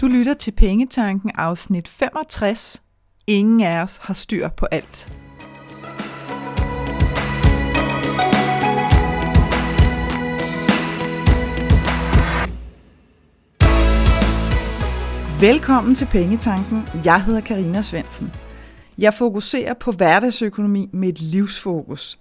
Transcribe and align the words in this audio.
Du 0.00 0.06
lytter 0.06 0.34
til 0.34 0.52
Pengetanken 0.52 1.30
afsnit 1.34 1.88
65. 1.88 2.82
Ingen 3.26 3.60
af 3.60 3.82
os 3.82 3.96
har 3.96 4.14
styr 4.14 4.48
på 4.48 4.66
alt. 4.70 5.12
Velkommen 15.40 15.94
til 15.94 16.06
Pengetanken. 16.06 16.82
Jeg 17.04 17.24
hedder 17.24 17.40
Karina 17.40 17.82
Svensen. 17.82 18.32
Jeg 18.98 19.14
fokuserer 19.14 19.74
på 19.74 19.92
hverdagsøkonomi 19.92 20.88
med 20.92 21.08
et 21.08 21.20
livsfokus. 21.20 22.18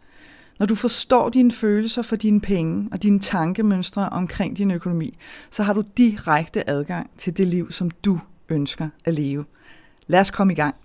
Når 0.59 0.65
du 0.65 0.75
forstår 0.75 1.29
dine 1.29 1.51
følelser 1.51 2.01
for 2.01 2.15
dine 2.15 2.41
penge 2.41 2.89
og 2.91 3.03
dine 3.03 3.19
tankemønstre 3.19 4.09
omkring 4.09 4.57
din 4.57 4.71
økonomi, 4.71 5.17
så 5.51 5.63
har 5.63 5.73
du 5.73 5.83
direkte 5.97 6.69
adgang 6.69 7.09
til 7.17 7.37
det 7.37 7.47
liv, 7.47 7.71
som 7.71 7.91
du 7.91 8.19
ønsker 8.49 8.89
at 9.05 9.13
leve. 9.13 9.45
Lad 10.07 10.19
os 10.19 10.31
komme 10.31 10.53
i 10.53 10.55
gang. 10.55 10.75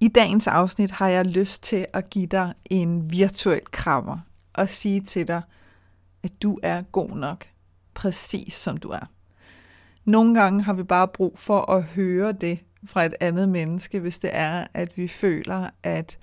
I 0.00 0.08
dagens 0.08 0.46
afsnit 0.46 0.90
har 0.90 1.08
jeg 1.08 1.24
lyst 1.24 1.62
til 1.62 1.86
at 1.92 2.10
give 2.10 2.26
dig 2.26 2.54
en 2.64 3.10
virtuel 3.12 3.60
krammer 3.70 4.18
og 4.52 4.68
sige 4.68 5.00
til 5.00 5.28
dig, 5.28 5.42
at 6.22 6.42
du 6.42 6.58
er 6.62 6.82
god 6.82 7.10
nok, 7.10 7.46
præcis 7.94 8.54
som 8.54 8.76
du 8.76 8.88
er. 8.88 9.10
Nogle 10.04 10.40
gange 10.40 10.62
har 10.62 10.72
vi 10.72 10.82
bare 10.82 11.08
brug 11.08 11.38
for 11.38 11.70
at 11.70 11.82
høre 11.84 12.32
det 12.32 12.58
fra 12.84 13.04
et 13.04 13.14
andet 13.20 13.48
menneske, 13.48 14.00
hvis 14.00 14.18
det 14.18 14.30
er, 14.32 14.66
at 14.74 14.96
vi 14.96 15.08
føler, 15.08 15.70
at, 15.82 16.18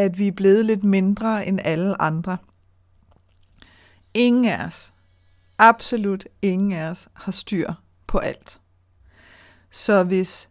at 0.00 0.18
vi 0.18 0.28
er 0.28 0.32
blevet 0.32 0.64
lidt 0.64 0.84
mindre 0.84 1.46
end 1.46 1.60
alle 1.64 2.02
andre. 2.02 2.36
Ingen 4.14 4.44
af 4.44 4.66
os, 4.66 4.92
absolut 5.58 6.24
ingen 6.42 6.72
af 6.72 6.90
os, 6.90 7.08
har 7.14 7.32
styr 7.32 7.72
på 8.06 8.18
alt. 8.18 8.60
Så 9.70 10.04
hvis 10.04 10.50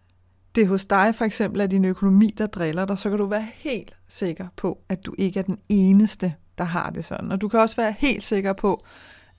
det 0.55 0.67
hos 0.67 0.85
dig 0.85 1.15
for 1.15 1.25
eksempel 1.25 1.61
er 1.61 1.67
din 1.67 1.85
økonomi, 1.85 2.33
der 2.37 2.47
driller 2.47 2.85
dig, 2.85 2.97
så 2.97 3.09
kan 3.09 3.17
du 3.17 3.25
være 3.25 3.47
helt 3.53 3.97
sikker 4.07 4.47
på, 4.55 4.79
at 4.89 5.05
du 5.05 5.15
ikke 5.17 5.39
er 5.39 5.43
den 5.43 5.59
eneste, 5.69 6.33
der 6.57 6.63
har 6.63 6.89
det 6.89 7.05
sådan. 7.05 7.31
Og 7.31 7.41
du 7.41 7.47
kan 7.47 7.59
også 7.59 7.75
være 7.75 7.95
helt 7.97 8.23
sikker 8.23 8.53
på, 8.53 8.85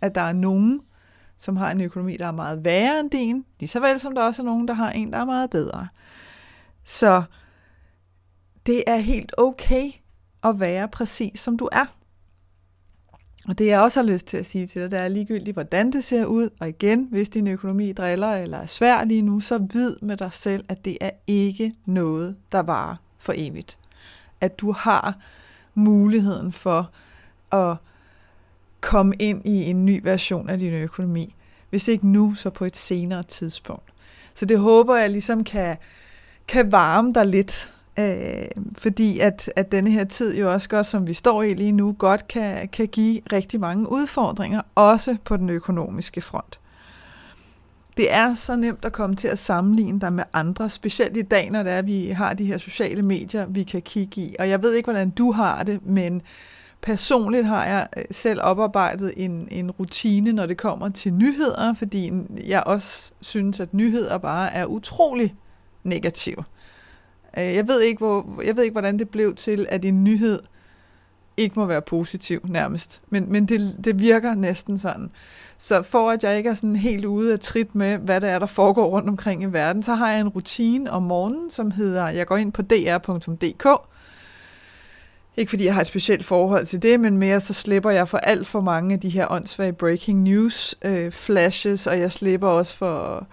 at 0.00 0.14
der 0.14 0.20
er 0.20 0.32
nogen, 0.32 0.80
som 1.38 1.56
har 1.56 1.70
en 1.70 1.80
økonomi, 1.80 2.16
der 2.16 2.26
er 2.26 2.32
meget 2.32 2.64
værre 2.64 3.00
end 3.00 3.10
din, 3.10 3.44
lige 3.60 3.68
så 3.68 3.80
vel 3.80 4.00
som 4.00 4.14
der 4.14 4.22
også 4.22 4.42
er 4.42 4.46
nogen, 4.46 4.68
der 4.68 4.74
har 4.74 4.90
en, 4.90 5.12
der 5.12 5.18
er 5.18 5.24
meget 5.24 5.50
bedre. 5.50 5.88
Så 6.84 7.22
det 8.70 8.84
er 8.86 8.96
helt 8.96 9.32
okay 9.38 9.90
at 10.44 10.60
være 10.60 10.88
præcis 10.88 11.40
som 11.40 11.58
du 11.58 11.68
er. 11.72 11.86
Og 13.48 13.58
det 13.58 13.66
jeg 13.66 13.80
også 13.80 14.02
har 14.02 14.08
lyst 14.08 14.26
til 14.26 14.36
at 14.36 14.46
sige 14.46 14.66
til 14.66 14.82
dig, 14.82 14.90
det 14.90 14.98
er 14.98 15.08
ligegyldigt, 15.08 15.54
hvordan 15.54 15.92
det 15.92 16.04
ser 16.04 16.24
ud. 16.24 16.48
Og 16.60 16.68
igen, 16.68 17.08
hvis 17.10 17.28
din 17.28 17.46
økonomi 17.46 17.92
driller 17.92 18.32
eller 18.32 18.58
er 18.58 18.66
svær 18.66 19.04
lige 19.04 19.22
nu, 19.22 19.40
så 19.40 19.58
vid 19.72 19.96
med 20.02 20.16
dig 20.16 20.32
selv, 20.32 20.64
at 20.68 20.84
det 20.84 20.98
er 21.00 21.10
ikke 21.26 21.74
noget, 21.86 22.36
der 22.52 22.60
varer 22.60 22.96
for 23.18 23.32
evigt. 23.36 23.78
At 24.40 24.60
du 24.60 24.72
har 24.72 25.18
muligheden 25.74 26.52
for 26.52 26.90
at 27.52 27.76
komme 28.80 29.14
ind 29.18 29.46
i 29.46 29.64
en 29.64 29.84
ny 29.84 30.00
version 30.02 30.50
af 30.50 30.58
din 30.58 30.72
økonomi. 30.72 31.34
Hvis 31.70 31.88
ikke 31.88 32.08
nu, 32.08 32.34
så 32.34 32.50
på 32.50 32.64
et 32.64 32.76
senere 32.76 33.22
tidspunkt. 33.22 33.92
Så 34.34 34.44
det 34.44 34.58
håber 34.58 34.96
jeg 34.96 35.10
ligesom 35.10 35.44
kan, 35.44 35.76
kan 36.48 36.72
varme 36.72 37.12
dig 37.12 37.26
lidt, 37.26 37.72
øh, 38.00 38.64
fordi 38.78 39.18
at, 39.18 39.52
at 39.56 39.72
denne 39.72 39.90
her 39.90 40.04
tid 40.04 40.38
jo 40.38 40.52
også 40.52 40.68
godt, 40.68 40.86
som 40.86 41.06
vi 41.06 41.12
står 41.12 41.42
i 41.42 41.54
lige 41.54 41.72
nu, 41.72 41.96
godt 41.98 42.28
kan, 42.28 42.68
kan 42.68 42.88
give 42.88 43.20
rigtig 43.32 43.60
mange 43.60 43.92
udfordringer, 43.92 44.62
også 44.74 45.16
på 45.24 45.36
den 45.36 45.50
økonomiske 45.50 46.20
front. 46.20 46.60
Det 47.96 48.12
er 48.14 48.34
så 48.34 48.56
nemt 48.56 48.84
at 48.84 48.92
komme 48.92 49.16
til 49.16 49.28
at 49.28 49.38
sammenligne 49.38 50.00
dig 50.00 50.12
med 50.12 50.24
andre, 50.32 50.70
specielt 50.70 51.16
i 51.16 51.22
dag, 51.22 51.50
når 51.50 51.62
det 51.62 51.72
er, 51.72 51.78
at 51.78 51.86
vi 51.86 52.06
har 52.08 52.34
de 52.34 52.44
her 52.44 52.58
sociale 52.58 53.02
medier, 53.02 53.46
vi 53.46 53.62
kan 53.62 53.82
kigge 53.82 54.20
i. 54.20 54.36
Og 54.38 54.48
jeg 54.48 54.62
ved 54.62 54.74
ikke, 54.74 54.86
hvordan 54.86 55.10
du 55.10 55.32
har 55.32 55.62
det, 55.62 55.86
men 55.86 56.22
Personligt 56.82 57.46
har 57.46 57.64
jeg 57.64 57.88
øh, 57.96 58.04
selv 58.10 58.40
oparbejdet 58.42 59.12
en, 59.16 59.48
en 59.50 59.70
rutine, 59.70 60.32
når 60.32 60.46
det 60.46 60.56
kommer 60.56 60.88
til 60.88 61.12
nyheder, 61.12 61.74
fordi 61.74 62.12
jeg 62.46 62.62
også 62.66 63.12
synes, 63.20 63.60
at 63.60 63.74
nyheder 63.74 64.18
bare 64.18 64.52
er 64.52 64.66
utrolig 64.66 65.34
negative. 65.82 66.38
Øh, 66.38 66.59
Øh, 67.38 67.54
jeg 67.54 67.68
ved 67.68 67.80
ikke, 67.80 67.98
hvor, 67.98 68.42
jeg 68.44 68.56
ved 68.56 68.64
ikke 68.64 68.74
hvordan 68.74 68.98
det 68.98 69.08
blev 69.08 69.34
til, 69.34 69.66
at 69.68 69.84
en 69.84 70.04
nyhed 70.04 70.40
ikke 71.36 71.58
må 71.58 71.66
være 71.66 71.82
positiv 71.82 72.40
nærmest. 72.48 73.02
Men, 73.10 73.32
men 73.32 73.46
det, 73.46 73.76
det 73.84 73.98
virker 73.98 74.34
næsten 74.34 74.78
sådan. 74.78 75.10
Så 75.58 75.82
for 75.82 76.10
at 76.10 76.24
jeg 76.24 76.36
ikke 76.36 76.50
er 76.50 76.54
sådan 76.54 76.76
helt 76.76 77.04
ude 77.04 77.32
af 77.32 77.40
trit 77.40 77.74
med, 77.74 77.98
hvad 77.98 78.20
der 78.20 78.28
er, 78.28 78.38
der 78.38 78.46
foregår 78.46 78.86
rundt 78.86 79.08
omkring 79.08 79.42
i 79.42 79.46
verden, 79.46 79.82
så 79.82 79.94
har 79.94 80.10
jeg 80.10 80.20
en 80.20 80.28
rutine 80.28 80.90
om 80.90 81.02
morgenen, 81.02 81.50
som 81.50 81.70
hedder, 81.70 82.08
jeg 82.08 82.26
går 82.26 82.36
ind 82.36 82.52
på 82.52 82.62
dr.dk, 82.62 83.66
ikke 85.36 85.50
fordi 85.50 85.64
jeg 85.64 85.74
har 85.74 85.80
et 85.80 85.86
specielt 85.86 86.24
forhold 86.24 86.66
til 86.66 86.82
det, 86.82 87.00
men 87.00 87.18
mere 87.18 87.40
så 87.40 87.52
slipper 87.52 87.90
jeg 87.90 88.08
for 88.08 88.18
alt 88.18 88.46
for 88.46 88.60
mange 88.60 88.94
af 88.94 89.00
de 89.00 89.08
her 89.08 89.26
åndssvage 89.30 89.72
breaking 89.72 90.22
news 90.22 90.74
øh, 90.82 91.12
flashes, 91.12 91.86
og 91.86 91.98
jeg 91.98 92.12
slipper 92.12 92.48
også 92.48 92.76
for, 92.76 93.26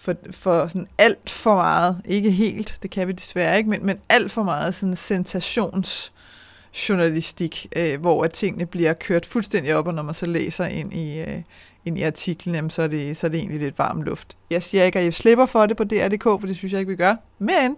for, 0.00 0.14
for 0.30 0.66
sådan 0.66 0.88
alt 0.98 1.30
for 1.30 1.54
meget, 1.54 2.02
ikke 2.04 2.30
helt, 2.30 2.78
det 2.82 2.90
kan 2.90 3.08
vi 3.08 3.12
desværre 3.12 3.58
ikke, 3.58 3.70
men, 3.70 3.86
men 3.86 3.98
alt 4.08 4.32
for 4.32 4.42
meget 4.42 4.74
sådan 4.74 4.96
sensationsjournalistik, 4.96 7.66
øh, 7.76 8.00
hvor 8.00 8.24
at 8.24 8.32
tingene 8.32 8.66
bliver 8.66 8.92
kørt 8.92 9.26
fuldstændig 9.26 9.74
op, 9.74 9.86
og 9.86 9.94
når 9.94 10.02
man 10.02 10.14
så 10.14 10.26
læser 10.26 10.66
ind 10.66 10.94
i, 10.94 11.20
øh, 11.20 11.42
ind 11.84 11.98
i 11.98 12.02
artiklen, 12.02 12.54
jamen, 12.54 12.70
så, 12.70 12.82
er 12.82 12.86
det, 12.86 13.16
så 13.16 13.26
er 13.26 13.30
det 13.30 13.38
egentlig 13.38 13.60
lidt 13.60 13.78
varm 13.78 14.02
luft. 14.02 14.36
Jeg 14.50 14.62
siger 14.62 14.84
ikke, 14.84 14.98
at 14.98 15.04
jeg 15.04 15.14
slipper 15.14 15.46
for 15.46 15.66
det 15.66 15.76
på 15.76 15.84
DR.dk, 15.84 16.22
for 16.22 16.46
det 16.46 16.56
synes 16.56 16.72
jeg 16.72 16.80
ikke, 16.80 16.90
vi 16.90 16.96
gør, 16.96 17.16
men 17.38 17.76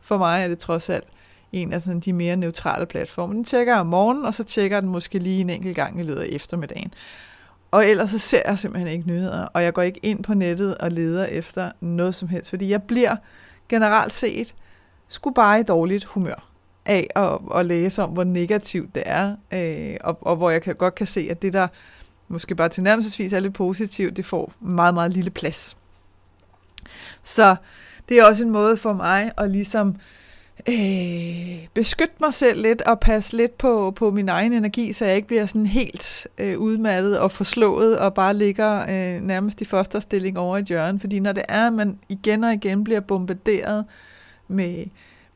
for 0.00 0.18
mig 0.18 0.42
er 0.42 0.48
det 0.48 0.58
trods 0.58 0.90
alt 0.90 1.04
en 1.52 1.72
af 1.72 1.82
sådan 1.82 2.00
de 2.00 2.12
mere 2.12 2.36
neutrale 2.36 2.86
platforme. 2.86 3.34
Den 3.34 3.44
tjekker 3.44 3.76
om 3.76 3.86
morgenen, 3.86 4.24
og 4.24 4.34
så 4.34 4.44
tjekker 4.44 4.80
den 4.80 4.88
måske 4.88 5.18
lige 5.18 5.40
en 5.40 5.50
enkelt 5.50 5.76
gang 5.76 6.00
i 6.00 6.02
løbet 6.02 6.20
af 6.20 6.28
eftermiddagen. 6.30 6.92
Og 7.76 7.86
ellers 7.86 8.10
så 8.10 8.18
ser 8.18 8.42
jeg 8.44 8.58
simpelthen 8.58 8.92
ikke 8.92 9.06
nyheder, 9.06 9.42
og 9.44 9.62
jeg 9.62 9.72
går 9.72 9.82
ikke 9.82 10.00
ind 10.02 10.22
på 10.22 10.34
nettet 10.34 10.78
og 10.78 10.90
leder 10.90 11.24
efter 11.24 11.72
noget 11.80 12.14
som 12.14 12.28
helst, 12.28 12.50
fordi 12.50 12.70
jeg 12.70 12.82
bliver 12.82 13.16
generelt 13.68 14.12
set 14.12 14.54
sgu 15.08 15.30
bare 15.30 15.60
i 15.60 15.62
dårligt 15.62 16.04
humør 16.04 16.48
af 16.84 17.06
at, 17.14 17.38
at 17.54 17.66
læse 17.66 18.02
om, 18.02 18.10
hvor 18.10 18.24
negativt 18.24 18.94
det 18.94 19.02
er, 19.06 19.36
øh, 19.52 19.96
og, 20.00 20.18
og 20.20 20.36
hvor 20.36 20.50
jeg 20.50 20.62
kan, 20.62 20.74
godt 20.74 20.94
kan 20.94 21.06
se, 21.06 21.28
at 21.30 21.42
det 21.42 21.52
der 21.52 21.68
måske 22.28 22.54
bare 22.54 22.68
tilnærmelsesvis 22.68 23.32
er 23.32 23.40
lidt 23.40 23.54
positivt, 23.54 24.16
det 24.16 24.26
får 24.26 24.52
meget, 24.60 24.94
meget 24.94 25.12
lille 25.12 25.30
plads. 25.30 25.76
Så 27.24 27.56
det 28.08 28.18
er 28.18 28.24
også 28.24 28.44
en 28.44 28.50
måde 28.50 28.76
for 28.76 28.92
mig 28.92 29.32
at 29.38 29.50
ligesom 29.50 29.96
øh, 30.68 31.66
beskytte 31.74 32.14
mig 32.20 32.34
selv 32.34 32.62
lidt 32.62 32.82
og 32.82 33.00
passe 33.00 33.36
lidt 33.36 33.58
på, 33.58 33.90
på 33.90 34.10
min 34.10 34.28
egen 34.28 34.52
energi, 34.52 34.92
så 34.92 35.04
jeg 35.04 35.16
ikke 35.16 35.28
bliver 35.28 35.46
sådan 35.46 35.66
helt 35.66 36.26
øh, 36.38 36.58
udmattet 36.58 37.18
og 37.18 37.30
forslået 37.30 37.98
og 37.98 38.14
bare 38.14 38.34
ligger 38.34 38.80
øh, 38.82 39.22
nærmest 39.22 39.60
i 39.60 39.64
fosterstilling 39.64 40.38
over 40.38 40.58
i 40.58 40.62
hjørnet. 40.62 41.00
Fordi 41.00 41.20
når 41.20 41.32
det 41.32 41.42
er, 41.48 41.66
at 41.66 41.72
man 41.72 41.98
igen 42.08 42.44
og 42.44 42.52
igen 42.52 42.84
bliver 42.84 43.00
bombarderet 43.00 43.84
med, 44.48 44.84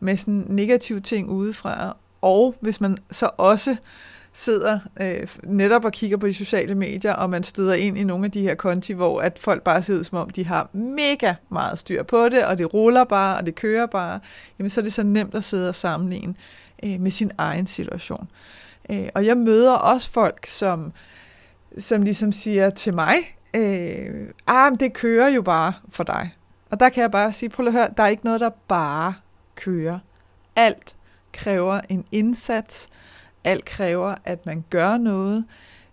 med 0.01 0.17
sådan 0.17 0.45
negative 0.49 1.01
ting 1.01 1.29
udefra, 1.29 1.97
og 2.23 2.55
hvis 2.61 2.81
man 2.81 2.97
så 3.11 3.31
også 3.37 3.77
sidder 4.33 4.79
øh, 5.01 5.29
netop 5.45 5.85
og 5.85 5.93
kigger 5.93 6.17
på 6.17 6.27
de 6.27 6.35
sociale 6.35 6.75
medier, 6.75 7.13
og 7.13 7.31
man 7.31 7.43
støder 7.43 7.75
ind 7.75 7.99
i 7.99 8.05
nogle 8.05 8.25
af 8.25 8.31
de 8.31 8.43
her 8.43 8.55
konti, 8.55 8.93
hvor 8.93 9.21
at 9.21 9.39
folk 9.39 9.63
bare 9.63 9.83
ser 9.83 9.95
ud 9.95 10.05
som 10.05 10.19
om, 10.19 10.31
de 10.31 10.45
har 10.45 10.69
mega 10.73 11.35
meget 11.49 11.79
styr 11.79 12.03
på 12.03 12.29
det, 12.29 12.45
og 12.45 12.59
det 12.59 12.75
ruller 12.75 13.05
bare, 13.05 13.37
og 13.37 13.47
det 13.47 13.55
kører 13.55 13.87
bare, 13.87 14.21
jamen 14.59 14.71
så 14.71 14.81
er 14.81 14.83
det 14.83 14.93
så 14.93 15.03
nemt 15.03 15.35
at 15.35 15.45
sidde 15.45 15.69
og 15.69 15.75
sammenligne 15.75 16.35
øh, 16.83 17.01
med 17.01 17.11
sin 17.11 17.31
egen 17.39 17.67
situation. 17.67 18.29
Øh, 18.91 19.09
og 19.15 19.27
jeg 19.27 19.37
møder 19.37 19.73
også 19.73 20.11
folk, 20.11 20.47
som, 20.47 20.93
som 21.79 22.03
ligesom 22.03 22.33
siger 22.33 22.71
til 22.71 22.95
mig, 22.95 23.17
øh, 23.55 24.29
ah, 24.47 24.73
men 24.73 24.81
det 24.81 24.93
kører 24.93 25.29
jo 25.29 25.43
bare 25.43 25.73
for 25.89 26.05
dig. 26.05 26.35
Og 26.71 26.81
der 26.81 26.89
kan 26.89 27.03
jeg 27.03 27.11
bare 27.11 27.33
sige, 27.33 27.49
prøv 27.49 27.67
at 27.67 27.73
høre, 27.73 27.89
der 27.97 28.03
er 28.03 28.09
ikke 28.09 28.25
noget, 28.25 28.41
der 28.41 28.51
bare 28.69 29.15
kører. 29.55 29.99
Alt 30.57 30.97
kræver 31.33 31.81
en 31.89 32.05
indsats, 32.13 32.89
alt 33.45 33.65
kræver, 33.65 34.15
at 34.25 34.47
man 34.47 34.65
gør 34.71 34.97
noget. 34.97 35.45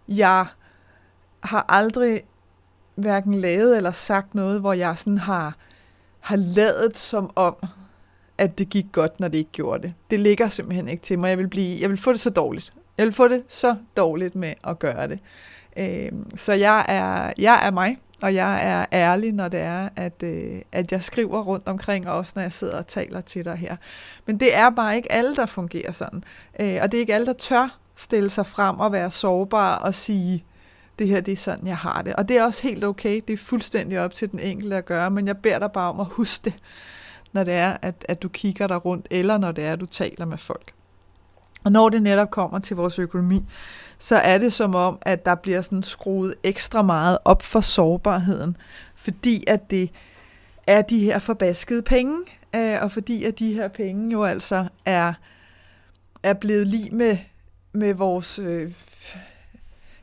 Jeg 0.08 0.46
har 1.44 1.66
aldrig 1.70 2.24
hverken 2.96 3.34
lavet 3.34 3.78
eller 3.78 3.92
sagt 3.92 4.36
noget, 4.36 4.60
hvor 4.60 4.74
jeg 4.74 4.98
sådan 4.98 5.18
har, 5.18 5.56
har 6.20 6.36
lavet 6.36 6.98
som 6.98 7.32
om, 7.36 7.56
at 8.38 8.58
det 8.58 8.70
gik 8.70 8.86
godt, 8.92 9.20
når 9.20 9.28
det 9.28 9.38
ikke 9.38 9.52
gjorde 9.52 9.84
det. 9.84 9.94
Det 10.12 10.20
ligger 10.20 10.50
simpelthen 10.50 10.88
ikke 10.88 11.04
til 11.04 11.20
mig. 11.20 11.30
Jeg 11.30 11.38
vil, 11.38 11.48
blive, 11.48 11.82
jeg 11.82 11.90
vil 11.90 11.98
få 11.98 12.12
det 12.12 12.20
så 12.20 12.30
dårligt. 12.30 12.74
Jeg 12.98 13.06
vil 13.06 13.14
få 13.14 13.28
det 13.28 13.44
så 13.48 13.76
dårligt 13.98 14.36
med 14.36 14.54
at 14.64 14.80
gøre 14.80 15.08
det. 15.08 15.20
Øh, 15.78 16.12
så 16.36 16.54
jeg 16.54 16.86
er, 16.88 17.34
jeg 17.38 17.68
er 17.68 17.72
mig, 17.72 17.98
og 18.22 18.34
jeg 18.34 18.68
er 18.68 18.86
ærlig, 18.92 19.32
når 19.32 19.48
det 19.48 19.60
er, 19.60 19.90
at, 19.96 20.24
øh, 20.24 20.62
at 20.72 20.92
jeg 20.92 21.04
skriver 21.04 21.42
rundt 21.42 21.68
omkring, 21.68 22.10
også 22.10 22.32
når 22.36 22.42
jeg 22.42 22.54
sidder 22.54 22.78
og 22.78 22.88
taler 22.88 23.22
til 23.22 23.46
dig 23.46 23.56
her. 23.56 23.76
Men 24.26 24.40
det 24.40 24.56
er 24.56 24.70
bare 24.70 24.96
ikke 24.96 25.12
alle, 25.12 25.36
der 25.36 25.46
fungerer 25.46 25.92
sådan. 25.92 26.24
Øh, 26.60 26.80
og 26.82 26.92
det 26.92 26.98
er 26.98 27.02
ikke 27.02 27.16
alle, 27.16 27.28
der 27.28 27.34
tør 27.34 27.78
stille 27.96 28.30
sig 28.30 28.46
frem 28.46 28.80
og 28.80 28.92
være 28.92 29.12
sårbar 29.12 29.76
og 29.76 29.96
sige 29.96 30.46
det 31.00 31.08
her 31.08 31.22
det 31.22 31.32
er 31.32 31.38
sådan, 31.38 31.68
jeg 31.68 31.78
har 31.78 32.02
det. 32.02 32.16
Og 32.16 32.30
det 32.30 32.38
er 32.38 32.44
også 32.44 32.64
helt 32.64 32.84
okay, 32.84 33.22
det 33.28 33.34
er 33.34 33.38
fuldstændig 33.38 34.00
op 34.00 34.14
til 34.14 34.32
den 34.32 34.40
enkelte 34.40 34.76
at 34.76 34.86
gøre, 34.86 35.12
men 35.12 35.28
jeg 35.28 35.38
beder 35.38 35.60
dig 35.60 35.72
bare 35.72 35.90
om 35.90 36.00
at 36.00 36.06
huske 36.06 36.42
det, 36.46 36.54
når 37.34 37.44
det 37.44 37.54
er, 37.54 37.78
at, 37.82 38.06
at 38.10 38.24
du 38.24 38.30
kigger 38.30 38.68
dig 38.68 38.86
rundt, 38.86 39.08
eller 39.12 39.38
når 39.38 39.52
det 39.52 39.64
er, 39.64 39.74
at 39.74 39.80
du 39.80 39.86
taler 39.86 40.26
med 40.26 40.38
folk. 40.38 40.74
Og 41.64 41.72
når 41.72 41.90
det 41.90 42.04
netop 42.04 42.32
kommer 42.32 42.60
til 42.60 42.76
vores 42.76 43.00
økonomi, 43.00 43.46
så 44.00 44.16
er 44.16 44.38
det 44.38 44.54
som 44.54 44.76
om, 44.76 44.98
at 45.02 45.26
der 45.26 45.36
bliver 45.36 45.62
sådan 45.62 45.84
skruet 45.84 46.36
ekstra 46.44 46.82
meget 46.82 47.18
op 47.26 47.44
for 47.44 47.62
sårbarheden, 47.62 48.58
fordi 48.96 49.44
at 49.48 49.70
det 49.70 49.92
er 50.68 50.82
de 50.82 51.00
her 51.00 51.20
forbaskede 51.20 51.82
penge, 51.82 52.18
øh, 52.56 52.78
og 52.82 52.92
fordi 52.92 53.24
at 53.24 53.40
de 53.40 53.54
her 53.54 53.68
penge 53.68 54.12
jo 54.12 54.24
altså 54.24 54.68
er, 54.86 55.14
er 56.24 56.34
blevet 56.34 56.68
lige 56.68 56.92
med, 56.92 57.18
med 57.72 57.94
vores, 57.94 58.40
øh, 58.40 58.72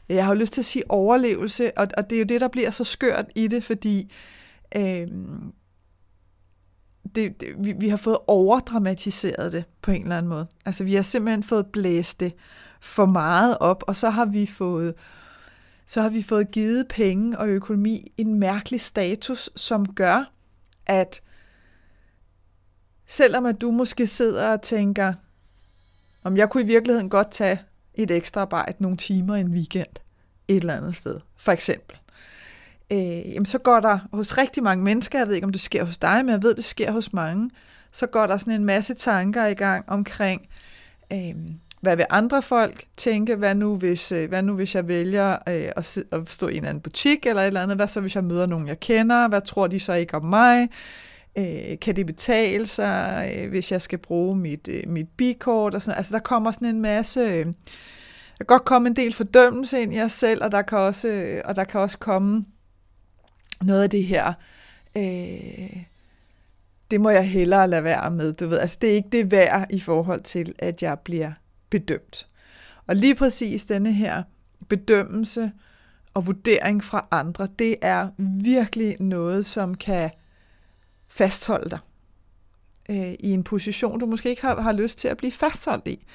jeg 0.08 0.24
har 0.24 0.34
lyst 0.34 0.52
til 0.52 0.60
at 0.60 0.64
sige 0.64 0.90
overlevelse, 0.90 1.78
og, 1.78 1.88
og 1.96 2.10
det 2.10 2.16
er 2.16 2.20
jo 2.20 2.26
det, 2.26 2.40
der 2.40 2.48
bliver 2.48 2.70
så 2.70 2.84
skørt 2.84 3.26
i 3.34 3.46
det, 3.46 3.64
fordi 3.64 4.12
øh, 4.76 5.08
det, 7.14 7.40
det, 7.40 7.48
vi, 7.58 7.72
vi 7.72 7.88
har 7.88 7.96
fået 7.96 8.18
overdramatiseret 8.26 9.52
det 9.52 9.64
på 9.82 9.90
en 9.90 10.02
eller 10.02 10.18
anden 10.18 10.28
måde. 10.28 10.46
Altså 10.66 10.84
vi 10.84 10.94
har 10.94 11.02
simpelthen 11.02 11.42
fået 11.42 11.66
blæst 11.66 12.20
det 12.20 12.32
for 12.80 13.06
meget 13.06 13.58
op, 13.58 13.84
og 13.86 13.96
så 13.96 14.10
har 14.10 14.24
vi 14.24 14.46
fået 14.46 14.94
så 15.86 16.02
har 16.02 16.08
vi 16.08 16.22
fået 16.22 16.50
givet 16.50 16.88
penge 16.88 17.38
og 17.38 17.48
økonomi 17.48 18.12
en 18.16 18.34
mærkelig 18.34 18.80
status, 18.80 19.50
som 19.56 19.94
gør, 19.94 20.32
at 20.86 21.22
selvom 23.06 23.46
at 23.46 23.60
du 23.60 23.70
måske 23.70 24.06
sidder 24.06 24.52
og 24.52 24.62
tænker, 24.62 25.14
om 26.22 26.36
jeg 26.36 26.50
kunne 26.50 26.62
i 26.62 26.66
virkeligheden 26.66 27.10
godt 27.10 27.30
tage 27.30 27.60
et 27.94 28.10
ekstra 28.10 28.40
arbejde 28.40 28.76
nogle 28.82 28.96
timer 28.96 29.34
en 29.34 29.48
weekend 29.48 29.96
et 30.48 30.56
eller 30.56 30.76
andet 30.76 30.96
sted, 30.96 31.20
for 31.36 31.52
eksempel. 31.52 31.98
Øh, 32.94 33.34
jamen 33.34 33.46
så 33.46 33.58
går 33.58 33.80
der 33.80 33.98
hos 34.12 34.38
rigtig 34.38 34.62
mange 34.62 34.84
mennesker, 34.84 35.18
jeg 35.18 35.28
ved 35.28 35.34
ikke 35.34 35.44
om 35.44 35.52
det 35.52 35.60
sker 35.60 35.84
hos 35.84 35.98
dig, 35.98 36.24
men 36.24 36.32
jeg 36.32 36.42
ved 36.42 36.54
det 36.54 36.64
sker 36.64 36.92
hos 36.92 37.12
mange, 37.12 37.50
så 37.92 38.06
går 38.06 38.26
der 38.26 38.36
sådan 38.36 38.52
en 38.52 38.64
masse 38.64 38.94
tanker 38.94 39.46
i 39.46 39.54
gang 39.54 39.84
omkring, 39.88 40.48
øh, 41.12 41.34
hvad 41.80 41.96
vil 41.96 42.06
andre 42.10 42.42
folk 42.42 42.84
tænke? 42.96 43.36
Hvad 43.36 43.54
nu, 43.54 43.76
hvis, 43.76 44.12
øh, 44.12 44.28
hvad 44.28 44.42
nu, 44.42 44.54
hvis 44.54 44.74
jeg 44.74 44.88
vælger 44.88 45.32
øh, 45.32 45.68
at, 45.76 45.98
at 46.12 46.30
stå 46.30 46.48
i 46.48 46.56
en 46.56 46.64
anden 46.64 46.80
butik 46.80 47.26
eller 47.26 47.42
et 47.42 47.46
eller 47.46 47.62
andet? 47.62 47.76
Hvad 47.76 47.86
så, 47.86 48.00
hvis 48.00 48.14
jeg 48.14 48.24
møder 48.24 48.46
nogen, 48.46 48.68
jeg 48.68 48.80
kender? 48.80 49.28
Hvad 49.28 49.40
tror 49.40 49.66
de 49.66 49.80
så 49.80 49.92
ikke 49.92 50.14
om 50.14 50.24
mig? 50.24 50.68
Øh, 51.38 51.78
kan 51.80 51.96
det 51.96 52.06
betale 52.06 52.66
sig, 52.66 53.32
øh, 53.38 53.48
hvis 53.48 53.72
jeg 53.72 53.82
skal 53.82 53.98
bruge 53.98 54.36
mit, 54.36 54.68
øh, 54.68 54.82
mit 54.86 55.08
bikort? 55.16 55.74
Og 55.74 55.82
sådan. 55.82 55.98
Altså, 55.98 56.12
der 56.12 56.20
kommer 56.20 56.50
sådan 56.50 56.68
en 56.68 56.80
masse... 56.80 57.20
Øh, 57.20 57.46
der 58.38 58.44
kan 58.44 58.46
godt 58.46 58.64
komme 58.64 58.88
en 58.88 58.96
del 58.96 59.12
fordømmelse 59.12 59.82
ind 59.82 59.94
i 59.94 60.00
os 60.00 60.12
selv, 60.12 60.44
og 60.44 60.52
der 60.52 60.62
kan 60.62 60.78
også, 60.78 61.08
øh, 61.08 61.42
og 61.44 61.56
der 61.56 61.64
kan 61.64 61.80
også 61.80 61.98
komme 61.98 62.44
noget 63.62 63.82
af 63.82 63.90
det 63.90 64.04
her... 64.04 64.32
Øh, 64.96 65.84
det 66.90 67.00
må 67.00 67.10
jeg 67.10 67.28
hellere 67.28 67.68
lade 67.68 67.84
være 67.84 68.10
med, 68.10 68.32
du 68.32 68.46
ved. 68.46 68.58
Altså, 68.58 68.78
det 68.80 68.90
er 68.90 68.94
ikke 68.94 69.08
det 69.12 69.30
værd 69.30 69.66
i 69.70 69.80
forhold 69.80 70.22
til, 70.22 70.54
at 70.58 70.82
jeg 70.82 70.98
bliver 70.98 71.32
bedømt. 71.70 72.26
Og 72.86 72.96
lige 72.96 73.14
præcis 73.14 73.64
denne 73.64 73.92
her 73.92 74.22
bedømmelse 74.68 75.52
og 76.14 76.26
vurdering 76.26 76.84
fra 76.84 77.06
andre, 77.10 77.48
det 77.58 77.76
er 77.82 78.08
virkelig 78.42 78.96
noget, 79.00 79.46
som 79.46 79.74
kan 79.74 80.10
fastholde 81.08 81.70
dig 81.70 81.78
øh, 82.90 83.14
i 83.20 83.30
en 83.30 83.44
position, 83.44 84.00
du 84.00 84.06
måske 84.06 84.28
ikke 84.28 84.42
har, 84.42 84.60
har 84.60 84.72
lyst 84.72 84.98
til 84.98 85.08
at 85.08 85.16
blive 85.16 85.32
fastholdt 85.32 85.88
i. 85.88 86.06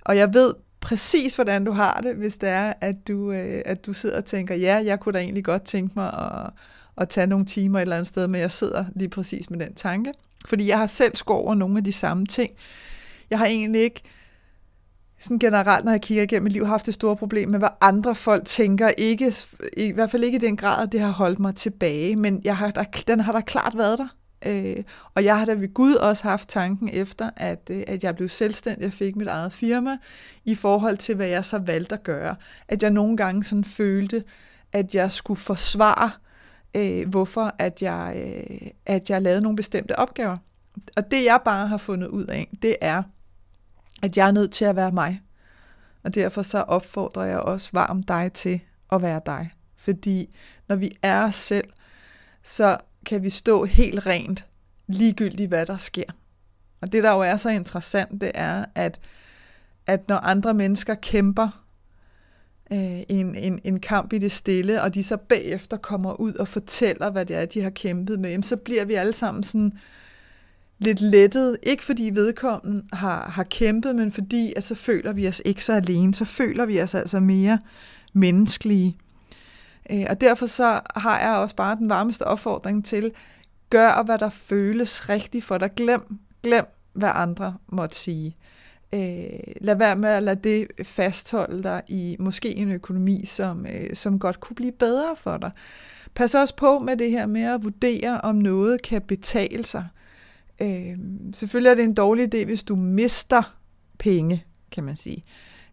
Og 0.00 0.16
jeg 0.16 0.34
ved 0.34 0.54
præcis, 0.82 1.34
hvordan 1.34 1.64
du 1.64 1.72
har 1.72 2.00
det, 2.00 2.14
hvis 2.14 2.36
det 2.36 2.48
er, 2.48 2.72
at 2.80 3.08
du, 3.08 3.32
øh, 3.32 3.62
at 3.64 3.86
du 3.86 3.92
sidder 3.92 4.16
og 4.16 4.24
tænker, 4.24 4.54
ja, 4.54 4.82
jeg 4.84 5.00
kunne 5.00 5.12
da 5.12 5.18
egentlig 5.18 5.44
godt 5.44 5.62
tænke 5.62 5.92
mig 5.96 6.12
at, 6.12 6.50
at 6.96 7.08
tage 7.08 7.26
nogle 7.26 7.44
timer 7.46 7.78
et 7.78 7.82
eller 7.82 7.96
andet 7.96 8.08
sted, 8.08 8.28
men 8.28 8.40
jeg 8.40 8.52
sidder 8.52 8.84
lige 8.94 9.08
præcis 9.08 9.50
med 9.50 9.58
den 9.58 9.74
tanke. 9.74 10.12
Fordi 10.46 10.68
jeg 10.68 10.78
har 10.78 10.86
selv 10.86 11.16
skåret 11.16 11.44
over 11.44 11.54
nogle 11.54 11.78
af 11.78 11.84
de 11.84 11.92
samme 11.92 12.26
ting. 12.26 12.52
Jeg 13.30 13.38
har 13.38 13.46
egentlig 13.46 13.80
ikke 13.80 14.02
sådan 15.20 15.38
generelt, 15.38 15.84
når 15.84 15.92
jeg 15.92 16.00
kigger 16.00 16.22
igennem 16.22 16.42
mit 16.42 16.52
liv, 16.52 16.66
haft 16.66 16.86
det 16.86 16.94
store 16.94 17.16
problem 17.16 17.48
med, 17.48 17.58
hvad 17.58 17.68
andre 17.80 18.14
folk 18.14 18.44
tænker. 18.46 18.88
Ikke, 18.88 19.32
I 19.76 19.92
hvert 19.92 20.10
fald 20.10 20.24
ikke 20.24 20.36
i 20.36 20.40
den 20.40 20.56
grad, 20.56 20.82
at 20.82 20.92
det 20.92 21.00
har 21.00 21.10
holdt 21.10 21.38
mig 21.38 21.54
tilbage, 21.54 22.16
men 22.16 22.40
jeg 22.44 22.56
har, 22.56 22.70
der, 22.70 22.84
den 23.06 23.20
har 23.20 23.32
da 23.32 23.40
klart 23.40 23.76
været 23.76 23.98
der. 23.98 24.08
Øh, 24.46 24.84
og 25.14 25.24
jeg 25.24 25.38
har 25.38 25.44
da 25.44 25.52
ved 25.52 25.74
Gud 25.74 25.94
også 25.94 26.24
haft 26.24 26.48
tanken 26.48 26.88
efter, 26.92 27.30
at, 27.36 27.70
øh, 27.70 27.82
at 27.86 28.04
jeg 28.04 28.16
blev 28.16 28.28
selvstændig 28.28 28.86
og 28.86 28.92
fik 28.92 29.16
mit 29.16 29.28
eget 29.28 29.52
firma, 29.52 29.96
i 30.44 30.54
forhold 30.54 30.96
til, 30.96 31.14
hvad 31.14 31.26
jeg 31.26 31.44
så 31.44 31.58
valgte 31.58 31.94
at 31.94 32.02
gøre. 32.02 32.36
At 32.68 32.82
jeg 32.82 32.90
nogle 32.90 33.16
gange 33.16 33.44
sådan 33.44 33.64
følte, 33.64 34.24
at 34.72 34.94
jeg 34.94 35.12
skulle 35.12 35.40
forsvare, 35.40 36.10
øh, 36.76 37.08
hvorfor 37.08 37.54
at 37.58 37.82
jeg, 37.82 38.14
øh, 38.16 38.70
at 38.86 39.10
jeg 39.10 39.22
lavede 39.22 39.40
nogle 39.40 39.56
bestemte 39.56 39.98
opgaver. 39.98 40.36
Og 40.96 41.10
det 41.10 41.24
jeg 41.24 41.40
bare 41.44 41.66
har 41.66 41.76
fundet 41.76 42.08
ud 42.08 42.24
af, 42.24 42.48
det 42.62 42.76
er, 42.80 43.02
at 44.02 44.16
jeg 44.16 44.26
er 44.26 44.32
nødt 44.32 44.52
til 44.52 44.64
at 44.64 44.76
være 44.76 44.92
mig. 44.92 45.22
Og 46.04 46.14
derfor 46.14 46.42
så 46.42 46.58
opfordrer 46.58 47.24
jeg 47.24 47.38
også 47.38 47.70
varmt 47.72 48.08
dig 48.08 48.32
til 48.32 48.60
at 48.92 49.02
være 49.02 49.20
dig. 49.26 49.50
Fordi 49.76 50.36
når 50.68 50.76
vi 50.76 50.90
er 51.02 51.24
os 51.24 51.34
selv, 51.34 51.68
så 52.42 52.76
kan 53.06 53.22
vi 53.22 53.30
stå 53.30 53.64
helt 53.64 54.06
rent, 54.06 54.44
ligegyldigt 54.86 55.48
hvad 55.48 55.66
der 55.66 55.76
sker. 55.76 56.04
Og 56.80 56.92
det, 56.92 57.02
der 57.02 57.12
jo 57.12 57.20
er 57.20 57.36
så 57.36 57.50
interessant, 57.50 58.20
det 58.20 58.30
er, 58.34 58.64
at, 58.74 59.00
at 59.86 60.08
når 60.08 60.16
andre 60.16 60.54
mennesker 60.54 60.94
kæmper 60.94 61.64
øh, 62.72 63.00
en, 63.08 63.34
en, 63.34 63.60
en 63.64 63.80
kamp 63.80 64.12
i 64.12 64.18
det 64.18 64.32
stille, 64.32 64.82
og 64.82 64.94
de 64.94 65.02
så 65.02 65.16
bagefter 65.16 65.76
kommer 65.76 66.20
ud 66.20 66.34
og 66.34 66.48
fortæller, 66.48 67.10
hvad 67.10 67.26
det 67.26 67.36
er, 67.36 67.44
de 67.44 67.62
har 67.62 67.70
kæmpet 67.70 68.20
med, 68.20 68.42
så 68.42 68.56
bliver 68.56 68.84
vi 68.84 68.94
alle 68.94 69.12
sammen 69.12 69.42
sådan 69.42 69.72
lidt 70.78 71.00
lettet. 71.00 71.56
Ikke 71.62 71.84
fordi 71.84 72.10
vedkommende 72.14 72.84
har, 72.92 73.30
har 73.30 73.44
kæmpet, 73.44 73.96
men 73.96 74.12
fordi 74.12 74.52
at 74.56 74.64
så 74.64 74.74
føler 74.74 75.12
vi 75.12 75.28
os 75.28 75.42
ikke 75.44 75.64
så 75.64 75.72
alene. 75.72 76.14
Så 76.14 76.24
føler 76.24 76.66
vi 76.66 76.82
os 76.82 76.94
altså 76.94 77.20
mere 77.20 77.58
menneskelige. 78.12 78.98
Øh, 79.90 80.06
og 80.10 80.20
derfor 80.20 80.46
så 80.46 80.80
har 80.96 81.20
jeg 81.20 81.36
også 81.36 81.56
bare 81.56 81.76
den 81.76 81.88
varmeste 81.88 82.22
opfordring 82.22 82.84
til, 82.84 83.12
gør 83.70 84.02
hvad 84.02 84.18
der 84.18 84.30
føles 84.30 85.08
rigtigt 85.08 85.44
for 85.44 85.58
dig. 85.58 85.70
Glem, 85.76 86.18
glem 86.42 86.66
hvad 86.92 87.10
andre 87.14 87.56
måtte 87.68 87.96
sige. 87.96 88.36
Øh, 88.94 89.54
lad 89.60 89.76
være 89.76 89.96
med 89.96 90.08
at 90.08 90.22
lade 90.22 90.40
det 90.44 90.86
fastholde 90.86 91.62
dig 91.62 91.82
i 91.88 92.16
måske 92.18 92.56
en 92.56 92.72
økonomi, 92.72 93.24
som, 93.24 93.66
øh, 93.66 93.94
som 93.94 94.18
godt 94.18 94.40
kunne 94.40 94.56
blive 94.56 94.72
bedre 94.72 95.16
for 95.16 95.36
dig. 95.36 95.50
Pas 96.14 96.34
også 96.34 96.56
på 96.56 96.78
med 96.78 96.96
det 96.96 97.10
her 97.10 97.26
med 97.26 97.42
at 97.42 97.64
vurdere, 97.64 98.20
om 98.20 98.34
noget 98.34 98.82
kan 98.82 99.02
betale 99.02 99.64
sig. 99.64 99.86
Øh, 100.62 100.98
selvfølgelig 101.34 101.70
er 101.70 101.74
det 101.74 101.84
en 101.84 101.94
dårlig 101.94 102.34
idé, 102.34 102.44
hvis 102.44 102.62
du 102.62 102.76
mister 102.76 103.56
penge, 103.98 104.44
kan 104.70 104.84
man 104.84 104.96
sige, 104.96 105.22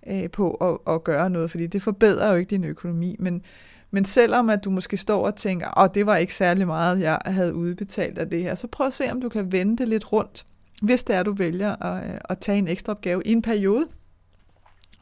øh, 0.08 0.30
på 0.30 0.51
at, 0.51 0.94
at 0.94 1.04
gøre 1.04 1.30
noget, 1.30 1.51
fordi 1.51 1.68
det 1.68 1.82
forbedrer 1.82 2.32
jo 2.32 2.36
ikke 2.36 2.50
din 2.50 2.63
økonomi. 2.63 3.16
Men, 3.20 3.42
men 3.91 4.05
selvom 4.05 4.50
at 4.50 4.63
du 4.63 4.69
måske 4.69 4.98
står 4.98 5.25
og 5.25 5.36
tænker, 5.36 5.77
at 5.79 5.96
det 5.96 6.05
var 6.05 6.15
ikke 6.15 6.36
særlig 6.36 6.67
meget, 6.67 7.00
jeg 7.00 7.19
havde 7.25 7.55
udbetalt 7.55 8.17
af 8.17 8.29
det 8.29 8.43
her, 8.43 8.55
så 8.55 8.67
prøv 8.67 8.88
at 8.88 8.93
se, 8.93 9.12
om 9.12 9.22
du 9.22 9.29
kan 9.29 9.51
vende 9.51 9.77
det 9.77 9.88
lidt 9.88 10.13
rundt, 10.13 10.46
hvis 10.81 11.03
det 11.03 11.15
er, 11.15 11.24
du 11.24 11.34
vælger 11.34 11.84
at, 11.84 12.10
øh, 12.10 12.17
at 12.29 12.39
tage 12.39 12.58
en 12.58 12.67
ekstra 12.67 12.91
opgave 12.91 13.22
i 13.25 13.31
en 13.31 13.41
periode. 13.41 13.88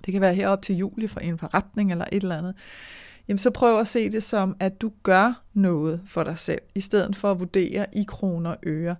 Det 0.05 0.11
kan 0.11 0.21
være 0.21 0.33
herop 0.33 0.61
til 0.61 0.75
juli 0.75 1.07
for 1.07 1.19
en 1.19 1.37
forretning 1.37 1.91
eller 1.91 2.05
et 2.11 2.21
eller 2.21 2.37
andet. 2.37 2.55
Jamen 3.27 3.37
så 3.37 3.51
prøv 3.51 3.79
at 3.79 3.87
se 3.87 4.09
det 4.09 4.23
som, 4.23 4.55
at 4.59 4.81
du 4.81 4.91
gør 5.03 5.43
noget 5.53 6.01
for 6.07 6.23
dig 6.23 6.39
selv, 6.39 6.61
i 6.75 6.81
stedet 6.81 7.15
for 7.15 7.31
at 7.31 7.39
vurdere 7.39 7.85
i 7.93 8.03
kroner 8.07 8.49
og 8.49 8.57
øre. 8.63 8.95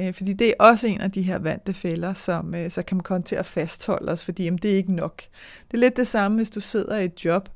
Øh, 0.00 0.14
fordi 0.14 0.32
det 0.32 0.48
er 0.48 0.54
også 0.58 0.86
en 0.86 1.00
af 1.00 1.10
de 1.10 1.22
her 1.22 1.38
vante 1.38 1.74
fælder, 1.74 2.14
som 2.14 2.54
øh, 2.54 2.70
så 2.70 2.82
kan 2.82 2.96
man 2.96 3.02
komme 3.02 3.22
til 3.22 3.36
at 3.36 3.46
fastholde 3.46 4.12
os, 4.12 4.24
fordi 4.24 4.44
jamen, 4.44 4.58
det 4.58 4.72
er 4.72 4.76
ikke 4.76 4.92
nok. 4.92 5.22
Det 5.70 5.76
er 5.76 5.78
lidt 5.78 5.96
det 5.96 6.06
samme, 6.06 6.36
hvis 6.36 6.50
du 6.50 6.60
sidder 6.60 6.98
i 6.98 7.04
et 7.04 7.24
job, 7.24 7.48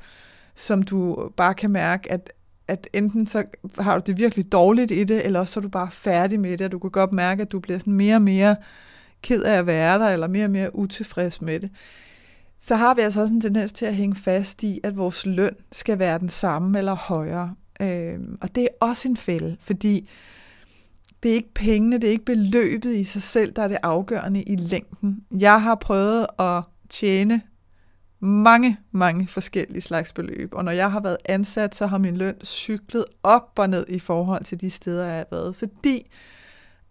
som 0.56 0.82
du 0.82 1.30
bare 1.36 1.54
kan 1.54 1.70
mærke, 1.70 2.12
at, 2.12 2.32
at 2.68 2.88
enten 2.92 3.26
så 3.26 3.44
har 3.78 3.98
du 3.98 4.02
det 4.06 4.18
virkelig 4.18 4.52
dårligt 4.52 4.90
i 4.90 5.04
det, 5.04 5.26
eller 5.26 5.40
også 5.40 5.52
så 5.52 5.60
er 5.60 5.62
du 5.62 5.68
bare 5.68 5.90
færdig 5.90 6.40
med 6.40 6.58
det, 6.58 6.64
og 6.64 6.72
du 6.72 6.78
kan 6.78 6.90
godt 6.90 7.12
mærke, 7.12 7.42
at 7.42 7.52
du 7.52 7.60
bliver 7.60 7.78
sådan 7.78 7.92
mere 7.92 8.14
og 8.14 8.22
mere 8.22 8.56
ked 9.22 9.42
af 9.42 9.58
at 9.58 9.66
være 9.66 9.98
der, 9.98 10.08
eller 10.08 10.28
mere 10.28 10.44
og 10.44 10.50
mere 10.50 10.76
utilfreds 10.76 11.40
med 11.40 11.60
det. 11.60 11.70
Så 12.60 12.76
har 12.76 12.94
vi 12.94 13.00
altså 13.00 13.20
også 13.20 13.34
en 13.34 13.40
tendens 13.40 13.72
til 13.72 13.86
at 13.86 13.94
hænge 13.94 14.16
fast 14.16 14.62
i, 14.62 14.80
at 14.82 14.96
vores 14.96 15.26
løn 15.26 15.54
skal 15.72 15.98
være 15.98 16.18
den 16.18 16.28
samme 16.28 16.78
eller 16.78 16.94
højere. 16.94 17.54
Øh, 17.80 18.18
og 18.40 18.54
det 18.54 18.62
er 18.62 18.86
også 18.86 19.08
en 19.08 19.16
fælde, 19.16 19.56
fordi 19.60 20.08
det 21.22 21.30
er 21.30 21.34
ikke 21.34 21.54
pengene, 21.54 21.98
det 21.98 22.06
er 22.06 22.10
ikke 22.10 22.24
beløbet 22.24 22.94
i 22.94 23.04
sig 23.04 23.22
selv, 23.22 23.52
der 23.52 23.62
er 23.62 23.68
det 23.68 23.78
afgørende 23.82 24.42
i 24.42 24.56
længden. 24.56 25.24
Jeg 25.38 25.62
har 25.62 25.74
prøvet 25.74 26.26
at 26.38 26.62
tjene 26.88 27.40
mange, 28.26 28.78
mange 28.92 29.28
forskellige 29.28 29.80
slags 29.80 30.12
beløb, 30.12 30.54
og 30.54 30.64
når 30.64 30.72
jeg 30.72 30.92
har 30.92 31.00
været 31.00 31.16
ansat, 31.24 31.74
så 31.74 31.86
har 31.86 31.98
min 31.98 32.16
løn 32.16 32.34
cyklet 32.44 33.04
op 33.22 33.52
og 33.56 33.70
ned 33.70 33.84
i 33.88 33.98
forhold 33.98 34.44
til 34.44 34.60
de 34.60 34.70
steder, 34.70 35.06
jeg 35.06 35.16
har 35.16 35.26
været, 35.30 35.56
fordi 35.56 36.10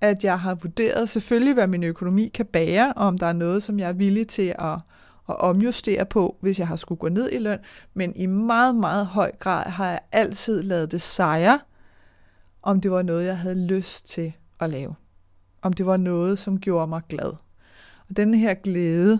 at 0.01 0.23
jeg 0.23 0.39
har 0.39 0.55
vurderet 0.55 1.09
selvfølgelig, 1.09 1.53
hvad 1.53 1.67
min 1.67 1.83
økonomi 1.83 2.27
kan 2.33 2.45
bære, 2.45 2.93
og 2.93 3.07
om 3.07 3.17
der 3.17 3.25
er 3.25 3.33
noget, 3.33 3.63
som 3.63 3.79
jeg 3.79 3.89
er 3.89 3.93
villig 3.93 4.27
til 4.27 4.55
at, 4.59 4.79
at 5.29 5.39
omjustere 5.39 6.05
på, 6.05 6.37
hvis 6.41 6.59
jeg 6.59 6.67
har 6.67 6.75
skulle 6.75 6.99
gå 6.99 7.09
ned 7.09 7.31
i 7.31 7.37
løn, 7.37 7.59
men 7.93 8.15
i 8.15 8.25
meget, 8.25 8.75
meget 8.75 9.05
høj 9.05 9.31
grad 9.39 9.69
har 9.69 9.87
jeg 9.87 9.99
altid 10.11 10.63
lavet 10.63 10.91
det 10.91 11.01
sejre, 11.01 11.59
om 12.63 12.81
det 12.81 12.91
var 12.91 13.01
noget, 13.01 13.25
jeg 13.25 13.37
havde 13.37 13.67
lyst 13.67 14.05
til 14.05 14.33
at 14.59 14.69
lave. 14.69 14.95
Om 15.61 15.73
det 15.73 15.85
var 15.85 15.97
noget, 15.97 16.39
som 16.39 16.59
gjorde 16.59 16.87
mig 16.87 17.01
glad. 17.09 17.33
Og 18.09 18.17
den 18.17 18.33
her 18.33 18.53
glæde 18.53 19.19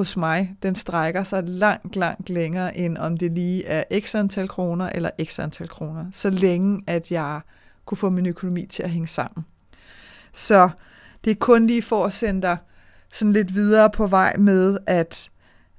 hos 0.00 0.16
mig, 0.16 0.56
den 0.62 0.74
strækker 0.74 1.24
sig 1.24 1.42
langt, 1.46 1.96
langt 1.96 2.30
længere, 2.30 2.76
end 2.76 2.98
om 2.98 3.16
det 3.16 3.32
lige 3.32 3.66
er 3.66 4.00
x 4.00 4.14
antal 4.14 4.48
kroner 4.48 4.90
eller 4.94 5.10
x 5.24 5.38
antal 5.38 5.68
kroner. 5.68 6.04
Så 6.12 6.30
længe, 6.30 6.82
at 6.86 7.12
jeg 7.12 7.40
kunne 7.84 7.98
få 7.98 8.10
min 8.10 8.26
økonomi 8.26 8.66
til 8.66 8.82
at 8.82 8.90
hænge 8.90 9.08
sammen. 9.08 9.44
Så 10.32 10.70
det 11.24 11.30
er 11.30 11.34
kun 11.34 11.66
lige 11.66 11.82
for 11.82 12.04
at 12.04 12.12
sende 12.12 12.42
dig 12.42 12.56
sådan 13.12 13.32
lidt 13.32 13.54
videre 13.54 13.90
på 13.90 14.06
vej 14.06 14.36
med, 14.36 14.78
at, 14.86 15.30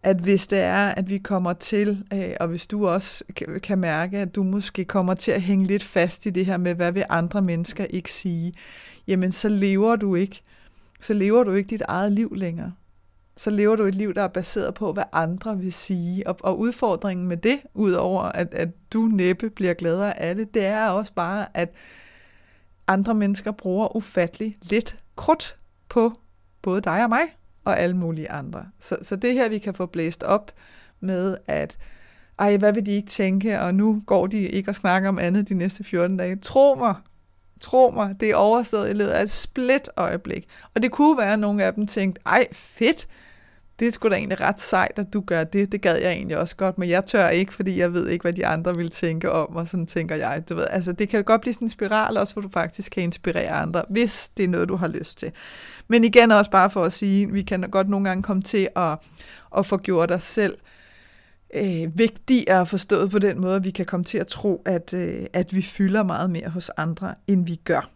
at 0.04 0.18
hvis 0.18 0.48
det 0.48 0.60
er, 0.60 0.88
at 0.88 1.10
vi 1.10 1.18
kommer 1.18 1.54
til, 1.54 2.06
øh, 2.13 2.34
og 2.40 2.48
hvis 2.48 2.68
du 2.68 2.88
også 2.88 3.24
kan 3.63 3.80
mærke, 3.80 4.18
at 4.18 4.36
du 4.36 4.44
måske 4.44 4.86
kommer 4.86 5.13
til 5.13 5.32
at 5.32 5.42
hænge 5.42 5.66
lidt 5.66 5.84
fast 5.84 6.25
i 6.25 6.30
det 6.30 6.46
her 6.46 6.58
med, 6.58 6.75
hvad 6.75 6.92
vil 6.92 7.06
andre 7.10 7.42
mennesker 7.42 7.86
ikke 7.86 8.12
sige, 8.12 8.54
jamen 9.08 9.32
så 9.32 9.50
lever 9.50 9.96
du 9.96 10.16
ikke, 10.16 10.42
så 11.00 11.13
lever 11.13 11.44
du 11.44 11.51
ikke 11.51 11.70
dit 11.70 11.84
eget 11.88 12.12
liv 12.12 12.34
længere. 12.36 12.72
Så 13.38 13.50
lever 13.50 13.76
du 13.76 13.84
et 13.84 13.96
liv, 13.96 14.14
der 14.14 14.22
er 14.22 14.28
baseret 14.28 14.74
på, 14.74 14.94
hvad 14.94 15.04
andre 15.14 15.58
vil 15.58 15.74
sige. 15.74 16.28
Og, 16.28 16.38
og 16.44 16.60
udfordringen 16.60 17.28
med 17.28 17.38
det, 17.38 17.60
udover 17.74 18.22
at, 18.22 18.54
at 18.54 18.70
du 18.94 19.02
næppe 19.02 19.50
bliver 19.50 19.74
gladere 19.74 20.20
af 20.20 20.36
det, 20.36 20.54
det 20.54 20.66
er 20.66 20.88
også 20.88 21.14
bare, 21.14 21.58
at 21.58 21.74
andre 22.88 23.14
mennesker 23.14 23.52
bruger 23.52 23.96
ufattelig 23.96 24.58
lidt 24.62 24.98
krudt 25.16 25.58
på 25.90 26.14
både 26.62 26.82
dig 26.82 27.04
og 27.04 27.10
mig 27.10 27.24
og 27.66 27.80
alle 27.80 27.98
mulige 27.98 28.32
andre. 28.32 28.66
Så, 28.80 28.98
så 29.02 29.16
det 29.16 29.34
her, 29.34 29.50
vi 29.50 29.58
kan 29.58 29.74
få 29.74 29.86
blæst 29.86 30.24
op 30.24 30.52
med, 31.00 31.38
at 31.48 31.78
ej, 32.40 32.58
hvad 32.58 32.74
vil 32.74 32.86
de 32.86 32.92
ikke 32.92 33.10
tænke, 33.10 33.62
og 33.62 33.76
nu 33.76 34.04
går 34.06 34.28
de 34.28 34.38
ikke 34.38 34.72
og 34.72 34.76
snakker 34.76 35.10
om 35.10 35.20
andet 35.20 35.50
de 35.50 35.54
næste 35.54 35.84
14 35.84 36.18
dage. 36.18 36.36
Tro 36.36 36.76
mig, 36.76 36.96
tro 37.62 37.91
mig, 37.96 38.15
det 38.20 38.30
er 38.30 38.36
overstået 38.36 38.89
i 38.89 38.94
løbet 38.94 39.12
af 39.12 39.24
et 39.24 39.32
split 39.32 39.89
øjeblik. 39.98 40.48
Og 40.75 40.84
det 40.84 40.91
kunne 40.91 41.18
være, 41.18 41.34
at 41.34 41.39
nogle 41.39 41.63
af 41.63 41.74
dem 41.74 41.88
tænkte, 41.88 42.22
ej 42.25 42.48
fedt, 42.51 43.08
det 43.80 43.88
er 43.88 43.91
sgu 43.91 44.10
da 44.10 44.15
egentlig 44.15 44.41
ret 44.41 44.62
sejt, 44.62 45.00
at 45.00 45.13
du 45.13 45.22
gør 45.22 45.44
det. 45.44 45.72
Det 45.72 45.82
gad 45.82 45.98
jeg 45.98 46.12
egentlig 46.12 46.38
også 46.38 46.56
godt, 46.56 46.77
men 46.77 46.89
jeg 46.89 47.06
tør 47.06 47.27
ikke, 47.27 47.53
fordi 47.53 47.80
jeg 47.80 47.94
ved 47.94 48.08
ikke, 48.08 48.24
hvad 48.24 48.34
de 48.34 48.46
andre 48.46 48.75
vil 48.75 48.89
tænke 48.89 49.32
om, 49.32 49.56
og 49.56 49.68
sådan 49.68 49.86
tænker 49.86 50.15
jeg. 50.15 50.44
Du 50.50 50.56
ved, 50.56 50.68
altså, 50.70 50.91
det 50.91 51.10
kan 51.10 51.24
godt 51.24 51.41
blive 51.41 51.53
sådan 51.53 51.65
en 51.65 51.70
spiral 51.70 52.18
også, 52.18 52.34
hvor 52.34 52.41
du 52.41 52.50
faktisk 52.50 52.91
kan 52.91 53.03
inspirere 53.03 53.50
andre, 53.51 53.84
hvis 53.89 54.32
det 54.38 54.44
er 54.44 54.48
noget, 54.48 54.70
du 54.70 54.75
har 54.75 54.88
lyst 54.88 55.18
til. 55.18 55.32
Men 55.88 56.03
igen 56.03 56.32
også 56.32 56.51
bare 56.51 56.70
for 56.70 56.84
at 56.84 56.94
sige, 56.94 57.32
vi 57.32 57.41
kan 57.41 57.62
godt 57.62 57.89
nogle 57.89 58.10
gange 58.10 58.24
komme 58.24 58.41
til 58.41 58.68
at, 58.75 58.98
at 59.58 59.65
få 59.65 59.77
gjort 59.77 60.12
os 60.12 60.24
selv 60.24 60.53
øh, 60.53 60.81
Øh, 61.53 61.98
vigtigere 61.98 62.65
forstået 62.65 63.12
på 63.12 63.20
den 63.20 63.41
måde, 63.41 63.55
at 63.55 63.63
vi 63.63 63.72
kan 63.72 63.86
komme 63.86 64.03
til 64.03 64.17
at 64.17 64.27
tro, 64.27 64.62
at, 64.65 64.93
øh, 64.93 65.25
at 65.34 65.55
vi 65.55 65.62
fylder 65.62 66.03
meget 66.03 66.29
mere 66.29 66.50
hos 66.50 66.70
andre, 66.70 67.15
end 67.27 67.46
vi 67.46 67.55
gør. 67.55 67.89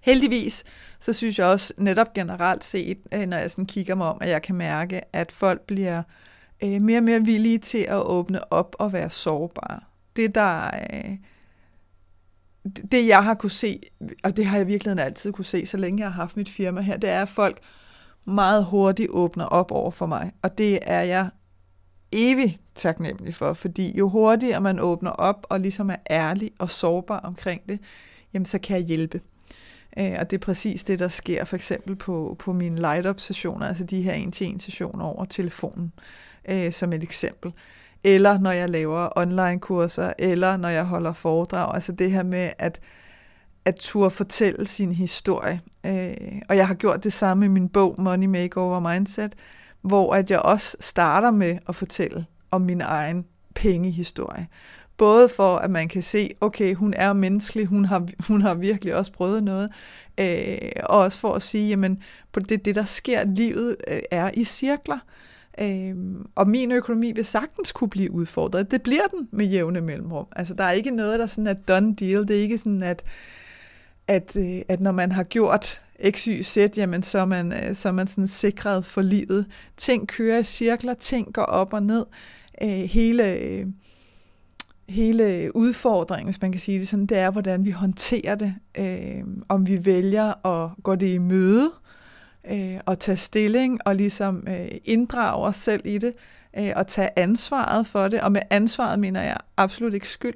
Heldigvis, 0.00 0.64
så 1.00 1.12
synes 1.12 1.38
jeg 1.38 1.46
også 1.46 1.74
netop 1.76 2.14
generelt 2.14 2.64
set, 2.64 2.98
øh, 3.14 3.26
når 3.26 3.36
jeg 3.36 3.50
sådan 3.50 3.66
kigger 3.66 3.94
mig 3.94 4.06
om, 4.06 4.18
at 4.20 4.28
jeg 4.28 4.42
kan 4.42 4.54
mærke, 4.54 5.16
at 5.16 5.32
folk 5.32 5.60
bliver 5.60 6.02
øh, 6.64 6.82
mere 6.82 6.98
og 6.98 7.04
mere 7.04 7.20
villige 7.20 7.58
til 7.58 7.86
at 7.88 8.02
åbne 8.02 8.52
op 8.52 8.76
og 8.78 8.92
være 8.92 9.10
sårbare. 9.10 9.80
Det 10.16 10.34
der... 10.34 10.70
Øh, 10.94 11.16
det 12.92 13.06
jeg 13.06 13.24
har 13.24 13.34
kunne 13.34 13.50
se, 13.50 13.80
og 14.24 14.36
det 14.36 14.46
har 14.46 14.56
jeg 14.56 14.66
virkelig 14.66 14.98
altid 14.98 15.32
kunne 15.32 15.44
se, 15.44 15.66
så 15.66 15.76
længe 15.76 16.00
jeg 16.00 16.12
har 16.12 16.22
haft 16.22 16.36
mit 16.36 16.48
firma 16.48 16.80
her, 16.80 16.96
det 16.96 17.10
er, 17.10 17.22
at 17.22 17.28
folk 17.28 17.58
meget 18.24 18.64
hurtigt 18.64 19.10
åbner 19.10 19.44
op 19.44 19.70
over 19.72 19.90
for 19.90 20.06
mig. 20.06 20.32
Og 20.42 20.58
det 20.58 20.78
er 20.82 21.00
jeg 21.00 21.30
evig 22.12 22.58
taknemmelig 22.74 23.34
for, 23.34 23.52
fordi 23.52 23.98
jo 23.98 24.08
hurtigere 24.08 24.60
man 24.60 24.80
åbner 24.80 25.10
op 25.10 25.46
og 25.48 25.60
ligesom 25.60 25.90
er 25.90 25.96
ærlig 26.10 26.50
og 26.58 26.70
sårbar 26.70 27.18
omkring 27.18 27.62
det, 27.68 27.80
jamen 28.34 28.46
så 28.46 28.58
kan 28.58 28.76
jeg 28.76 28.86
hjælpe. 28.86 29.20
Øh, 29.98 30.16
og 30.18 30.30
det 30.30 30.36
er 30.36 30.44
præcis 30.44 30.84
det, 30.84 30.98
der 30.98 31.08
sker 31.08 31.44
for 31.44 31.56
eksempel 31.56 31.96
på, 31.96 32.36
på 32.38 32.52
mine 32.52 32.76
light-up-sessioner, 32.76 33.66
altså 33.66 33.84
de 33.84 34.02
her 34.02 34.12
en-til-en-sessioner 34.12 35.04
over 35.04 35.24
telefonen, 35.24 35.92
øh, 36.50 36.72
som 36.72 36.92
et 36.92 37.02
eksempel. 37.02 37.52
Eller 38.04 38.38
når 38.38 38.50
jeg 38.50 38.70
laver 38.70 39.08
online-kurser, 39.16 40.12
eller 40.18 40.56
når 40.56 40.68
jeg 40.68 40.84
holder 40.84 41.12
foredrag. 41.12 41.74
Altså 41.74 41.92
det 41.92 42.10
her 42.10 42.22
med 42.22 42.50
at, 42.58 42.80
at 43.64 43.76
turde 43.76 44.10
fortælle 44.10 44.66
sin 44.66 44.92
historie. 44.92 45.60
Øh, 45.86 46.42
og 46.48 46.56
jeg 46.56 46.66
har 46.66 46.74
gjort 46.74 47.04
det 47.04 47.12
samme 47.12 47.44
i 47.44 47.48
min 47.48 47.68
bog 47.68 47.94
Money 47.98 48.26
Makeover 48.26 48.80
Mindset, 48.80 49.32
hvor 49.82 50.14
at 50.14 50.30
jeg 50.30 50.38
også 50.38 50.76
starter 50.80 51.30
med 51.30 51.58
at 51.68 51.74
fortælle 51.74 52.26
om 52.50 52.60
min 52.62 52.80
egen 52.80 53.24
pengehistorie. 53.54 54.48
Både 54.96 55.28
for, 55.28 55.56
at 55.56 55.70
man 55.70 55.88
kan 55.88 56.02
se, 56.02 56.30
okay, 56.40 56.74
hun 56.74 56.94
er 56.96 57.12
menneskelig, 57.12 57.66
hun 57.66 57.84
har, 57.84 58.08
hun 58.26 58.42
har 58.42 58.54
virkelig 58.54 58.94
også 58.94 59.12
prøvet 59.12 59.42
noget, 59.42 59.70
øh, 60.20 60.58
og 60.84 60.98
også 60.98 61.18
for 61.18 61.34
at 61.34 61.42
sige, 61.42 61.68
jamen, 61.68 62.02
på 62.32 62.40
det, 62.40 62.64
det 62.64 62.74
der 62.74 62.84
sker, 62.84 63.24
livet 63.24 63.76
øh, 63.88 64.00
er 64.10 64.30
i 64.34 64.44
cirkler, 64.44 64.98
øh, 65.60 65.94
og 66.34 66.48
min 66.48 66.72
økonomi 66.72 67.12
vil 67.12 67.24
sagtens 67.24 67.72
kunne 67.72 67.90
blive 67.90 68.10
udfordret. 68.10 68.70
Det 68.70 68.82
bliver 68.82 69.06
den 69.06 69.28
med 69.32 69.46
jævne 69.46 69.80
mellemrum. 69.80 70.26
Altså, 70.36 70.54
der 70.54 70.64
er 70.64 70.72
ikke 70.72 70.90
noget, 70.90 71.18
der 71.18 71.26
sådan 71.26 71.46
er 71.46 71.54
done 71.54 71.94
deal. 71.94 72.28
Det 72.28 72.36
er 72.36 72.40
ikke 72.40 72.58
sådan, 72.58 72.82
at, 72.82 73.04
at, 74.08 74.36
øh, 74.36 74.62
at 74.68 74.80
når 74.80 74.92
man 74.92 75.12
har 75.12 75.24
gjort 75.24 75.82
X, 76.10 76.24
Y, 76.24 76.42
Z, 76.42 76.56
jamen 76.76 77.02
så 77.02 77.18
er 77.18 77.24
man, 77.24 77.52
øh, 77.52 77.74
så 77.74 77.88
er 77.88 77.92
man 77.92 78.06
sådan 78.06 78.26
sikret 78.26 78.84
for 78.84 79.02
livet. 79.02 79.46
Ting 79.76 80.08
kører 80.08 80.38
i 80.38 80.44
cirkler, 80.44 80.94
ting 80.94 81.34
går 81.34 81.42
op 81.42 81.72
og 81.72 81.82
ned. 81.82 82.06
Øh, 82.62 82.68
hele... 82.68 83.34
Øh, 83.34 83.66
hele 84.88 85.56
udfordringen, 85.56 86.26
hvis 86.26 86.40
man 86.40 86.52
kan 86.52 86.60
sige 86.60 86.78
det 86.78 86.88
sådan, 86.88 87.06
det 87.06 87.18
er, 87.18 87.30
hvordan 87.30 87.64
vi 87.64 87.70
håndterer 87.70 88.34
det. 88.34 88.54
Øh, 88.78 89.24
om 89.48 89.66
vi 89.66 89.84
vælger 89.84 90.46
at 90.46 90.70
gå 90.82 90.94
det 90.94 91.06
i 91.06 91.18
møde, 91.18 91.70
øh, 92.50 92.80
og 92.86 92.98
tage 92.98 93.16
stilling, 93.16 93.78
og 93.86 93.96
ligesom 93.96 94.44
øh, 94.48 94.68
inddrage 94.84 95.46
os 95.46 95.56
selv 95.56 95.82
i 95.84 95.98
det, 95.98 96.14
øh, 96.58 96.70
og 96.76 96.86
tage 96.86 97.08
ansvaret 97.16 97.86
for 97.86 98.08
det. 98.08 98.20
Og 98.20 98.32
med 98.32 98.40
ansvaret 98.50 98.98
mener 99.00 99.22
jeg 99.22 99.36
absolut 99.56 99.94
ikke 99.94 100.08
skyld, 100.08 100.34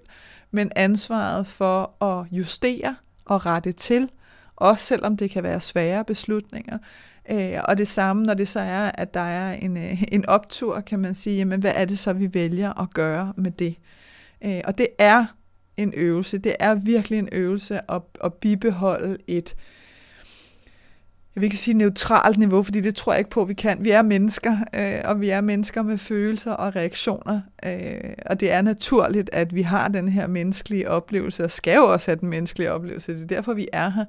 men 0.51 0.71
ansvaret 0.77 1.47
for 1.47 2.05
at 2.05 2.27
justere 2.33 2.97
og 3.25 3.47
rette 3.47 3.73
til, 3.73 4.11
også 4.57 4.85
selvom 4.85 5.17
det 5.17 5.31
kan 5.31 5.43
være 5.43 5.61
svære 5.61 6.05
beslutninger. 6.05 6.79
Øh, 7.31 7.61
og 7.65 7.79
det 7.79 7.89
samme, 7.89 8.23
når 8.23 8.35
det 8.35 8.49
så 8.49 8.61
er, 8.61 8.91
at 8.95 9.15
der 9.15 9.21
er 9.21 9.53
en, 9.53 9.77
øh, 9.77 10.03
en 10.13 10.27
optur, 10.29 10.81
kan 10.81 10.99
man 10.99 11.15
sige, 11.15 11.37
jamen 11.37 11.61
hvad 11.61 11.73
er 11.75 11.85
det 11.85 11.99
så, 11.99 12.13
vi 12.13 12.35
vælger 12.35 12.83
at 12.83 12.95
gøre 12.95 13.33
med 13.37 13.51
det? 13.51 13.77
Øh, 14.45 14.61
og 14.65 14.79
det 14.79 14.87
er 14.99 15.27
en 15.77 15.93
øvelse. 15.97 16.39
Det 16.39 16.55
er 16.61 16.75
virkelig 16.75 17.19
en 17.19 17.29
øvelse 17.33 17.91
at, 17.91 18.03
at 18.25 18.35
bibeholde 18.35 19.17
et, 19.27 19.55
jeg 21.35 21.41
vil 21.41 21.45
ikke 21.45 21.57
sige 21.57 21.79
neutralt 21.79 22.39
niveau, 22.39 22.63
fordi 22.63 22.81
det 22.81 22.95
tror 22.95 23.13
jeg 23.13 23.19
ikke 23.19 23.31
på, 23.31 23.45
vi 23.45 23.55
kan. 23.55 23.85
Vi 23.85 23.91
er 23.91 24.03
mennesker, 24.03 24.57
øh, 24.75 25.01
og 25.05 25.21
vi 25.21 25.29
er 25.29 25.41
mennesker 25.41 25.83
med 25.83 25.99
følelser 25.99 26.53
og 26.53 26.77
reaktioner, 26.77 27.41
øh, 27.67 28.15
og 28.27 28.41
det 28.41 28.53
er 28.53 28.63
naturligt, 28.63 29.31
at 29.33 29.55
vi 29.55 29.63
har 29.63 29.89
den 29.89 30.09
her 30.09 30.27
menneskelige 30.27 30.91
oplevelse, 30.91 31.45
og 31.45 31.51
skal 31.51 31.77
jo 31.77 31.93
også 31.93 32.11
have 32.11 32.21
den 32.21 32.29
menneskelige 32.29 32.73
oplevelse. 32.73 33.15
Det 33.15 33.23
er 33.23 33.27
derfor, 33.27 33.55
vi 33.55 33.69
er 33.73 33.91
her. 33.91 34.05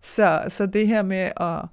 Så, 0.00 0.42
så 0.48 0.66
det 0.66 0.86
her 0.86 1.02
med 1.02 1.30
at, 1.40 1.64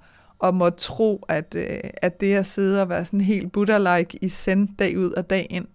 at 0.44 0.54
måtte 0.54 0.78
tro, 0.78 1.24
at, 1.28 1.54
øh, 1.54 1.90
at 2.02 2.20
det 2.20 2.34
at 2.34 2.46
sidde 2.46 2.82
og 2.82 2.88
være 2.88 3.04
sådan 3.04 3.20
helt 3.20 3.52
Buddha-like 3.52 4.18
i 4.20 4.28
send 4.28 4.68
dag 4.78 4.98
ud 4.98 5.10
og 5.10 5.30
dag 5.30 5.46
ind, 5.50 5.66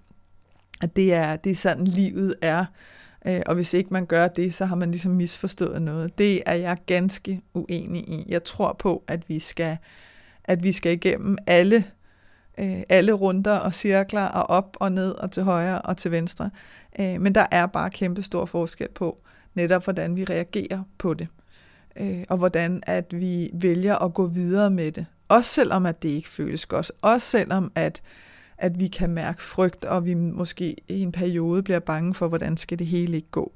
at 0.81 0.95
det 0.95 1.13
er, 1.13 1.35
det 1.35 1.49
er 1.49 1.55
sådan, 1.55 1.85
livet 1.85 2.35
er. 2.41 2.65
Øh, 3.25 3.41
og 3.45 3.55
hvis 3.55 3.73
ikke 3.73 3.93
man 3.93 4.05
gør 4.05 4.27
det, 4.27 4.53
så 4.53 4.65
har 4.65 4.75
man 4.75 4.91
ligesom 4.91 5.11
misforstået 5.11 5.81
noget. 5.81 6.17
Det 6.17 6.41
er 6.45 6.55
jeg 6.55 6.77
ganske 6.85 7.41
uenig 7.53 8.01
i. 8.01 8.25
Jeg 8.27 8.43
tror 8.43 8.75
på, 8.79 9.03
at 9.07 9.29
vi 9.29 9.39
skal, 9.39 9.77
at 10.43 10.63
vi 10.63 10.71
skal 10.71 10.91
igennem 10.91 11.37
alle, 11.47 11.85
øh, 12.57 12.81
alle 12.89 13.11
runder 13.11 13.57
og 13.57 13.73
cirkler, 13.73 14.25
og 14.25 14.49
op 14.49 14.77
og 14.79 14.91
ned 14.91 15.11
og 15.11 15.31
til 15.31 15.43
højre 15.43 15.81
og 15.81 15.97
til 15.97 16.11
venstre. 16.11 16.49
Øh, 16.99 17.21
men 17.21 17.35
der 17.35 17.45
er 17.51 17.65
bare 17.65 17.89
kæmpe 17.89 18.21
stor 18.23 18.45
forskel 18.45 18.89
på, 18.95 19.17
netop 19.53 19.83
hvordan 19.83 20.15
vi 20.15 20.23
reagerer 20.23 20.83
på 20.97 21.13
det 21.13 21.27
øh, 21.95 22.23
og 22.29 22.37
hvordan 22.37 22.83
at 22.87 23.05
vi 23.11 23.49
vælger 23.53 23.95
at 23.95 24.13
gå 24.13 24.27
videre 24.27 24.69
med 24.69 24.91
det. 24.91 25.05
Også 25.27 25.53
selvom 25.53 25.85
at 25.85 26.03
det 26.03 26.09
ikke 26.09 26.29
føles 26.29 26.65
godt. 26.65 26.91
Også 27.01 27.27
selvom 27.27 27.71
at 27.75 28.01
at 28.61 28.79
vi 28.79 28.87
kan 28.87 29.09
mærke 29.09 29.41
frygt, 29.41 29.85
og 29.85 30.05
vi 30.05 30.13
måske 30.13 30.75
i 30.87 31.01
en 31.01 31.11
periode 31.11 31.63
bliver 31.63 31.79
bange 31.79 32.13
for, 32.13 32.27
hvordan 32.27 32.57
skal 32.57 32.79
det 32.79 32.87
hele 32.87 33.15
ikke 33.15 33.31
gå. 33.31 33.53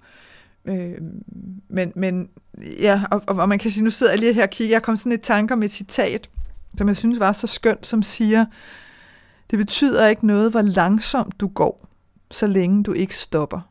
Øh, 0.66 0.98
men, 1.68 1.92
men 1.96 2.30
ja, 2.82 3.02
og, 3.12 3.24
og 3.28 3.50
man 3.50 3.60
kan 3.60 3.72
sige, 3.72 3.84
nu 3.84 3.90
sidder 3.90 4.12
jeg 4.12 4.20
lige 4.20 4.34
her 4.34 4.44
og 4.44 4.50
kigger, 4.50 4.76
jeg 4.76 4.84
kom 4.84 4.98
sådan 4.98 5.12
et 5.12 5.22
tanker 5.22 5.56
med 5.56 5.66
et 5.66 5.74
citat, 5.74 6.30
som 6.78 6.88
jeg 6.88 6.98
synes 6.98 7.20
var 7.20 7.32
så 7.32 7.48
skønt, 7.48 7.86
som 7.86 8.04
siger, 8.04 8.46
det 9.52 9.60
betyder 9.60 10.08
ikke 10.08 10.28
noget, 10.28 10.52
hvor 10.52 10.62
langsomt 10.62 11.40
du 11.40 11.48
går, 11.48 11.88
så 12.32 12.48
længe 12.48 12.84
du 12.84 12.94
ikke 12.94 13.16
stopper. 13.16 13.70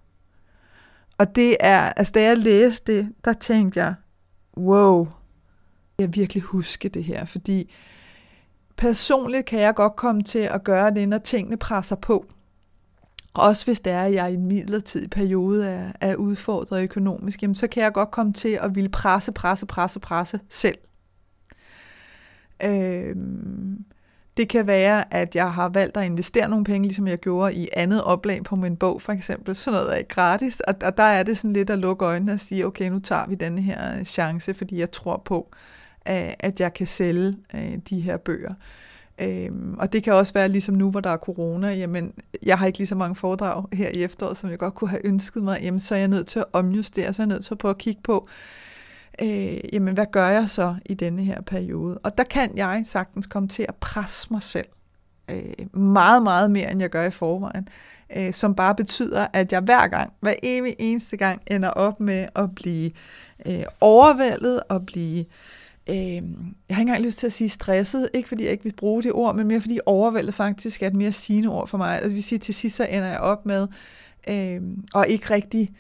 Og 1.18 1.37
det 1.37 1.56
er, 1.61 1.92
altså 1.97 2.12
da 2.12 2.23
jeg 2.23 2.38
læste 2.38 2.97
det, 2.97 3.12
der 3.25 3.33
tænkte 3.33 3.80
jeg, 3.80 3.94
wow, 4.57 5.09
jeg 5.99 6.15
virkelig 6.15 6.43
huske 6.43 6.89
det 6.89 7.05
her, 7.05 7.25
fordi 7.25 7.75
personligt 8.77 9.47
kan 9.47 9.61
jeg 9.61 9.75
godt 9.75 9.97
komme 9.97 10.23
til 10.23 10.39
at 10.39 10.65
gøre 10.65 10.95
det, 10.95 11.09
når 11.09 11.19
tingene 11.19 11.57
presser 11.57 11.97
på. 11.97 12.27
Også 13.35 13.67
hvis 13.67 13.81
det 13.81 13.93
er, 13.93 14.03
at 14.03 14.13
jeg 14.13 14.31
i 14.31 14.35
en 14.35 14.47
midlertidig 14.47 15.11
periode 15.11 15.69
er, 15.69 15.93
er 16.01 16.17
udfordret 16.17 16.83
økonomisk, 16.83 17.43
jamen 17.43 17.55
så 17.55 17.67
kan 17.67 17.83
jeg 17.83 17.93
godt 17.93 18.11
komme 18.11 18.33
til 18.33 18.59
at 18.63 18.75
ville 18.75 18.89
presse, 18.89 19.33
presse, 19.33 19.67
presse, 19.67 20.01
presse 20.01 20.41
selv. 20.49 20.79
Øhm, 22.65 23.85
det 24.37 24.49
kan 24.49 24.67
være, 24.67 25.14
at 25.14 25.37
jeg 25.37 25.53
har 25.53 25.69
valgt 25.69 25.97
at 25.97 26.05
investere 26.05 26.49
nogle 26.49 26.64
penge, 26.64 26.88
ligesom 26.88 27.09
jeg 27.09 27.19
gjorde 27.19 27.55
i 27.55 27.69
andet 27.73 28.03
oplag 28.03 28.45
på 28.45 28.57
min 28.57 28.76
bog, 28.76 29.03
for 29.03 29.12
eksempel. 29.12 29.55
Sådan 29.55 29.81
noget 29.81 29.93
er 29.93 29.97
ikke 29.97 30.14
gratis, 30.14 30.61
og, 30.61 30.75
og 30.85 30.97
der 30.97 31.03
er 31.03 31.23
det 31.23 31.38
sådan 31.38 31.53
lidt 31.53 31.71
at 31.71 31.79
lukke 31.79 32.05
øjnene 32.05 32.33
og 32.33 32.41
sige, 32.41 32.67
okay, 32.67 32.91
nu 32.91 32.99
tager 32.99 33.26
vi 33.26 33.35
denne 33.35 33.62
her 33.62 33.99
øh, 33.99 34.05
chance, 34.05 34.55
fordi 34.55 34.79
jeg 34.79 34.91
tror 34.91 35.23
på, 35.25 35.49
øh, 36.09 36.33
at 36.38 36.61
jeg 36.61 36.75
kan 36.75 36.87
sælge 36.87 37.37
øh, 37.55 37.79
de 37.91 38.00
her 38.00 38.17
bøger. 38.17 38.55
Øhm, 39.19 39.75
og 39.79 39.93
det 39.93 40.03
kan 40.03 40.12
også 40.12 40.33
være 40.33 40.49
ligesom 40.49 40.75
nu, 40.75 40.91
hvor 40.91 41.00
der 41.00 41.11
er 41.11 41.17
corona, 41.17 41.73
jamen 41.73 42.12
jeg 42.43 42.59
har 42.59 42.67
ikke 42.67 42.79
lige 42.79 42.87
så 42.87 42.95
mange 42.95 43.14
foredrag 43.14 43.64
her 43.73 43.88
i 43.88 44.03
efteråret, 44.03 44.37
som 44.37 44.50
jeg 44.50 44.59
godt 44.59 44.75
kunne 44.75 44.91
have 44.91 45.07
ønsket 45.07 45.43
mig, 45.43 45.61
jamen 45.62 45.81
så 45.81 45.95
er 45.95 45.99
jeg 45.99 46.09
nødt 46.09 46.26
til 46.26 46.38
at 46.38 46.45
omjustere, 46.53 47.12
så 47.12 47.23
er 47.23 47.26
jeg 47.26 47.35
nødt 47.35 47.45
til 47.45 47.55
at 47.55 47.59
prøve 47.59 47.71
at 47.71 47.79
kigge 47.79 48.00
på, 48.03 48.29
øh, 49.23 49.59
jamen 49.73 49.94
hvad 49.94 50.06
gør 50.12 50.28
jeg 50.28 50.49
så 50.49 50.75
i 50.87 50.94
denne 50.94 51.25
her 51.25 51.40
periode? 51.40 51.99
Og 51.99 52.18
der 52.18 52.25
kan 52.25 52.56
jeg 52.56 52.83
sagtens 52.87 53.26
komme 53.26 53.49
til 53.49 53.66
at 53.68 53.75
presse 53.75 54.28
mig 54.30 54.42
selv 54.42 54.66
øh, 55.30 55.80
meget, 55.80 56.23
meget 56.23 56.50
mere, 56.50 56.71
end 56.71 56.80
jeg 56.80 56.90
gør 56.90 57.04
i 57.04 57.11
forvejen, 57.11 57.68
øh, 58.16 58.33
som 58.33 58.54
bare 58.54 58.75
betyder, 58.75 59.26
at 59.33 59.52
jeg 59.52 59.61
hver 59.61 59.87
gang, 59.87 60.12
hver 60.21 60.35
evig 60.42 60.75
eneste 60.78 61.16
gang, 61.16 61.42
ender 61.50 61.71
op 61.71 62.00
med 62.00 62.28
at 62.37 62.54
blive 62.54 62.90
øh, 63.47 63.64
overvældet 63.80 64.62
og 64.68 64.87
blive 64.87 65.25
øh, 65.90 65.97
jeg 65.97 66.23
har 66.71 66.80
ikke 66.80 66.80
engang 66.80 67.04
lyst 67.04 67.18
til 67.18 67.26
at 67.26 67.33
sige 67.33 67.49
stresset, 67.49 68.11
ikke 68.14 68.28
fordi 68.28 68.42
jeg 68.44 68.52
ikke 68.52 68.64
vil 68.64 68.75
bruge 68.76 69.02
det 69.02 69.12
ord, 69.12 69.37
men 69.37 69.47
mere 69.47 69.61
fordi 69.61 69.78
overvældet 69.87 70.35
faktisk 70.35 70.83
er 70.83 70.87
et 70.87 70.94
mere 70.94 71.12
sigende 71.12 71.49
ord 71.49 71.68
for 71.68 71.78
mig. 71.78 71.94
Altså 71.94 72.09
det 72.09 72.14
vil 72.14 72.23
sige, 72.23 72.38
til 72.38 72.54
sidst 72.54 72.76
så 72.76 72.85
ender 72.85 73.09
jeg 73.09 73.18
op 73.18 73.47
med, 73.47 73.68
øh, 74.28 74.61
og 74.94 75.09
ikke 75.09 75.35
rigtig, 75.35 75.71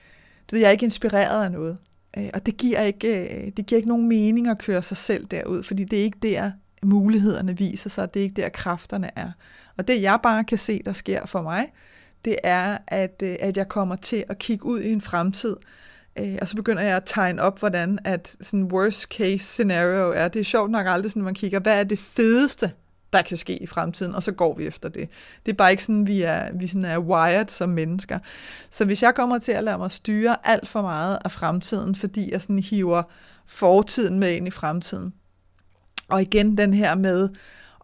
du 0.50 0.54
ved, 0.54 0.60
jeg 0.60 0.66
er 0.66 0.72
ikke 0.72 0.84
inspireret 0.84 1.44
af 1.44 1.52
noget. 1.52 1.78
Øh, 2.18 2.30
og 2.34 2.46
det 2.46 2.56
giver, 2.56 2.80
ikke, 2.80 3.44
øh, 3.46 3.52
det 3.56 3.66
giver 3.66 3.76
ikke 3.76 3.88
nogen 3.88 4.08
mening 4.08 4.48
at 4.48 4.58
køre 4.58 4.82
sig 4.82 4.96
selv 4.96 5.24
derud, 5.26 5.62
fordi 5.62 5.84
det 5.84 5.98
er 5.98 6.02
ikke 6.02 6.18
der, 6.22 6.50
mulighederne 6.82 7.58
viser 7.58 7.90
sig, 7.90 8.14
det 8.14 8.20
er 8.20 8.24
ikke 8.24 8.42
der, 8.42 8.48
kræfterne 8.48 9.10
er. 9.16 9.30
Og 9.76 9.88
det 9.88 10.02
jeg 10.02 10.18
bare 10.22 10.44
kan 10.44 10.58
se, 10.58 10.82
der 10.84 10.92
sker 10.92 11.26
for 11.26 11.42
mig, 11.42 11.72
det 12.24 12.36
er, 12.44 12.78
at, 12.86 13.22
øh, 13.22 13.36
at 13.40 13.56
jeg 13.56 13.68
kommer 13.68 13.96
til 13.96 14.24
at 14.28 14.38
kigge 14.38 14.66
ud 14.66 14.80
i 14.80 14.92
en 14.92 15.00
fremtid, 15.00 15.56
Øh, 16.18 16.38
og 16.40 16.48
så 16.48 16.56
begynder 16.56 16.82
jeg 16.82 16.96
at 16.96 17.02
tegne 17.06 17.42
op, 17.42 17.58
hvordan 17.58 17.98
at 18.04 18.36
sådan 18.40 18.62
worst 18.62 19.02
case 19.02 19.38
scenario 19.38 20.12
er. 20.12 20.28
Det 20.28 20.40
er 20.40 20.44
sjovt 20.44 20.70
nok 20.70 20.86
aldrig 20.86 21.10
sådan, 21.10 21.20
når 21.20 21.24
man 21.24 21.34
kigger, 21.34 21.60
hvad 21.60 21.80
er 21.80 21.84
det 21.84 21.98
fedeste, 21.98 22.72
der 23.14 23.22
kan 23.22 23.36
ske 23.36 23.62
i 23.62 23.66
fremtiden, 23.66 24.14
og 24.14 24.22
så 24.22 24.32
går 24.32 24.54
vi 24.54 24.66
efter 24.66 24.88
det. 24.88 25.10
Det 25.46 25.52
er 25.52 25.56
bare 25.56 25.70
ikke 25.70 25.84
sådan, 25.84 26.06
vi 26.06 26.22
er, 26.22 26.52
vi 26.54 26.66
sådan 26.66 26.84
er 26.84 26.98
wired 26.98 27.48
som 27.48 27.68
mennesker. 27.68 28.18
Så 28.70 28.84
hvis 28.84 29.02
jeg 29.02 29.14
kommer 29.14 29.38
til 29.38 29.52
at 29.52 29.64
lade 29.64 29.78
mig 29.78 29.90
styre 29.90 30.36
alt 30.44 30.68
for 30.68 30.82
meget 30.82 31.18
af 31.24 31.32
fremtiden, 31.32 31.94
fordi 31.94 32.32
jeg 32.32 32.42
sådan 32.42 32.58
hiver 32.58 33.02
fortiden 33.46 34.18
med 34.18 34.32
ind 34.32 34.48
i 34.48 34.50
fremtiden, 34.50 35.12
og 36.08 36.22
igen 36.22 36.58
den 36.58 36.74
her 36.74 36.94
med 36.94 37.28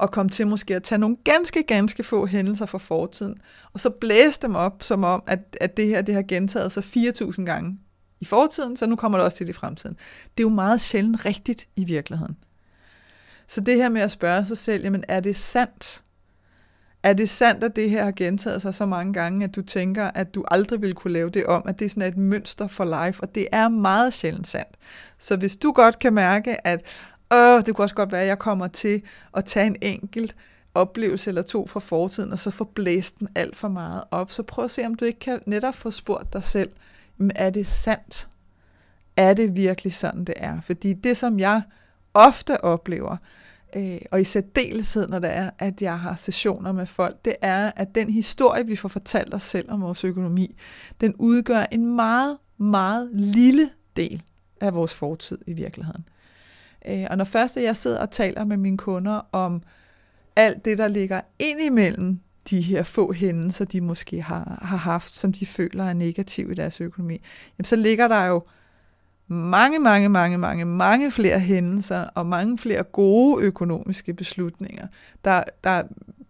at 0.02 0.10
komme 0.10 0.30
til 0.30 0.46
måske 0.46 0.76
at 0.76 0.82
tage 0.82 0.98
nogle 0.98 1.16
ganske, 1.24 1.62
ganske 1.62 2.02
få 2.02 2.26
hændelser 2.26 2.66
fra 2.66 2.78
fortiden, 2.78 3.36
og 3.72 3.80
så 3.80 3.90
blæse 3.90 4.40
dem 4.42 4.54
op, 4.54 4.82
som 4.82 5.04
om, 5.04 5.22
at, 5.26 5.56
at 5.60 5.76
det 5.76 5.86
her 5.86 6.02
det 6.02 6.14
har 6.14 6.22
gentaget 6.22 6.72
sig 6.72 6.82
4.000 6.82 7.44
gange 7.44 7.78
i 8.20 8.24
fortiden, 8.24 8.76
så 8.76 8.86
nu 8.86 8.96
kommer 8.96 9.18
det 9.18 9.24
også 9.24 9.36
til 9.36 9.46
det 9.46 9.52
i 9.52 9.56
fremtiden. 9.56 9.96
Det 10.38 10.44
er 10.44 10.48
jo 10.48 10.54
meget 10.54 10.80
sjældent 10.80 11.24
rigtigt 11.24 11.68
i 11.76 11.84
virkeligheden. 11.84 12.36
Så 13.50 13.60
det 13.60 13.76
her 13.76 13.88
med 13.88 14.00
at 14.00 14.10
spørge 14.10 14.46
sig 14.46 14.58
selv, 14.58 14.82
jamen 14.82 15.04
er 15.08 15.20
det 15.20 15.36
sandt? 15.36 16.02
Er 17.02 17.12
det 17.12 17.28
sandt, 17.28 17.64
at 17.64 17.76
det 17.76 17.90
her 17.90 18.04
har 18.04 18.12
gentaget 18.12 18.62
sig 18.62 18.74
så 18.74 18.86
mange 18.86 19.12
gange, 19.12 19.44
at 19.44 19.56
du 19.56 19.62
tænker, 19.62 20.04
at 20.04 20.34
du 20.34 20.44
aldrig 20.48 20.82
vil 20.82 20.94
kunne 20.94 21.12
lave 21.12 21.30
det 21.30 21.46
om, 21.46 21.62
at 21.66 21.78
det 21.78 21.84
er 21.84 21.88
sådan 21.88 22.02
et 22.02 22.16
mønster 22.16 22.68
for 22.68 23.06
life, 23.06 23.22
og 23.22 23.34
det 23.34 23.48
er 23.52 23.68
meget 23.68 24.14
sjældent 24.14 24.48
sandt. 24.48 24.76
Så 25.18 25.36
hvis 25.36 25.56
du 25.56 25.72
godt 25.72 25.98
kan 25.98 26.12
mærke, 26.12 26.66
at 26.66 26.82
Åh, 27.30 27.62
det 27.66 27.76
kunne 27.76 27.84
også 27.84 27.94
godt 27.94 28.12
være, 28.12 28.20
at 28.20 28.28
jeg 28.28 28.38
kommer 28.38 28.68
til 28.68 29.02
at 29.36 29.44
tage 29.44 29.66
en 29.66 29.76
enkelt 29.82 30.36
oplevelse 30.74 31.30
eller 31.30 31.42
to 31.42 31.66
fra 31.66 31.80
fortiden, 31.80 32.32
og 32.32 32.38
så 32.38 32.50
få 32.50 32.64
blæst 32.64 33.18
den 33.18 33.28
alt 33.34 33.56
for 33.56 33.68
meget 33.68 34.04
op. 34.10 34.32
Så 34.32 34.42
prøv 34.42 34.64
at 34.64 34.70
se, 34.70 34.86
om 34.86 34.94
du 34.94 35.04
ikke 35.04 35.18
kan 35.18 35.40
netop 35.46 35.74
få 35.74 35.90
spurgt 35.90 36.32
dig 36.32 36.44
selv, 36.44 36.70
men 37.16 37.32
er 37.34 37.50
det 37.50 37.66
sandt? 37.66 38.28
Er 39.16 39.34
det 39.34 39.56
virkelig 39.56 39.94
sådan, 39.94 40.24
det 40.24 40.34
er? 40.36 40.60
Fordi 40.60 40.92
det, 40.92 41.16
som 41.16 41.38
jeg 41.38 41.62
ofte 42.14 42.64
oplever, 42.64 43.16
øh, 43.76 43.98
og 44.10 44.20
i 44.20 44.24
særdeleshed, 44.24 45.08
når 45.08 45.18
det 45.18 45.30
er, 45.30 45.50
at 45.58 45.82
jeg 45.82 45.98
har 45.98 46.16
sessioner 46.16 46.72
med 46.72 46.86
folk, 46.86 47.24
det 47.24 47.36
er, 47.42 47.72
at 47.76 47.94
den 47.94 48.10
historie, 48.10 48.66
vi 48.66 48.76
får 48.76 48.88
fortalt 48.88 49.34
os 49.34 49.42
selv 49.42 49.70
om 49.70 49.82
vores 49.82 50.04
økonomi, 50.04 50.56
den 51.00 51.14
udgør 51.18 51.64
en 51.72 51.96
meget, 51.96 52.38
meget 52.58 53.10
lille 53.12 53.70
del 53.96 54.22
af 54.60 54.74
vores 54.74 54.94
fortid 54.94 55.38
i 55.46 55.52
virkeligheden. 55.52 56.04
Øh, 56.88 57.06
og 57.10 57.16
når 57.16 57.24
først 57.24 57.56
jeg 57.56 57.76
sidder 57.76 57.98
og 57.98 58.10
taler 58.10 58.44
med 58.44 58.56
mine 58.56 58.78
kunder 58.78 59.20
om 59.32 59.62
alt 60.36 60.64
det, 60.64 60.78
der 60.78 60.88
ligger 60.88 61.20
ind 61.38 61.60
imellem 61.60 62.20
de 62.50 62.60
her 62.60 62.82
få 62.82 63.12
hændelser, 63.12 63.64
de 63.64 63.80
måske 63.80 64.22
har, 64.22 64.58
har 64.62 64.76
haft, 64.76 65.14
som 65.14 65.32
de 65.32 65.46
føler 65.46 65.84
er 65.84 65.92
negative 65.92 66.52
i 66.52 66.54
deres 66.54 66.80
økonomi, 66.80 67.22
jamen 67.58 67.64
så 67.64 67.76
ligger 67.76 68.08
der 68.08 68.24
jo 68.24 68.42
mange, 69.30 69.78
mange, 69.78 70.08
mange, 70.08 70.38
mange, 70.38 70.64
mange 70.64 71.10
flere 71.10 71.38
hændelser 71.38 72.04
og 72.14 72.26
mange 72.26 72.58
flere 72.58 72.82
gode 72.82 73.44
økonomiske 73.44 74.14
beslutninger, 74.14 74.86
der, 75.24 75.42
der 75.64 75.82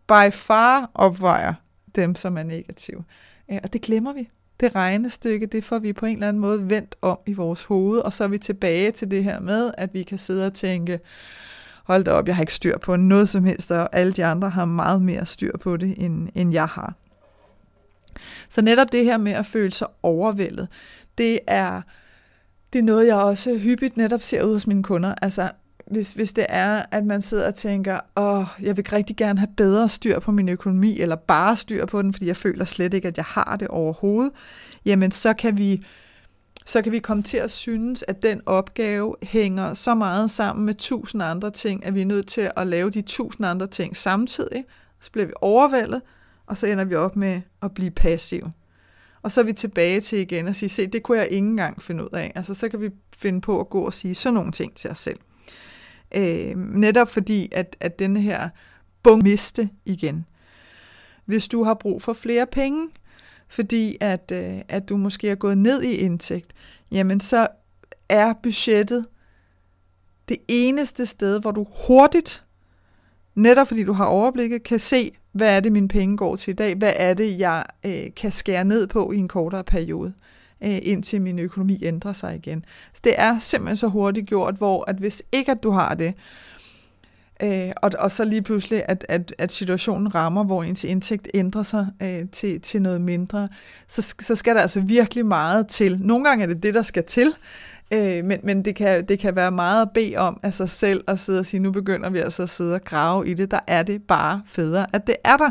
by 0.07 0.33
far 0.33 0.91
opvejer 0.95 1.55
dem, 1.95 2.15
som 2.15 2.39
er 2.39 2.43
negative. 2.43 3.05
Øh, 3.51 3.59
og 3.65 3.73
det 3.73 3.83
glemmer 3.83 4.13
vi. 4.13 4.29
Det 4.61 4.75
regnestykke, 4.75 5.47
det 5.47 5.65
får 5.65 5.79
vi 5.79 5.93
på 5.93 6.07
en 6.07 6.17
eller 6.17 6.29
anden 6.29 6.41
måde 6.41 6.71
vendt 6.71 6.97
om 7.03 7.19
i 7.27 7.33
vores 7.33 7.65
hoved, 7.65 7.99
og 7.99 8.13
så 8.13 8.25
er 8.25 8.29
vi 8.29 8.39
tilbage 8.39 8.91
til 8.91 9.11
det 9.11 9.25
her 9.25 9.41
med, 9.41 9.71
at 9.79 9.95
vi 9.95 10.03
kan 10.03 10.19
sidde 10.19 10.47
og 10.47 10.55
tænke, 10.55 11.01
hold 11.85 12.05
da 12.05 12.11
op, 12.11 12.27
jeg 12.27 12.37
har 12.37 12.43
ikke 12.43 12.55
styr 12.55 12.79
på 12.79 12.97
noget 12.97 13.29
som 13.29 13.45
helst, 13.45 13.71
og 13.71 13.89
alle 13.93 14.13
de 14.13 14.25
andre 14.25 14.51
har 14.51 14.65
meget 14.65 15.03
mere 15.03 15.27
styr 15.27 15.57
på 15.57 15.77
det, 15.77 15.95
end, 15.99 16.29
end 16.35 16.53
jeg 16.53 16.67
har. 16.67 16.95
Så 18.49 18.63
netop 18.63 18.93
det 18.93 19.05
her 19.05 19.19
med 19.19 19.33
at 19.33 19.47
føle 19.47 19.73
sig 19.73 19.89
overvældet, 20.03 20.69
det 21.19 21.39
er, 21.47 21.83
det 22.73 22.79
er 22.79 22.83
noget, 22.83 23.07
jeg 23.07 23.17
også 23.17 23.59
hyppigt 23.59 23.97
netop 23.97 24.23
ser 24.23 24.43
ud 24.43 24.53
hos 24.53 24.67
mine 24.67 24.83
kunder. 24.83 25.15
Altså, 25.23 25.51
hvis, 25.91 26.13
hvis 26.13 26.33
det 26.33 26.47
er, 26.49 26.83
at 26.91 27.05
man 27.05 27.23
sidder 27.23 27.47
og 27.47 27.55
tænker, 27.55 28.01
åh, 28.17 28.45
jeg 28.63 28.77
vil 28.77 28.87
rigtig 28.93 29.17
gerne 29.17 29.39
have 29.39 29.51
bedre 29.57 29.89
styr 29.89 30.19
på 30.19 30.31
min 30.33 30.49
økonomi, 30.49 31.01
eller 31.01 31.17
bare 31.17 31.57
styr 31.57 31.87
på 31.87 32.03
den, 32.03 32.13
fordi 32.13 32.27
jeg 32.27 32.37
føler 32.37 32.65
slet 32.65 32.95
ikke, 32.95 33.09
at 33.09 33.17
jeg 33.17 33.25
har 33.25 33.57
det 33.61 33.69
overhovedet, 33.69 34.33
jamen 34.87 35.11
så 35.11 35.33
kan 35.35 35.59
vi 35.59 35.85
så 36.67 36.83
kan 36.83 36.93
vi 36.93 36.99
komme 36.99 37.23
til 37.23 37.37
at 37.37 37.51
synes, 37.51 38.05
at 38.09 38.23
den 38.23 38.41
opgave 38.47 39.17
hænger 39.23 39.75
så 39.75 39.95
meget 39.95 40.31
sammen 40.31 40.67
med 40.67 40.75
tusind 40.75 41.23
andre 41.23 41.51
ting, 41.51 41.87
at 41.87 41.95
vi 41.95 42.01
er 42.01 42.07
nødt 42.07 42.27
til 42.27 42.51
at 42.57 42.67
lave 42.67 42.91
de 42.91 43.03
tusind 43.03 43.47
andre 43.47 43.67
ting 43.67 43.97
samtidig. 43.97 44.65
Så 45.01 45.11
bliver 45.11 45.27
vi 45.27 45.33
overvældet, 45.41 46.03
og 46.47 46.59
så 46.59 46.67
ender 46.67 46.85
vi 46.85 46.95
op 46.95 47.17
med 47.17 47.41
at 47.63 47.75
blive 47.75 47.91
passive. 47.91 48.53
Og 49.23 49.33
så 49.33 49.41
er 49.41 49.45
vi 49.45 49.53
tilbage 49.53 50.01
til 50.01 50.19
igen 50.19 50.49
at 50.49 50.57
sige, 50.57 50.69
se, 50.69 50.87
det 50.87 51.03
kunne 51.03 51.19
jeg 51.19 51.29
ikke 51.29 51.47
engang 51.47 51.83
finde 51.83 52.05
ud 52.05 52.09
af. 52.13 52.33
Altså, 52.35 52.55
så 52.55 52.69
kan 52.69 52.81
vi 52.81 52.91
finde 53.17 53.41
på 53.41 53.61
at 53.61 53.71
gå 53.71 53.87
og 53.87 53.95
sige 53.95 54.15
sådan 54.15 54.35
nogle 54.35 54.53
ting 54.53 54.75
til 54.75 54.91
os 54.91 54.99
selv. 54.99 55.19
Øh, 56.17 56.57
netop 56.57 57.09
fordi, 57.09 57.49
at, 57.53 57.77
at 57.81 57.99
denne 57.99 58.21
her 58.21 58.49
bung 59.03 59.23
miste 59.23 59.71
igen. 59.85 60.27
Hvis 61.25 61.49
du 61.49 61.65
har 61.65 61.75
brug 61.75 62.03
for 62.03 62.13
flere 62.13 62.47
penge, 62.47 62.89
fordi 63.49 63.97
at, 64.01 64.33
øh, 64.35 64.61
at 64.69 64.89
du 64.89 64.97
måske 64.97 65.29
er 65.29 65.35
gået 65.35 65.59
ned 65.59 65.83
i 65.83 65.95
indtægt, 65.95 66.53
jamen 66.93 67.21
så 67.21 67.49
er 68.09 68.33
budgettet 68.43 69.07
det 70.29 70.37
eneste 70.49 71.07
sted, 71.07 71.41
hvor 71.41 71.51
du 71.51 71.67
hurtigt, 71.87 72.45
netop 73.35 73.69
fordi 73.69 73.85
du 73.85 73.93
har 73.93 74.05
overblikket, 74.05 74.63
kan 74.63 74.79
se, 74.79 75.13
hvad 75.33 75.57
er 75.57 75.61
det, 75.61 75.73
mine 75.73 75.89
penge 75.89 76.17
går 76.17 76.37
til 76.37 76.51
i 76.51 76.55
dag, 76.55 76.75
hvad 76.75 76.93
er 76.97 77.15
det, 77.15 77.39
jeg 77.39 77.65
øh, 77.87 78.15
kan 78.17 78.33
skære 78.33 78.65
ned 78.65 78.87
på 78.87 79.13
i 79.13 79.17
en 79.17 79.29
kortere 79.29 79.65
periode, 79.65 80.13
øh, 80.61 80.79
indtil 80.83 81.21
min 81.21 81.39
økonomi 81.39 81.79
ændrer 81.83 82.13
sig 82.13 82.35
igen. 82.37 82.65
Så 82.95 83.01
det 83.05 83.15
er 83.17 83.39
simpelthen 83.39 83.77
så 83.77 83.87
hurtigt 83.87 84.27
gjort, 84.27 84.55
hvor 84.55 84.85
at 84.91 84.97
hvis 84.97 85.23
ikke 85.33 85.53
at 85.53 85.63
du 85.63 85.71
har 85.71 85.95
det, 85.95 86.15
Øh, 87.43 87.71
og, 87.77 87.91
og 87.99 88.11
så 88.11 88.25
lige 88.25 88.43
pludselig, 88.43 88.83
at, 88.89 89.07
at, 89.09 89.35
at 89.39 89.53
situationen 89.53 90.15
rammer, 90.15 90.45
hvor 90.45 90.63
ens 90.63 90.85
indtægt 90.85 91.29
ændrer 91.35 91.63
sig 91.63 91.87
øh, 92.03 92.29
til, 92.33 92.61
til 92.61 92.83
noget 92.83 93.01
mindre, 93.01 93.49
så, 93.89 94.15
så 94.21 94.35
skal 94.35 94.55
der 94.55 94.61
altså 94.61 94.81
virkelig 94.81 95.27
meget 95.27 95.67
til. 95.67 96.01
Nogle 96.03 96.25
gange 96.29 96.43
er 96.43 96.47
det 96.47 96.63
det, 96.63 96.75
der 96.75 96.83
skal 96.83 97.05
til, 97.05 97.33
øh, 97.93 98.25
men, 98.25 98.41
men 98.43 98.65
det, 98.65 98.75
kan, 98.75 99.07
det 99.07 99.19
kan 99.19 99.37
være 99.37 99.51
meget 99.51 99.83
at 99.83 99.91
bede 99.95 100.17
om 100.17 100.41
af 100.43 100.55
sig 100.55 100.71
selv 100.71 101.05
at 101.07 101.21
sidde 101.21 101.41
og 101.41 101.47
sige, 101.47 101.61
nu 101.61 101.71
begynder 101.71 102.11
vi 102.11 102.19
altså 102.19 102.43
at 102.43 102.51
sidde 102.51 102.75
og 102.75 102.85
grave 102.85 103.29
i 103.29 103.35
det. 103.35 103.51
Der 103.51 103.61
er 103.67 103.83
det 103.83 104.03
bare 104.03 104.43
federe, 104.47 104.87
at 104.93 105.07
det 105.07 105.17
er 105.25 105.37
der. 105.37 105.51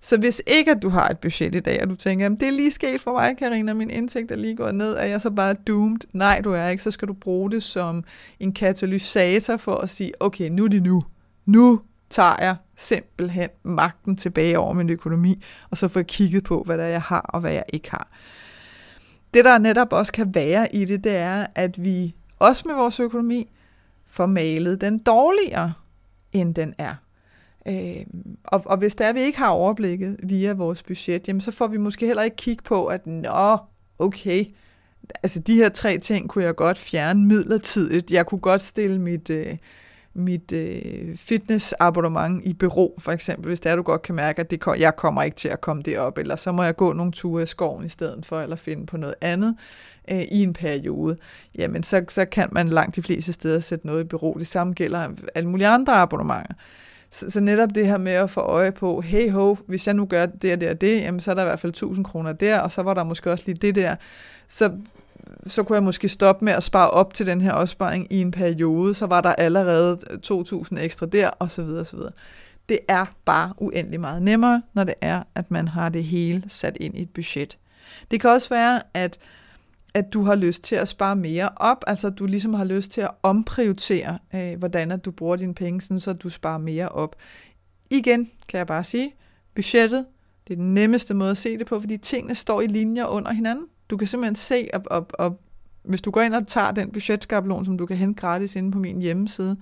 Så 0.00 0.18
hvis 0.18 0.42
ikke 0.46 0.70
at 0.70 0.82
du 0.82 0.88
har 0.88 1.08
et 1.08 1.18
budget 1.18 1.54
i 1.54 1.60
dag, 1.60 1.82
og 1.82 1.90
du 1.90 1.94
tænker, 1.94 2.28
det 2.28 2.42
er 2.42 2.52
lige 2.52 2.70
sket 2.70 3.00
for 3.00 3.12
mig, 3.12 3.36
Karina, 3.36 3.74
min 3.74 3.90
indtægt 3.90 4.30
er 4.30 4.36
lige 4.36 4.56
gået 4.56 4.74
ned, 4.74 4.92
er 4.92 5.04
jeg 5.04 5.20
så 5.20 5.30
bare 5.30 5.54
doomed? 5.54 5.98
Nej, 6.12 6.40
du 6.44 6.52
er 6.52 6.68
ikke. 6.68 6.82
Så 6.82 6.90
skal 6.90 7.08
du 7.08 7.12
bruge 7.12 7.50
det 7.50 7.62
som 7.62 8.04
en 8.40 8.52
katalysator 8.52 9.56
for 9.56 9.74
at 9.74 9.90
sige, 9.90 10.12
okay, 10.20 10.48
nu 10.50 10.64
er 10.64 10.68
det 10.68 10.82
nu 10.82 11.02
nu 11.46 11.80
tager 12.10 12.36
jeg 12.40 12.56
simpelthen 12.76 13.48
magten 13.62 14.16
tilbage 14.16 14.58
over 14.58 14.72
min 14.72 14.90
økonomi, 14.90 15.44
og 15.70 15.76
så 15.76 15.88
får 15.88 16.00
jeg 16.00 16.06
kigget 16.06 16.44
på, 16.44 16.62
hvad 16.66 16.78
der 16.78 16.84
jeg 16.84 17.02
har 17.02 17.20
og 17.20 17.40
hvad 17.40 17.52
jeg 17.52 17.64
ikke 17.72 17.90
har. 17.90 18.08
Det, 19.34 19.44
der 19.44 19.58
netop 19.58 19.92
også 19.92 20.12
kan 20.12 20.34
være 20.34 20.74
i 20.74 20.84
det, 20.84 21.04
det 21.04 21.16
er, 21.16 21.46
at 21.54 21.84
vi 21.84 22.14
også 22.38 22.62
med 22.66 22.74
vores 22.74 23.00
økonomi 23.00 23.50
får 24.06 24.26
malet 24.26 24.80
den 24.80 24.98
dårligere, 24.98 25.72
end 26.32 26.54
den 26.54 26.74
er. 26.78 26.94
Øh, 27.68 28.06
og, 28.44 28.62
og 28.66 28.76
hvis 28.76 28.94
der 28.94 29.12
vi 29.12 29.20
ikke 29.20 29.38
har 29.38 29.48
overblikket 29.48 30.16
via 30.22 30.52
vores 30.52 30.82
budget, 30.82 31.28
jamen 31.28 31.40
så 31.40 31.50
får 31.50 31.66
vi 31.66 31.76
måske 31.76 32.06
heller 32.06 32.22
ikke 32.22 32.36
kigge 32.36 32.62
på, 32.62 32.86
at 32.86 33.06
nå, 33.06 33.58
okay, 33.98 34.44
altså 35.22 35.40
de 35.40 35.54
her 35.54 35.68
tre 35.68 35.98
ting 35.98 36.28
kunne 36.28 36.44
jeg 36.44 36.56
godt 36.56 36.78
fjerne 36.78 37.24
midlertidigt. 37.24 38.10
Jeg 38.10 38.26
kunne 38.26 38.40
godt 38.40 38.62
stille 38.62 39.00
mit, 39.00 39.30
øh, 39.30 39.56
mit 40.16 40.52
øh, 40.52 41.16
fitnessabonnement 41.16 42.44
i 42.44 42.52
bero, 42.52 42.94
for 42.98 43.12
eksempel, 43.12 43.48
hvis 43.48 43.60
det 43.60 43.72
er, 43.72 43.76
du 43.76 43.82
godt 43.82 44.02
kan 44.02 44.14
mærke, 44.14 44.40
at 44.40 44.50
det, 44.50 44.62
jeg 44.78 44.96
kommer 44.96 45.22
ikke 45.22 45.36
til 45.36 45.48
at 45.48 45.60
komme 45.60 45.82
derop, 45.82 46.18
eller 46.18 46.36
så 46.36 46.52
må 46.52 46.62
jeg 46.62 46.76
gå 46.76 46.92
nogle 46.92 47.12
ture 47.12 47.42
i 47.42 47.46
skoven 47.46 47.84
i 47.84 47.88
stedet 47.88 48.26
for, 48.26 48.40
eller 48.40 48.56
finde 48.56 48.86
på 48.86 48.96
noget 48.96 49.14
andet 49.20 49.56
øh, 50.10 50.22
i 50.22 50.42
en 50.42 50.52
periode, 50.52 51.16
jamen 51.58 51.82
så, 51.82 52.04
så 52.08 52.24
kan 52.24 52.48
man 52.52 52.68
langt 52.68 52.96
de 52.96 53.02
fleste 53.02 53.32
steder 53.32 53.60
sætte 53.60 53.86
noget 53.86 54.00
i 54.00 54.04
bero. 54.04 54.36
Det 54.38 54.46
samme 54.46 54.72
gælder 54.72 55.08
alle 55.34 55.48
mulige 55.48 55.68
andre 55.68 55.92
abonnementer. 55.92 56.54
Så, 57.10 57.30
så 57.30 57.40
netop 57.40 57.68
det 57.74 57.86
her 57.86 57.98
med 57.98 58.12
at 58.12 58.30
få 58.30 58.40
øje 58.40 58.72
på, 58.72 59.00
hey 59.00 59.30
ho, 59.30 59.56
hvis 59.66 59.86
jeg 59.86 59.94
nu 59.94 60.06
gør 60.06 60.26
det 60.26 60.52
og 60.52 60.60
det 60.60 60.70
og 60.70 60.80
det, 60.80 61.00
jamen 61.00 61.20
så 61.20 61.30
er 61.30 61.34
der 61.34 61.42
i 61.42 61.46
hvert 61.46 61.60
fald 61.60 61.72
1000 61.72 62.04
kroner 62.04 62.32
der, 62.32 62.58
og 62.58 62.72
så 62.72 62.82
var 62.82 62.94
der 62.94 63.04
måske 63.04 63.32
også 63.32 63.44
lige 63.46 63.58
det 63.62 63.74
der. 63.74 63.94
Så 64.48 64.72
så 65.46 65.62
kunne 65.62 65.74
jeg 65.74 65.82
måske 65.82 66.08
stoppe 66.08 66.44
med 66.44 66.52
at 66.52 66.62
spare 66.62 66.90
op 66.90 67.14
til 67.14 67.26
den 67.26 67.40
her 67.40 67.52
opsparing 67.52 68.06
i 68.10 68.20
en 68.20 68.30
periode, 68.30 68.94
så 68.94 69.06
var 69.06 69.20
der 69.20 69.32
allerede 69.32 69.98
2.000 70.32 70.80
ekstra 70.80 71.06
der, 71.06 71.28
og 71.28 71.50
så 71.50 71.62
videre, 71.62 71.80
og 71.80 71.86
så 71.86 71.96
videre. 71.96 72.12
Det 72.68 72.78
er 72.88 73.06
bare 73.24 73.52
uendelig 73.58 74.00
meget 74.00 74.22
nemmere, 74.22 74.62
når 74.74 74.84
det 74.84 74.94
er, 75.00 75.22
at 75.34 75.50
man 75.50 75.68
har 75.68 75.88
det 75.88 76.04
hele 76.04 76.44
sat 76.48 76.76
ind 76.80 76.96
i 76.96 77.02
et 77.02 77.10
budget. 77.10 77.58
Det 78.10 78.20
kan 78.20 78.30
også 78.30 78.48
være, 78.48 78.82
at, 78.94 79.18
at 79.94 80.12
du 80.12 80.22
har 80.22 80.34
lyst 80.34 80.62
til 80.62 80.76
at 80.76 80.88
spare 80.88 81.16
mere 81.16 81.48
op, 81.56 81.84
altså 81.86 82.06
at 82.06 82.18
du 82.18 82.26
ligesom 82.26 82.54
har 82.54 82.64
lyst 82.64 82.90
til 82.90 83.00
at 83.00 83.10
omprioritere, 83.22 84.18
øh, 84.34 84.58
hvordan 84.58 84.90
at 84.90 85.04
du 85.04 85.10
bruger 85.10 85.36
dine 85.36 85.54
penge, 85.54 85.80
sådan, 85.80 86.00
så 86.00 86.12
du 86.12 86.30
sparer 86.30 86.58
mere 86.58 86.88
op. 86.88 87.16
Igen 87.90 88.30
kan 88.48 88.58
jeg 88.58 88.66
bare 88.66 88.84
sige, 88.84 89.14
budgettet, 89.54 90.06
det 90.48 90.52
er 90.52 90.56
den 90.56 90.74
nemmeste 90.74 91.14
måde 91.14 91.30
at 91.30 91.38
se 91.38 91.58
det 91.58 91.66
på, 91.66 91.80
fordi 91.80 91.96
tingene 91.96 92.34
står 92.34 92.60
i 92.60 92.66
linjer 92.66 93.06
under 93.06 93.32
hinanden. 93.32 93.66
Du 93.90 93.96
kan 93.96 94.06
simpelthen 94.06 94.36
se, 94.36 94.68
og, 94.74 94.82
og, 94.90 95.06
og 95.18 95.40
hvis 95.82 96.02
du 96.02 96.10
går 96.10 96.20
ind 96.20 96.34
og 96.34 96.46
tager 96.46 96.72
den 96.72 96.90
budgetskabelon, 96.90 97.64
som 97.64 97.78
du 97.78 97.86
kan 97.86 97.96
hente 97.96 98.20
gratis 98.20 98.56
inde 98.56 98.72
på 98.72 98.78
min 98.78 99.00
hjemmeside, 99.00 99.56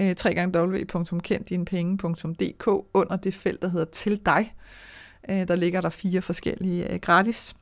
øh, 0.00 0.16
www.kenddinepenge.dk 0.24 2.66
under 2.94 3.16
det 3.16 3.34
felt, 3.34 3.62
der 3.62 3.68
hedder 3.68 3.86
til 3.86 4.20
dig. 4.26 4.54
Øh, 5.30 5.48
der 5.48 5.54
ligger 5.54 5.80
der 5.80 5.90
fire 5.90 6.22
forskellige 6.22 6.92
øh, 6.92 7.00
gratis 7.00 7.56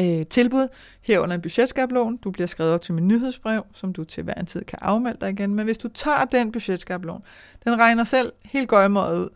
øh, 0.00 0.24
tilbud. 0.30 0.68
Herunder 1.00 1.34
en 1.34 1.42
budgetskabelon. 1.42 2.16
Du 2.16 2.30
bliver 2.30 2.46
skrevet 2.46 2.74
op 2.74 2.82
til 2.82 2.94
min 2.94 3.08
nyhedsbrev, 3.08 3.66
som 3.72 3.92
du 3.92 4.04
til 4.04 4.22
hver 4.22 4.34
en 4.34 4.46
tid 4.46 4.64
kan 4.64 4.78
afmelde 4.82 5.18
dig 5.20 5.30
igen. 5.30 5.54
Men 5.54 5.64
hvis 5.64 5.78
du 5.78 5.88
tager 5.88 6.24
den 6.24 6.52
budgetskabelon, 6.52 7.22
den 7.64 7.78
regner 7.78 8.04
selv 8.04 8.32
helt 8.44 8.68
gøjmåret 8.68 9.18
ud 9.18 9.28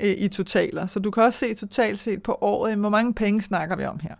øh, 0.00 0.14
i 0.18 0.28
totaler. 0.28 0.86
Så 0.86 1.00
du 1.00 1.10
kan 1.10 1.22
også 1.22 1.38
se 1.38 1.54
totalt 1.54 1.98
set 1.98 2.22
på 2.22 2.38
året, 2.40 2.76
hvor 2.76 2.88
mange 2.88 3.14
penge 3.14 3.42
snakker 3.42 3.76
vi 3.76 3.84
om 3.84 4.00
her. 4.00 4.14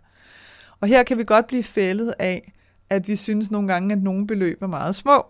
Og 0.81 0.87
her 0.87 1.03
kan 1.03 1.17
vi 1.17 1.23
godt 1.23 1.47
blive 1.47 1.63
fældet 1.63 2.13
af, 2.19 2.53
at 2.89 3.07
vi 3.07 3.15
synes 3.15 3.51
nogle 3.51 3.67
gange, 3.67 3.93
at 3.93 4.01
nogle 4.01 4.27
beløb 4.27 4.61
er 4.61 4.67
meget 4.67 4.95
små. 4.95 5.25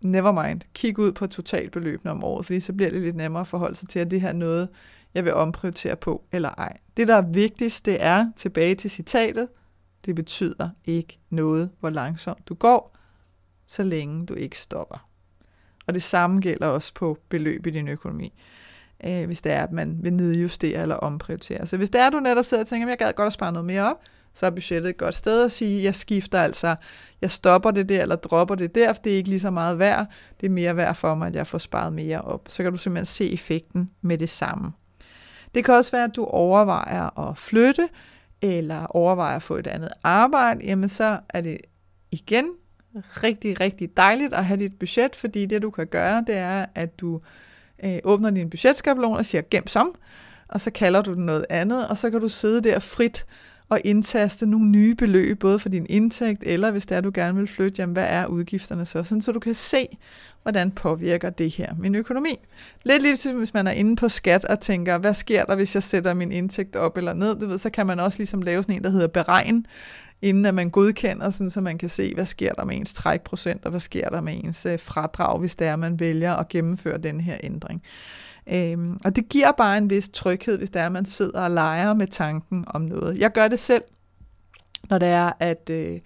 Never 0.00 0.46
mind. 0.46 0.60
Kig 0.74 0.98
ud 0.98 1.12
på 1.12 1.26
totalbeløbene 1.26 2.10
om 2.10 2.24
året, 2.24 2.46
fordi 2.46 2.60
så 2.60 2.72
bliver 2.72 2.90
det 2.90 3.02
lidt 3.02 3.16
nemmere 3.16 3.40
at 3.40 3.46
forholde 3.46 3.76
sig 3.76 3.88
til, 3.88 3.98
at 3.98 4.10
det 4.10 4.20
her 4.20 4.28
er 4.28 4.32
noget, 4.32 4.68
jeg 5.14 5.24
vil 5.24 5.34
omprioritere 5.34 5.96
på 5.96 6.24
eller 6.32 6.48
ej. 6.48 6.76
Det, 6.96 7.08
der 7.08 7.14
er 7.14 7.22
vigtigst, 7.22 7.86
det 7.86 7.96
er, 8.00 8.32
tilbage 8.36 8.74
til 8.74 8.90
citatet, 8.90 9.48
det 10.04 10.14
betyder 10.14 10.70
ikke 10.84 11.18
noget, 11.30 11.70
hvor 11.80 11.90
langsomt 11.90 12.48
du 12.48 12.54
går, 12.54 12.96
så 13.66 13.82
længe 13.82 14.26
du 14.26 14.34
ikke 14.34 14.58
stopper. 14.58 15.08
Og 15.86 15.94
det 15.94 16.02
samme 16.02 16.40
gælder 16.40 16.66
også 16.66 16.94
på 16.94 17.18
beløb 17.28 17.66
i 17.66 17.70
din 17.70 17.88
økonomi 17.88 18.32
øh, 19.04 19.26
hvis 19.26 19.40
det 19.40 19.52
er, 19.52 19.62
at 19.62 19.72
man 19.72 19.96
vil 20.02 20.12
nedjustere 20.12 20.82
eller 20.82 20.94
omprioritere. 20.94 21.66
Så 21.66 21.76
hvis 21.76 21.90
det 21.90 22.00
er, 22.00 22.06
at 22.06 22.12
du 22.12 22.20
netop 22.20 22.44
sidder 22.44 22.62
og 22.62 22.68
tænker, 22.68 22.86
at 22.86 22.90
jeg 22.90 22.98
gad 22.98 23.12
godt 23.12 23.26
at 23.26 23.32
spare 23.32 23.52
noget 23.52 23.66
mere 23.66 23.90
op, 23.90 24.00
så 24.34 24.46
er 24.46 24.50
budgettet 24.50 24.90
et 24.90 24.96
godt 24.96 25.14
sted 25.14 25.44
at 25.44 25.52
sige, 25.52 25.78
at 25.78 25.84
jeg 25.84 25.94
skifter 25.94 26.40
altså, 26.40 26.76
jeg 27.20 27.30
stopper 27.30 27.70
det 27.70 27.88
der, 27.88 28.02
eller 28.02 28.16
dropper 28.16 28.54
det 28.54 28.74
der, 28.74 28.92
for 28.92 29.02
det 29.02 29.12
er 29.12 29.16
ikke 29.16 29.28
lige 29.28 29.40
så 29.40 29.50
meget 29.50 29.78
værd. 29.78 30.06
Det 30.40 30.46
er 30.46 30.50
mere 30.50 30.76
værd 30.76 30.94
for 30.94 31.14
mig, 31.14 31.28
at 31.28 31.34
jeg 31.34 31.46
får 31.46 31.58
sparet 31.58 31.92
mere 31.92 32.20
op. 32.20 32.46
Så 32.48 32.62
kan 32.62 32.72
du 32.72 32.78
simpelthen 32.78 33.06
se 33.06 33.32
effekten 33.32 33.90
med 34.02 34.18
det 34.18 34.28
samme. 34.28 34.72
Det 35.54 35.64
kan 35.64 35.74
også 35.74 35.90
være, 35.90 36.04
at 36.04 36.16
du 36.16 36.24
overvejer 36.24 37.28
at 37.28 37.38
flytte, 37.38 37.88
eller 38.42 38.86
overvejer 38.86 39.36
at 39.36 39.42
få 39.42 39.56
et 39.56 39.66
andet 39.66 39.90
arbejde, 40.02 40.60
jamen 40.64 40.88
så 40.88 41.18
er 41.28 41.40
det 41.40 41.58
igen 42.10 42.50
rigtig, 42.94 43.60
rigtig 43.60 43.96
dejligt 43.96 44.32
at 44.32 44.44
have 44.44 44.60
dit 44.60 44.78
budget, 44.78 45.16
fordi 45.16 45.46
det 45.46 45.62
du 45.62 45.70
kan 45.70 45.86
gøre, 45.86 46.24
det 46.26 46.36
er, 46.36 46.66
at 46.74 47.00
du 47.00 47.16
øh, 47.16 47.20
Øh, 47.84 47.98
åbner 48.04 48.30
din 48.30 48.50
budgetskabelon 48.50 49.16
og 49.16 49.26
siger 49.26 49.42
gem 49.50 49.66
som, 49.66 49.94
og 50.48 50.60
så 50.60 50.70
kalder 50.70 51.02
du 51.02 51.14
den 51.14 51.26
noget 51.26 51.46
andet, 51.50 51.88
og 51.88 51.98
så 51.98 52.10
kan 52.10 52.20
du 52.20 52.28
sidde 52.28 52.68
der 52.68 52.78
frit 52.78 53.26
og 53.68 53.80
indtaste 53.84 54.46
nogle 54.46 54.68
nye 54.70 54.94
beløb, 54.94 55.38
både 55.38 55.58
for 55.58 55.68
din 55.68 55.86
indtægt, 55.88 56.42
eller 56.46 56.70
hvis 56.70 56.86
det 56.86 56.96
er, 56.96 57.00
du 57.00 57.10
gerne 57.14 57.38
vil 57.38 57.46
flytte, 57.46 57.80
jamen 57.80 57.92
hvad 57.92 58.06
er 58.08 58.26
udgifterne 58.26 58.86
så? 58.86 59.02
Sådan, 59.02 59.22
så 59.22 59.32
du 59.32 59.40
kan 59.40 59.54
se, 59.54 59.98
hvordan 60.42 60.70
påvirker 60.70 61.30
det 61.30 61.50
her 61.50 61.74
min 61.78 61.94
økonomi. 61.94 62.38
Lidt 62.84 63.02
ligesom 63.02 63.36
hvis 63.36 63.54
man 63.54 63.66
er 63.66 63.70
inde 63.70 63.96
på 63.96 64.08
skat 64.08 64.44
og 64.44 64.60
tænker, 64.60 64.98
hvad 64.98 65.14
sker 65.14 65.44
der, 65.44 65.56
hvis 65.56 65.74
jeg 65.74 65.82
sætter 65.82 66.14
min 66.14 66.32
indtægt 66.32 66.76
op 66.76 66.96
eller 66.96 67.12
ned? 67.12 67.40
Du 67.40 67.46
ved, 67.46 67.58
så 67.58 67.70
kan 67.70 67.86
man 67.86 68.00
også 68.00 68.18
ligesom 68.18 68.42
lave 68.42 68.62
sådan 68.62 68.76
en, 68.76 68.84
der 68.84 68.90
hedder 68.90 69.06
beregn, 69.06 69.66
inden 70.22 70.46
at 70.46 70.54
man 70.54 70.70
godkender, 70.70 71.30
sådan, 71.30 71.50
så 71.50 71.60
man 71.60 71.78
kan 71.78 71.88
se, 71.88 72.14
hvad 72.14 72.26
sker 72.26 72.52
der 72.52 72.64
med 72.64 72.76
ens 72.76 72.94
trækprocent, 72.94 73.64
og 73.64 73.70
hvad 73.70 73.80
sker 73.80 74.08
der 74.08 74.20
med 74.20 74.44
ens 74.44 74.66
øh, 74.66 74.80
fradrag, 74.80 75.38
hvis 75.38 75.54
det 75.54 75.66
er, 75.66 75.72
at 75.72 75.78
man 75.78 76.00
vælger 76.00 76.34
at 76.34 76.48
gennemføre 76.48 76.98
den 76.98 77.20
her 77.20 77.36
ændring. 77.42 77.82
Øhm, 78.52 79.00
og 79.04 79.16
det 79.16 79.28
giver 79.28 79.52
bare 79.52 79.78
en 79.78 79.90
vis 79.90 80.08
tryghed, 80.08 80.58
hvis 80.58 80.70
det 80.70 80.82
er, 80.82 80.86
at 80.86 80.92
man 80.92 81.06
sidder 81.06 81.40
og 81.40 81.50
leger 81.50 81.94
med 81.94 82.06
tanken 82.06 82.64
om 82.66 82.82
noget. 82.82 83.18
Jeg 83.18 83.32
gør 83.32 83.48
det 83.48 83.58
selv, 83.58 83.82
når 84.90 84.98
det 84.98 85.08
er, 85.08 85.32
at, 85.40 85.70
øh, 85.70 86.00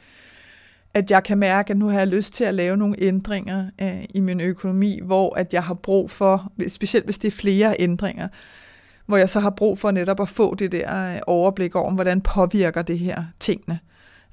at 0.95 1.11
jeg 1.11 1.25
kan 1.25 1.39
mærke, 1.39 1.71
at 1.71 1.77
nu 1.77 1.89
har 1.89 1.99
jeg 1.99 2.09
lyst 2.09 2.35
til 2.35 2.45
at 2.45 2.55
lave 2.55 2.77
nogle 2.77 2.97
ændringer 2.99 3.71
øh, 3.83 4.05
i 4.15 4.21
min 4.21 4.41
økonomi, 4.41 5.01
hvor 5.03 5.35
at 5.39 5.55
jeg 5.55 5.65
har 5.65 5.75
brug 5.75 6.11
for, 6.11 6.53
specielt 6.69 7.05
hvis 7.05 7.19
det 7.19 7.29
er 7.29 7.33
flere 7.33 7.77
ændringer, 7.79 8.29
hvor 9.07 9.17
jeg 9.17 9.29
så 9.29 9.41
har 9.41 9.51
brug 9.51 9.79
for 9.79 9.91
netop 9.91 10.21
at 10.21 10.29
få 10.29 10.55
det 10.55 10.73
der 10.73 11.15
øh, 11.15 11.21
overblik 11.27 11.75
over, 11.75 11.93
hvordan 11.93 12.21
påvirker 12.21 12.83
det 12.83 12.99
her 12.99 13.25
tingene 13.41 13.79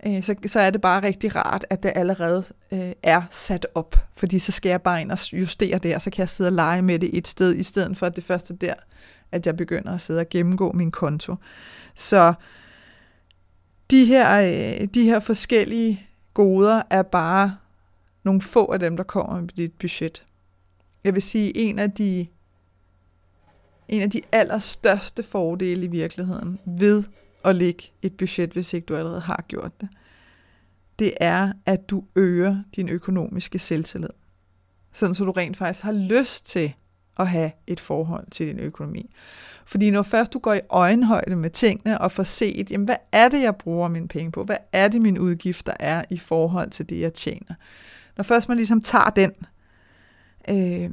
øh, 0.05 0.23
så, 0.23 0.35
så 0.45 0.59
er 0.59 0.69
det 0.69 0.81
bare 0.81 1.03
rigtig 1.03 1.35
rart, 1.35 1.65
at 1.69 1.83
det 1.83 1.91
allerede 1.95 2.43
øh, 2.71 2.91
er 3.03 3.21
sat 3.31 3.67
op. 3.75 3.95
Fordi 4.15 4.39
så 4.39 4.51
skal 4.51 4.69
jeg 4.69 4.81
bare 4.81 5.01
ind 5.01 5.11
og 5.11 5.33
justere 5.33 5.77
det, 5.77 5.95
og 5.95 6.01
så 6.01 6.09
kan 6.09 6.19
jeg 6.19 6.29
sidde 6.29 6.47
og 6.47 6.53
lege 6.53 6.81
med 6.81 6.99
det 6.99 7.17
et 7.17 7.27
sted, 7.27 7.55
i 7.55 7.63
stedet 7.63 7.97
for 7.97 8.05
at 8.05 8.15
det 8.15 8.23
første 8.23 8.55
der, 8.55 8.73
at 9.31 9.45
jeg 9.45 9.57
begynder 9.57 9.93
at 9.93 10.01
sidde 10.01 10.19
og 10.19 10.29
gennemgå 10.29 10.71
min 10.71 10.91
konto. 10.91 11.35
Så 11.95 12.33
de 13.91 14.05
her, 14.05 14.39
øh, 14.39 14.87
de 14.93 15.03
her 15.03 15.19
forskellige 15.19 16.07
goder 16.33 16.81
er 16.89 17.01
bare 17.01 17.57
nogle 18.23 18.41
få 18.41 18.65
af 18.65 18.79
dem, 18.79 18.97
der 18.97 19.03
kommer 19.03 19.41
med 19.41 19.47
dit 19.47 19.73
budget. 19.73 20.25
Jeg 21.03 21.13
vil 21.13 21.21
sige, 21.21 21.57
en 21.57 21.79
af 21.79 21.91
de 21.91 22.27
en 23.89 24.01
af 24.01 24.09
de 24.09 24.21
allerstørste 24.31 25.23
fordele 25.23 25.85
i 25.85 25.87
virkeligheden 25.87 26.59
ved 26.65 27.03
at 27.45 27.55
lægge 27.55 27.83
et 28.01 28.17
budget, 28.17 28.49
hvis 28.49 28.73
ikke 28.73 28.85
du 28.85 28.95
allerede 28.95 29.21
har 29.21 29.45
gjort 29.47 29.81
det, 29.81 29.89
det 30.99 31.13
er, 31.19 31.53
at 31.65 31.89
du 31.89 32.03
øger 32.15 32.57
din 32.75 32.89
økonomiske 32.89 33.59
selvtillid. 33.59 34.09
Sådan 34.91 35.15
så 35.15 35.25
du 35.25 35.31
rent 35.31 35.57
faktisk 35.57 35.83
har 35.83 35.91
lyst 35.91 36.45
til 36.45 36.73
at 37.19 37.27
have 37.27 37.51
et 37.67 37.79
forhold 37.79 38.27
til 38.31 38.47
din 38.47 38.59
økonomi. 38.59 39.09
Fordi 39.65 39.91
når 39.91 40.01
først 40.01 40.33
du 40.33 40.39
går 40.39 40.53
i 40.53 40.59
øjenhøjde 40.69 41.35
med 41.35 41.49
tingene 41.49 42.01
og 42.01 42.11
får 42.11 42.23
set, 42.23 42.71
jamen 42.71 42.85
hvad 42.85 42.95
er 43.11 43.29
det, 43.29 43.41
jeg 43.41 43.55
bruger 43.55 43.87
mine 43.87 44.07
penge 44.07 44.31
på? 44.31 44.43
Hvad 44.43 44.57
er 44.71 44.87
det, 44.87 45.01
mine 45.01 45.21
udgifter 45.21 45.73
er 45.79 46.03
i 46.09 46.17
forhold 46.17 46.69
til 46.69 46.89
det, 46.89 46.99
jeg 46.99 47.13
tjener? 47.13 47.55
Når 48.17 48.23
først 48.23 48.47
man 48.47 48.57
ligesom 48.57 48.81
tager 48.81 49.09
den, 49.09 49.31
øh, 50.49 50.91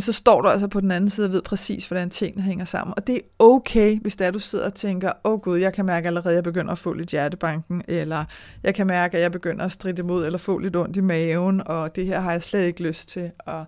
så 0.00 0.12
står 0.12 0.40
du 0.40 0.48
altså 0.48 0.68
på 0.68 0.80
den 0.80 0.90
anden 0.90 1.10
side 1.10 1.26
og 1.26 1.32
ved 1.32 1.42
præcis, 1.42 1.86
hvordan 1.86 2.10
tingene 2.10 2.42
hænger 2.42 2.64
sammen. 2.64 2.94
Og 2.96 3.06
det 3.06 3.14
er 3.14 3.20
okay, 3.38 4.00
hvis 4.00 4.16
det 4.16 4.26
er, 4.26 4.30
du 4.30 4.38
sidder 4.38 4.66
og 4.66 4.74
tænker, 4.74 5.12
åh 5.24 5.32
oh 5.32 5.40
gud, 5.40 5.58
jeg 5.58 5.72
kan 5.72 5.84
mærke 5.84 6.06
allerede, 6.06 6.28
at 6.28 6.34
jeg 6.34 6.44
begynder 6.44 6.72
at 6.72 6.78
få 6.78 6.92
lidt 6.92 7.10
hjertebanken, 7.10 7.82
eller 7.88 8.24
jeg 8.62 8.74
kan 8.74 8.86
mærke, 8.86 9.16
at 9.16 9.22
jeg 9.22 9.32
begynder 9.32 9.64
at 9.64 9.72
stride 9.72 10.02
imod, 10.02 10.26
eller 10.26 10.38
få 10.38 10.58
lidt 10.58 10.76
ondt 10.76 10.96
i 10.96 11.00
maven, 11.00 11.62
og 11.66 11.96
det 11.96 12.06
her 12.06 12.20
har 12.20 12.32
jeg 12.32 12.42
slet 12.42 12.66
ikke 12.66 12.82
lyst 12.82 13.08
til, 13.08 13.30
og 13.38 13.64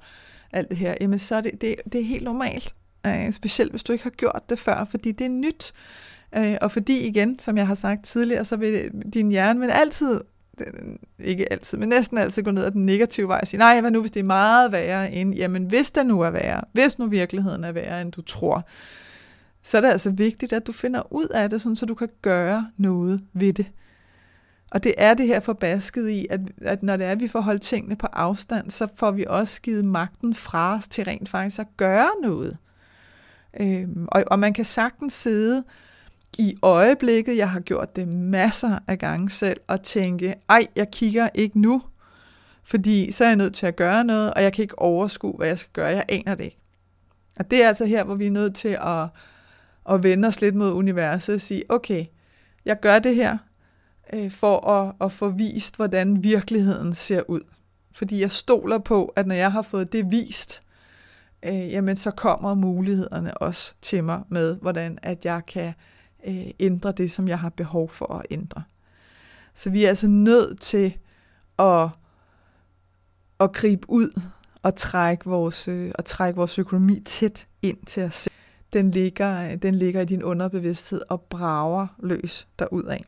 alt 0.52 0.68
det 0.68 0.76
her. 0.76 0.94
Jamen 1.00 1.18
så 1.18 1.34
er 1.34 1.40
det, 1.40 1.60
det, 1.60 1.74
det 1.92 2.00
er 2.00 2.04
helt 2.04 2.24
normalt. 2.24 2.74
Øh, 3.06 3.32
specielt 3.32 3.72
hvis 3.72 3.82
du 3.82 3.92
ikke 3.92 4.04
har 4.04 4.10
gjort 4.10 4.42
det 4.48 4.58
før, 4.58 4.86
fordi 4.90 5.12
det 5.12 5.24
er 5.24 5.30
nyt. 5.30 5.72
Øh, 6.36 6.56
og 6.62 6.70
fordi 6.70 7.06
igen, 7.06 7.38
som 7.38 7.56
jeg 7.56 7.66
har 7.66 7.74
sagt 7.74 8.04
tidligere, 8.04 8.44
så 8.44 8.56
vil 8.56 8.90
din 9.14 9.30
hjerne 9.30 9.60
vil 9.60 9.70
altid 9.70 10.20
den, 10.58 10.98
ikke 11.18 11.52
altid, 11.52 11.78
men 11.78 11.88
næsten 11.88 12.18
altid 12.18 12.42
gå 12.42 12.50
ned 12.50 12.64
ad 12.64 12.70
den 12.70 12.86
negative 12.86 13.28
vej 13.28 13.38
og 13.42 13.48
sige, 13.48 13.58
nej, 13.58 13.80
hvad 13.80 13.90
nu 13.90 14.00
hvis 14.00 14.10
det 14.10 14.20
er 14.20 14.24
meget 14.24 14.72
værre 14.72 15.12
end, 15.12 15.34
jamen 15.34 15.64
hvis 15.64 15.90
det 15.90 16.06
nu 16.06 16.20
er 16.20 16.30
værre, 16.30 16.60
hvis 16.72 16.98
nu 16.98 17.06
virkeligheden 17.06 17.64
er 17.64 17.72
værre 17.72 18.02
end 18.02 18.12
du 18.12 18.22
tror, 18.22 18.66
så 19.62 19.76
er 19.76 19.80
det 19.80 19.88
altså 19.88 20.10
vigtigt, 20.10 20.52
at 20.52 20.66
du 20.66 20.72
finder 20.72 21.12
ud 21.12 21.28
af 21.28 21.50
det, 21.50 21.62
sådan, 21.62 21.76
så 21.76 21.86
du 21.86 21.94
kan 21.94 22.08
gøre 22.22 22.70
noget 22.76 23.24
ved 23.32 23.52
det. 23.52 23.66
Og 24.70 24.84
det 24.84 24.94
er 24.98 25.14
det 25.14 25.26
her 25.26 25.40
forbasket 25.40 26.08
i, 26.08 26.26
at, 26.30 26.40
at 26.62 26.82
når 26.82 26.96
det 26.96 27.06
er, 27.06 27.10
at 27.10 27.20
vi 27.20 27.28
får 27.28 27.40
holdt 27.40 27.62
tingene 27.62 27.96
på 27.96 28.06
afstand, 28.12 28.70
så 28.70 28.88
får 28.96 29.10
vi 29.10 29.24
også 29.28 29.62
givet 29.62 29.84
magten 29.84 30.34
fra 30.34 30.76
os 30.76 30.88
til 30.88 31.04
rent 31.04 31.28
faktisk 31.28 31.58
at 31.60 31.76
gøre 31.76 32.08
noget. 32.22 32.56
Øhm, 33.60 34.08
og, 34.08 34.24
og 34.26 34.38
man 34.38 34.52
kan 34.52 34.64
sagtens 34.64 35.12
sidde 35.12 35.64
i 36.38 36.56
øjeblikket, 36.62 37.36
jeg 37.36 37.50
har 37.50 37.60
gjort 37.60 37.96
det 37.96 38.08
masser 38.08 38.78
af 38.88 38.98
gange 38.98 39.30
selv, 39.30 39.60
og 39.66 39.82
tænke, 39.82 40.34
ej, 40.48 40.66
jeg 40.76 40.90
kigger 40.90 41.28
ikke 41.34 41.60
nu, 41.60 41.82
fordi 42.64 43.12
så 43.12 43.24
er 43.24 43.28
jeg 43.28 43.36
nødt 43.36 43.54
til 43.54 43.66
at 43.66 43.76
gøre 43.76 44.04
noget, 44.04 44.34
og 44.34 44.42
jeg 44.42 44.52
kan 44.52 44.62
ikke 44.62 44.78
overskue, 44.78 45.36
hvad 45.36 45.48
jeg 45.48 45.58
skal 45.58 45.72
gøre. 45.72 45.86
Jeg 45.86 46.04
aner 46.08 46.34
det 46.34 46.44
ikke. 46.44 46.58
Og 47.38 47.50
det 47.50 47.64
er 47.64 47.68
altså 47.68 47.84
her, 47.84 48.04
hvor 48.04 48.14
vi 48.14 48.26
er 48.26 48.30
nødt 48.30 48.54
til 48.54 48.78
at, 48.82 49.08
at 49.90 50.02
vende 50.02 50.28
os 50.28 50.40
lidt 50.40 50.54
mod 50.54 50.72
universet 50.72 51.34
og 51.34 51.40
sige, 51.40 51.62
okay, 51.68 52.04
jeg 52.64 52.80
gør 52.80 52.98
det 52.98 53.14
her, 53.14 53.38
øh, 54.12 54.30
for 54.30 54.68
at, 54.70 54.94
at 55.00 55.12
få 55.12 55.28
vist, 55.28 55.76
hvordan 55.76 56.24
virkeligheden 56.24 56.94
ser 56.94 57.22
ud. 57.30 57.40
Fordi 57.92 58.20
jeg 58.20 58.30
stoler 58.30 58.78
på, 58.78 59.12
at 59.16 59.26
når 59.26 59.34
jeg 59.34 59.52
har 59.52 59.62
fået 59.62 59.92
det 59.92 60.10
vist, 60.10 60.62
øh, 61.42 61.72
jamen 61.72 61.96
så 61.96 62.10
kommer 62.10 62.54
mulighederne 62.54 63.38
også 63.38 63.74
til 63.82 64.04
mig 64.04 64.22
med, 64.28 64.56
hvordan 64.56 64.98
at 65.02 65.24
jeg 65.24 65.46
kan 65.46 65.68
øh, 65.68 65.72
Øh, 66.26 66.50
ændre 66.60 66.92
det, 66.92 67.10
som 67.10 67.28
jeg 67.28 67.38
har 67.38 67.48
behov 67.48 67.88
for 67.88 68.14
at 68.14 68.26
ændre. 68.30 68.62
Så 69.54 69.70
vi 69.70 69.84
er 69.84 69.88
altså 69.88 70.08
nødt 70.08 70.60
til 70.60 70.96
at, 71.58 71.88
at 73.40 73.52
gribe 73.52 73.90
ud 73.90 74.20
og 74.62 74.74
trække 74.74 75.24
vores, 75.24 75.68
øh, 75.68 75.92
og 75.94 76.04
trække 76.04 76.36
vores 76.36 76.58
økonomi 76.58 77.00
tæt 77.00 77.48
ind 77.62 77.86
til 77.86 78.02
os 78.02 78.14
selv. 78.14 78.34
Den 78.72 78.90
ligger, 78.90 79.56
den 79.56 79.74
ligger 79.74 80.00
i 80.00 80.04
din 80.04 80.22
underbevidsthed 80.22 81.00
og 81.08 81.20
brager 81.20 81.86
løs 81.98 82.48
derudad. 82.58 82.98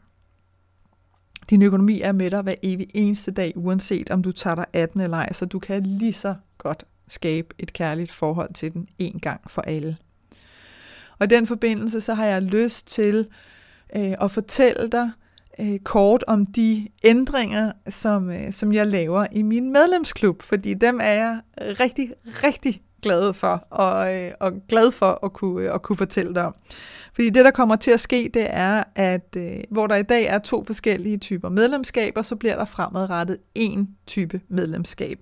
Din 1.51 1.63
økonomi 1.63 2.01
er 2.01 2.13
med 2.13 2.31
dig 2.31 2.43
hver 2.43 2.55
evig 2.63 2.87
eneste 2.95 3.31
dag, 3.31 3.53
uanset 3.57 4.11
om 4.11 4.23
du 4.23 4.33
tager 4.33 4.55
dig 4.55 4.65
18 4.73 5.01
eller 5.01 5.17
ej, 5.17 5.33
så 5.33 5.47
du 5.47 5.59
kan 5.59 5.83
lige 5.83 6.13
så 6.13 6.35
godt 6.59 6.85
skabe 7.09 7.55
et 7.59 7.73
kærligt 7.73 8.13
forhold 8.13 8.55
til 8.55 8.73
den 8.73 8.89
en 8.99 9.21
gang 9.21 9.51
for 9.51 9.63
alle. 9.63 9.97
Og 11.21 11.25
i 11.25 11.29
den 11.29 11.47
forbindelse, 11.47 12.01
så 12.01 12.15
har 12.15 12.27
jeg 12.27 12.43
lyst 12.43 12.87
til 12.87 13.29
øh, 13.97 14.15
at 14.21 14.31
fortælle 14.31 14.89
dig 14.89 15.11
øh, 15.61 15.79
kort 15.79 16.25
om 16.27 16.47
de 16.47 16.89
ændringer, 17.05 17.73
som, 17.89 18.31
øh, 18.31 18.53
som 18.53 18.73
jeg 18.73 18.87
laver 18.87 19.27
i 19.33 19.43
min 19.43 19.73
medlemsklub, 19.73 20.43
fordi 20.43 20.75
dem 20.75 21.01
er 21.03 21.13
jeg 21.13 21.41
rigtig, 21.61 22.13
rigtig 22.27 22.83
glad 23.03 23.33
for, 23.35 23.67
og, 23.71 24.15
øh, 24.15 24.33
og 24.41 24.53
glad 24.69 24.91
for 24.91 25.25
at 25.25 25.33
kunne, 25.33 25.69
øh, 25.69 25.75
at 25.75 25.83
kunne 25.83 25.97
fortælle 25.97 26.35
dig 26.35 26.45
om. 26.45 26.55
Fordi 27.15 27.31
det, 27.31 27.45
der 27.45 27.51
kommer 27.51 27.77
til 27.77 27.91
at 27.91 28.01
ske, 28.01 28.31
det 28.35 28.47
er, 28.51 28.85
at 28.95 29.37
øh, 29.37 29.61
hvor 29.71 29.87
der 29.87 29.97
i 29.97 30.03
dag 30.03 30.25
er 30.25 30.39
to 30.39 30.65
forskellige 30.65 31.19
typer 31.19 31.49
medlemskaber, 31.49 32.23
så 32.23 32.37
bliver 32.37 32.57
der 32.57 32.65
fremadrettet 32.65 33.39
én 33.59 33.87
type 34.07 34.41
medlemskab. 34.49 35.19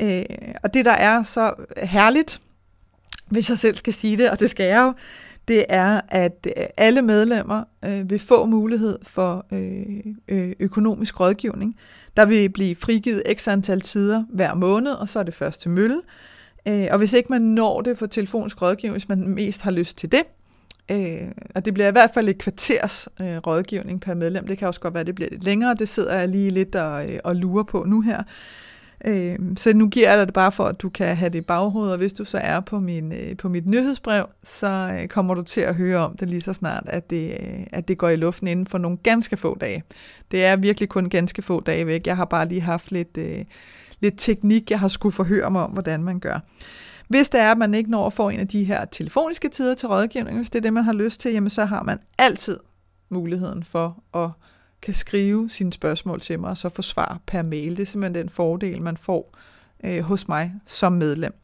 Øh, 0.00 0.22
og 0.62 0.74
det, 0.74 0.84
der 0.84 0.92
er 0.92 1.22
så 1.22 1.54
herligt, 1.76 2.40
hvis 3.28 3.50
jeg 3.50 3.58
selv 3.58 3.76
skal 3.76 3.92
sige 3.92 4.16
det, 4.16 4.30
og 4.30 4.40
det 4.40 4.50
skal 4.50 4.66
jeg 4.66 4.82
jo, 4.82 4.92
det 5.48 5.64
er, 5.68 6.00
at 6.08 6.46
øh, 6.56 6.64
alle 6.76 7.02
medlemmer 7.02 7.64
øh, 7.84 8.10
vil 8.10 8.18
få 8.18 8.46
mulighed 8.46 8.98
for 9.02 9.46
øh, 9.52 9.82
øh, 10.28 10.52
økonomisk 10.60 11.20
rådgivning. 11.20 11.76
Der 12.16 12.26
vil 12.26 12.48
blive 12.48 12.76
frigivet 12.76 13.22
x 13.32 13.48
antal 13.48 13.80
tider 13.80 14.24
hver 14.28 14.54
måned, 14.54 14.92
og 14.92 15.08
så 15.08 15.18
er 15.18 15.22
det 15.22 15.34
først 15.34 15.60
til 15.60 15.70
mølle. 15.70 16.00
Øh, 16.68 16.86
og 16.90 16.98
hvis 16.98 17.12
ikke 17.12 17.28
man 17.30 17.42
når 17.42 17.80
det 17.80 17.98
for 17.98 18.06
telefonisk 18.06 18.62
rådgivning, 18.62 18.94
hvis 18.94 19.08
man 19.08 19.28
mest 19.28 19.62
har 19.62 19.70
lyst 19.70 19.98
til 19.98 20.12
det, 20.12 20.22
øh, 20.90 21.28
og 21.54 21.64
det 21.64 21.74
bliver 21.74 21.88
i 21.88 21.92
hvert 21.92 22.10
fald 22.14 22.28
et 22.28 22.38
kvarters 22.38 23.08
øh, 23.20 23.36
rådgivning 23.36 24.00
per 24.00 24.14
medlem, 24.14 24.46
det 24.46 24.58
kan 24.58 24.68
også 24.68 24.80
godt 24.80 24.94
være, 24.94 25.00
at 25.00 25.06
det 25.06 25.14
bliver 25.14 25.30
lidt 25.30 25.44
længere, 25.44 25.74
det 25.74 25.88
sidder 25.88 26.18
jeg 26.18 26.28
lige 26.28 26.50
lidt 26.50 26.74
og, 26.74 27.10
øh, 27.10 27.18
og 27.24 27.36
lurer 27.36 27.62
på 27.62 27.84
nu 27.86 28.00
her. 28.00 28.18
Øh, 28.18 28.24
Øh, 29.04 29.38
så 29.56 29.76
nu 29.76 29.88
giver 29.88 30.08
jeg 30.08 30.18
dig 30.18 30.26
det 30.26 30.34
bare 30.34 30.52
for, 30.52 30.64
at 30.64 30.82
du 30.82 30.88
kan 30.88 31.16
have 31.16 31.28
det 31.28 31.38
i 31.38 31.40
baghovedet, 31.40 31.92
og 31.92 31.98
hvis 31.98 32.12
du 32.12 32.24
så 32.24 32.38
er 32.38 32.60
på, 32.60 32.80
min, 32.80 33.12
øh, 33.12 33.36
på 33.36 33.48
mit 33.48 33.66
nyhedsbrev, 33.66 34.26
så 34.42 34.98
øh, 35.00 35.08
kommer 35.08 35.34
du 35.34 35.42
til 35.42 35.60
at 35.60 35.74
høre 35.74 35.98
om 35.98 36.16
det 36.16 36.30
lige 36.30 36.40
så 36.40 36.52
snart, 36.52 36.82
at 36.86 37.10
det, 37.10 37.30
øh, 37.30 37.66
at 37.72 37.88
det 37.88 37.98
går 37.98 38.08
i 38.08 38.16
luften 38.16 38.48
inden 38.48 38.66
for 38.66 38.78
nogle 38.78 38.98
ganske 39.02 39.36
få 39.36 39.58
dage. 39.58 39.82
Det 40.30 40.44
er 40.44 40.56
virkelig 40.56 40.88
kun 40.88 41.08
ganske 41.08 41.42
få 41.42 41.60
dage 41.60 41.86
væk. 41.86 42.06
Jeg 42.06 42.16
har 42.16 42.24
bare 42.24 42.48
lige 42.48 42.60
haft 42.60 42.92
lidt... 42.92 43.16
Øh, 43.18 43.44
lidt 44.00 44.14
teknik, 44.18 44.70
jeg 44.70 44.80
har 44.80 44.88
skulle 44.88 45.12
forhøre 45.12 45.50
mig 45.50 45.62
om, 45.62 45.70
hvordan 45.70 46.02
man 46.02 46.20
gør. 46.20 46.38
Hvis 47.08 47.30
det 47.30 47.40
er, 47.40 47.50
at 47.50 47.58
man 47.58 47.74
ikke 47.74 47.90
når 47.90 48.06
at 48.06 48.12
få 48.12 48.28
en 48.28 48.40
af 48.40 48.48
de 48.48 48.64
her 48.64 48.84
telefoniske 48.84 49.48
tider 49.48 49.74
til 49.74 49.88
rådgivning, 49.88 50.36
hvis 50.36 50.50
det 50.50 50.58
er 50.58 50.62
det, 50.62 50.72
man 50.72 50.84
har 50.84 50.92
lyst 50.92 51.20
til, 51.20 51.32
jamen 51.32 51.50
så 51.50 51.64
har 51.64 51.82
man 51.82 51.98
altid 52.18 52.58
muligheden 53.08 53.64
for 53.64 54.02
at 54.14 54.30
kan 54.84 54.94
skrive 54.94 55.50
sine 55.50 55.72
spørgsmål 55.72 56.20
til 56.20 56.40
mig, 56.40 56.50
og 56.50 56.56
så 56.56 56.68
få 56.68 56.82
svar 56.82 57.20
per 57.26 57.42
mail. 57.42 57.76
Det 57.76 57.82
er 57.82 57.86
simpelthen 57.86 58.22
den 58.22 58.28
fordel, 58.28 58.82
man 58.82 58.96
får 58.96 59.34
øh, 59.84 60.02
hos 60.02 60.28
mig 60.28 60.52
som 60.66 60.92
medlem. 60.92 61.34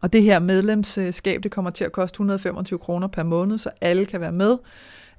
Og 0.00 0.12
det 0.12 0.22
her 0.22 0.38
medlemskab, 0.38 1.42
det 1.42 1.50
kommer 1.50 1.70
til 1.70 1.84
at 1.84 1.92
koste 1.92 2.14
125 2.14 2.78
kroner 2.78 3.06
per 3.06 3.22
måned, 3.22 3.58
så 3.58 3.70
alle 3.80 4.06
kan 4.06 4.20
være 4.20 4.32
med 4.32 4.58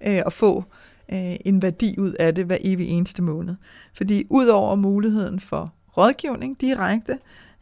øh, 0.07 0.21
og 0.25 0.33
få 0.33 0.63
øh, 1.11 1.35
en 1.45 1.61
værdi 1.61 1.95
ud 1.97 2.13
af 2.13 2.35
det 2.35 2.45
hver 2.45 2.57
evig 2.61 2.87
eneste 2.87 3.21
måned. 3.21 3.55
Fordi 3.93 4.25
udover 4.29 4.75
muligheden 4.75 5.39
for 5.39 5.73
rådgivning 5.97 6.61
direkte 6.61 7.19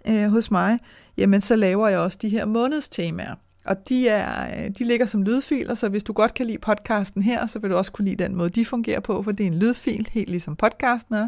øh, 0.08 0.30
hos 0.30 0.52
mig, 0.52 0.80
jamen 1.18 1.42
så 1.42 1.56
laver 1.56 1.88
jeg 1.88 2.00
også 2.00 2.18
de 2.22 2.30
her 2.30 2.46
månedstemaer. 2.46 3.36
Og 3.66 3.90
de, 3.90 4.08
er, 4.08 4.64
øh, 4.64 4.70
de 4.80 4.84
ligger 4.84 5.06
som 5.06 5.24
lydfiler, 5.24 5.74
så 5.74 5.90
hvis 5.90 6.04
du 6.04 6.14
godt 6.14 6.34
kan 6.34 6.46
lide 6.46 6.58
podcasten 6.58 7.22
her, 7.22 7.48
så 7.48 7.60
vil 7.60 7.70
du 7.70 7.76
også 7.76 7.92
kunne 7.92 8.06
lide 8.06 8.24
den 8.24 8.36
måde, 8.36 8.50
de 8.50 8.66
fungerer 8.66 9.00
på, 9.00 9.24
for 9.24 9.32
det 9.32 9.44
er 9.44 9.48
en 9.48 9.60
lydfil, 9.60 10.08
helt 10.12 10.30
ligesom 10.30 10.56
podcasten 10.56 11.16
er. 11.16 11.28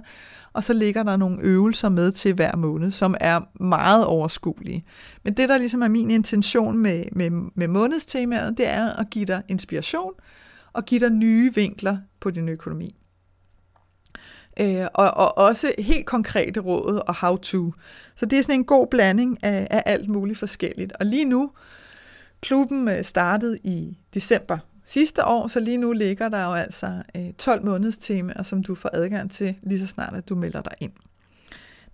Og 0.54 0.64
så 0.64 0.74
ligger 0.74 1.04
der 1.04 1.18
nogle 1.18 1.42
øvelser 1.42 1.90
med 1.90 2.12
til 2.12 2.34
hver 2.34 2.56
måned, 2.56 2.92
som 2.92 3.16
er 3.20 3.64
meget 3.64 4.06
overskuelige. 4.06 4.86
Men 5.24 5.34
det, 5.34 5.50
der 5.50 5.58
ligesom 5.58 5.82
er 5.82 5.88
min 5.88 6.12
intention 6.12 6.78
med, 6.78 7.04
med, 7.12 7.30
med 7.56 7.68
månedstemaerne, 7.68 8.56
det 8.56 8.68
er 8.68 8.94
at 8.94 9.10
give 9.10 9.26
dig 9.26 9.44
inspiration 9.48 10.14
og 10.74 10.86
give 10.86 11.00
dig 11.00 11.10
nye 11.10 11.52
vinkler 11.56 11.98
på 12.20 12.32
din 12.32 12.50
økonomi 12.50 12.96
øh, 14.60 14.88
og, 14.94 15.18
og 15.18 15.38
også 15.38 15.74
helt 15.80 16.06
konkrete 16.06 16.60
råd 16.60 17.02
og 17.08 17.16
how-to. 17.16 17.74
Så 18.16 18.26
det 18.26 18.40
er 18.40 18.42
sådan 18.42 18.56
en 18.56 18.66
god 18.66 18.88
blanding 18.88 19.44
af, 19.44 19.68
af 19.72 19.84
alt 19.86 20.10
muligt 20.10 20.40
forskelligt. 20.40 20.94
Og 21.00 21.06
lige 21.06 21.26
nu, 21.26 21.52
klubben 22.42 22.88
øh, 22.88 23.04
startede 23.04 23.58
i 23.64 23.98
december 24.14 24.58
sidste 24.88 25.26
år, 25.26 25.48
så 25.48 25.60
lige 25.60 25.78
nu 25.78 25.92
ligger 25.92 26.30
der 26.30 26.46
jo 26.46 26.54
altså 26.54 27.04
øh, 27.16 27.34
12 27.34 27.66
måneders 27.66 27.98
temaer, 27.98 28.44
som 28.44 28.64
du 28.64 28.76
får 28.76 28.90
adgang 28.94 29.32
til 29.32 29.56
lige 29.64 29.80
så 29.80 29.88
snart, 29.88 30.16
at 30.16 30.30
du 30.30 30.36
melder 30.36 30.62
dig 30.62 30.74
ind. 30.80 30.92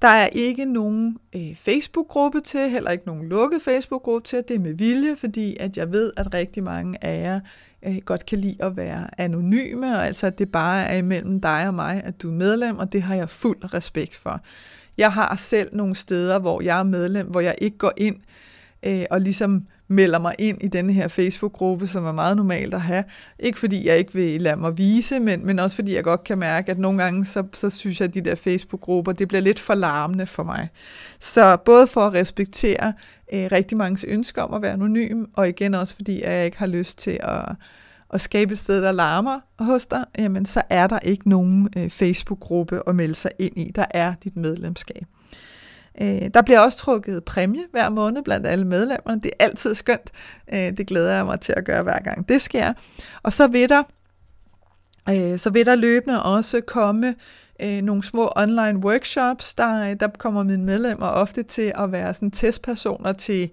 Der 0.02 0.08
er 0.08 0.28
ikke 0.28 0.66
nogen 0.66 1.18
øh, 1.36 1.56
Facebook-gruppe 1.56 2.42
til, 2.42 2.70
heller 2.70 2.92
ikke 2.92 3.06
nogen 3.06 3.30
lukket 3.30 3.62
Facebook-gruppe 3.62 4.28
til. 4.28 4.44
Det 4.48 4.56
er 4.56 4.60
med 4.60 4.74
vilje, 4.74 5.16
fordi 5.16 5.58
at 5.60 5.78
jeg 5.78 5.92
ved, 5.92 6.12
at 6.18 6.34
rigtig 6.34 6.64
mange 6.64 7.06
af 7.06 7.24
jer 7.24 7.40
øh, 7.86 7.98
godt 8.06 8.26
kan 8.26 8.40
lide 8.40 8.58
at 8.60 8.78
være 8.78 9.22
anonyme, 9.22 9.98
og 9.98 10.08
altså 10.08 10.28
at 10.28 10.40
det 10.40 10.52
bare 10.52 10.86
er 10.86 10.98
imellem 10.98 11.42
dig 11.42 11.68
og 11.68 11.74
mig, 11.74 12.02
at 12.06 12.22
du 12.22 12.30
er 12.30 12.34
medlem, 12.34 12.78
og 12.78 12.94
det 12.94 13.02
har 13.02 13.16
jeg 13.16 13.30
fuld 13.30 13.74
respekt 13.74 14.16
for. 14.16 14.42
Jeg 14.98 15.14
har 15.14 15.36
selv 15.36 15.76
nogle 15.76 15.96
steder, 15.96 16.40
hvor 16.40 16.62
jeg 16.62 16.80
er 16.80 16.84
medlem, 16.84 17.28
hvor 17.28 17.40
jeg 17.40 17.56
ikke 17.62 17.78
går 17.78 17.94
ind 17.98 18.16
øh, 18.84 19.06
og 19.10 19.22
ligesom 19.22 19.68
melder 19.88 20.20
mig 20.20 20.36
ind 20.40 20.64
i 20.64 20.68
denne 20.68 20.94
her 20.94 21.08
Facebook-gruppe, 21.08 21.88
som 21.88 22.06
er 22.06 22.12
meget 22.12 22.38
normalt 22.38 22.74
at 22.74 22.82
have. 22.82 23.04
Ikke 23.40 23.60
fordi 23.60 23.88
jeg 23.88 23.98
ikke 23.98 24.14
vil 24.14 24.42
lade 24.42 24.56
mig 24.56 24.78
vise, 24.78 25.20
men, 25.20 25.46
men 25.46 25.60
også 25.60 25.76
fordi 25.76 25.96
jeg 25.96 26.04
godt 26.04 26.24
kan 26.24 26.38
mærke, 26.38 26.72
at 26.72 26.80
nogle 26.80 27.04
gange, 27.04 27.26
så, 27.26 27.44
så 27.54 27.70
synes 27.70 28.00
jeg, 28.00 28.08
at 28.08 28.14
de 28.14 28.22
der 28.22 28.36
Facebook-grupper, 28.36 29.12
det 29.12 29.28
bliver 29.28 29.42
lidt 29.42 29.60
for 29.60 29.76
larmende 29.76 30.26
for 30.26 30.44
mig. 30.44 30.70
Så 31.20 31.58
både 31.58 31.88
for 31.88 32.02
at 32.02 32.14
respektere 32.14 32.94
øh, 33.34 33.48
rigtig 33.52 33.78
mange 33.78 34.08
ønsker 34.08 34.42
om 34.42 34.54
at 34.54 34.62
være 34.62 34.74
anonym, 34.74 35.26
og 35.34 35.50
igen 35.50 35.76
også 35.76 35.96
fordi, 35.96 36.22
at 36.22 36.34
jeg 36.34 36.46
ikke 36.46 36.58
har 36.58 36.68
lyst 36.68 36.98
til 36.98 37.20
at, 37.24 37.56
at 38.14 38.22
skabe 38.22 38.52
et 38.52 38.58
sted, 38.58 38.82
der 38.82 38.92
larmer 38.92 39.40
hos 39.60 39.86
dig, 39.86 40.06
jamen 40.18 40.46
så 40.46 40.62
er 40.70 40.88
der 40.88 41.00
ikke 41.00 41.30
nogen 41.30 41.70
øh, 41.78 41.90
Facebook-gruppe 41.90 42.82
at 42.88 42.96
melde 42.96 43.16
sig 43.16 43.32
ind 43.40 43.58
i. 43.58 43.72
Der 43.76 43.86
er 43.90 44.14
dit 44.24 44.36
medlemskab. 44.36 45.06
Øh, 46.02 46.30
der 46.34 46.42
bliver 46.42 46.60
også 46.60 46.78
trukket 46.78 47.24
præmie 47.24 47.64
hver 47.72 47.90
måned 47.90 48.24
blandt 48.24 48.48
alle 48.48 48.66
medlemmerne. 48.66 49.22
Det 49.22 49.32
er 49.40 49.46
altid 49.46 49.76
skønt. 49.76 50.12
Øh, 50.54 50.78
det 50.78 50.88
glæder 50.88 51.16
jeg 51.16 51.26
mig 51.26 51.40
til 51.40 51.54
at 51.58 51.66
gøre 51.66 51.84
hver 51.84 52.00
gang 52.00 52.30
det 52.30 52.42
sker. 52.42 52.74
Og 53.24 53.34
så 53.34 53.48
vil 53.48 53.70
der, 53.70 53.84
øh, 55.10 55.40
så 55.40 55.50
vil 55.50 55.66
der 55.66 55.76
løbende 55.76 56.24
også 56.24 56.62
komme 56.62 57.16
øh, 57.62 57.82
nogle 57.82 58.04
små 58.04 58.32
online 58.36 58.78
workshops. 58.78 59.54
Der, 59.54 59.90
øh, 59.90 59.96
der 60.00 60.08
kommer 60.08 60.44
mine 60.44 60.64
medlemmer 60.64 61.08
ofte 61.08 61.44
til 61.44 61.72
at 61.76 61.92
være 61.92 62.14
sådan 62.14 62.32
testpersoner 62.32 63.12
til 63.12 63.50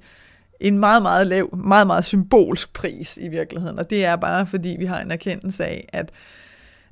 en 0.61 0.79
meget, 0.79 1.03
meget 1.03 1.27
lav, 1.27 1.57
meget, 1.57 1.87
meget 1.87 2.05
symbolsk 2.05 2.73
pris 2.73 3.19
i 3.23 3.29
virkeligheden. 3.29 3.79
Og 3.79 3.91
det 3.91 4.05
er 4.05 4.17
bare, 4.17 4.47
fordi 4.47 4.77
vi 4.79 4.85
har 4.85 5.01
en 5.01 5.11
erkendelse 5.11 5.65
af, 5.65 5.89
at 5.93 6.11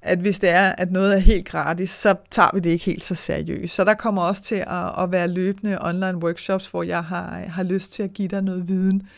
at 0.02 0.18
hvis 0.18 0.38
det 0.38 0.50
er, 0.50 0.72
at 0.78 0.92
noget 0.92 1.14
er 1.14 1.18
helt 1.18 1.48
gratis, 1.48 1.90
så 1.90 2.14
tager 2.30 2.50
vi 2.54 2.60
det 2.60 2.70
ikke 2.70 2.84
helt 2.84 3.04
så 3.04 3.14
seriøst. 3.14 3.74
Så 3.74 3.84
der 3.84 3.94
kommer 3.94 4.22
også 4.22 4.42
til 4.42 4.54
at, 4.54 5.02
at 5.02 5.12
være 5.12 5.28
løbende 5.28 5.78
online 5.80 6.18
workshops, 6.18 6.70
hvor 6.70 6.82
jeg 6.82 7.04
har, 7.04 7.38
har 7.48 7.62
lyst 7.62 7.92
til 7.92 8.02
at 8.02 8.12
give 8.12 8.28
dig 8.28 8.42
noget 8.42 8.68
viden 8.68 9.08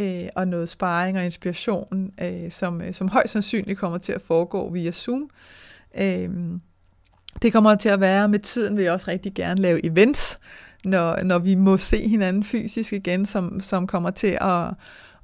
øh, 0.00 0.28
og 0.34 0.48
noget 0.48 0.68
sparring 0.68 1.18
og 1.18 1.24
inspiration, 1.24 2.12
øh, 2.22 2.50
som, 2.50 2.82
øh, 2.82 2.94
som 2.94 3.08
højst 3.08 3.32
sandsynligt 3.32 3.78
kommer 3.78 3.98
til 3.98 4.12
at 4.12 4.20
foregå 4.20 4.70
via 4.70 4.92
Zoom. 4.92 5.30
Øh, 5.98 6.30
det 7.42 7.52
kommer 7.52 7.74
til 7.74 7.88
at 7.88 8.00
være, 8.00 8.28
med 8.28 8.38
tiden 8.38 8.76
vil 8.76 8.84
jeg 8.84 8.92
også 8.92 9.10
rigtig 9.10 9.34
gerne 9.34 9.62
lave 9.62 9.86
events, 9.86 10.38
når, 10.84 11.22
når 11.22 11.38
vi 11.38 11.54
må 11.54 11.76
se 11.76 12.08
hinanden 12.08 12.44
fysisk 12.44 12.92
igen, 12.92 13.26
som, 13.26 13.60
som 13.60 13.86
kommer 13.86 14.10
til 14.10 14.38
at, 14.40 14.68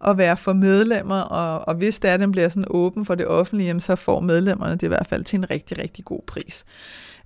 at 0.07 0.19
være 0.19 0.37
for 0.37 0.53
medlemmer, 0.53 1.21
og, 1.21 1.69
og 1.69 1.75
hvis 1.75 2.01
det 2.01 2.11
er, 2.11 2.17
den 2.17 2.33
bliver 2.33 2.49
sådan 2.49 2.65
åben 2.71 3.05
for 3.05 3.15
det 3.15 3.27
offentlige, 3.27 3.67
jamen, 3.67 3.81
så 3.81 3.97
får 3.97 4.21
medlemmerne 4.21 4.73
det 4.73 4.83
i 4.83 4.88
hvert 4.88 5.07
fald 5.07 5.25
til 5.25 5.37
en 5.37 5.51
rigtig, 5.51 5.79
rigtig 5.79 6.05
god 6.05 6.21
pris. 6.27 6.65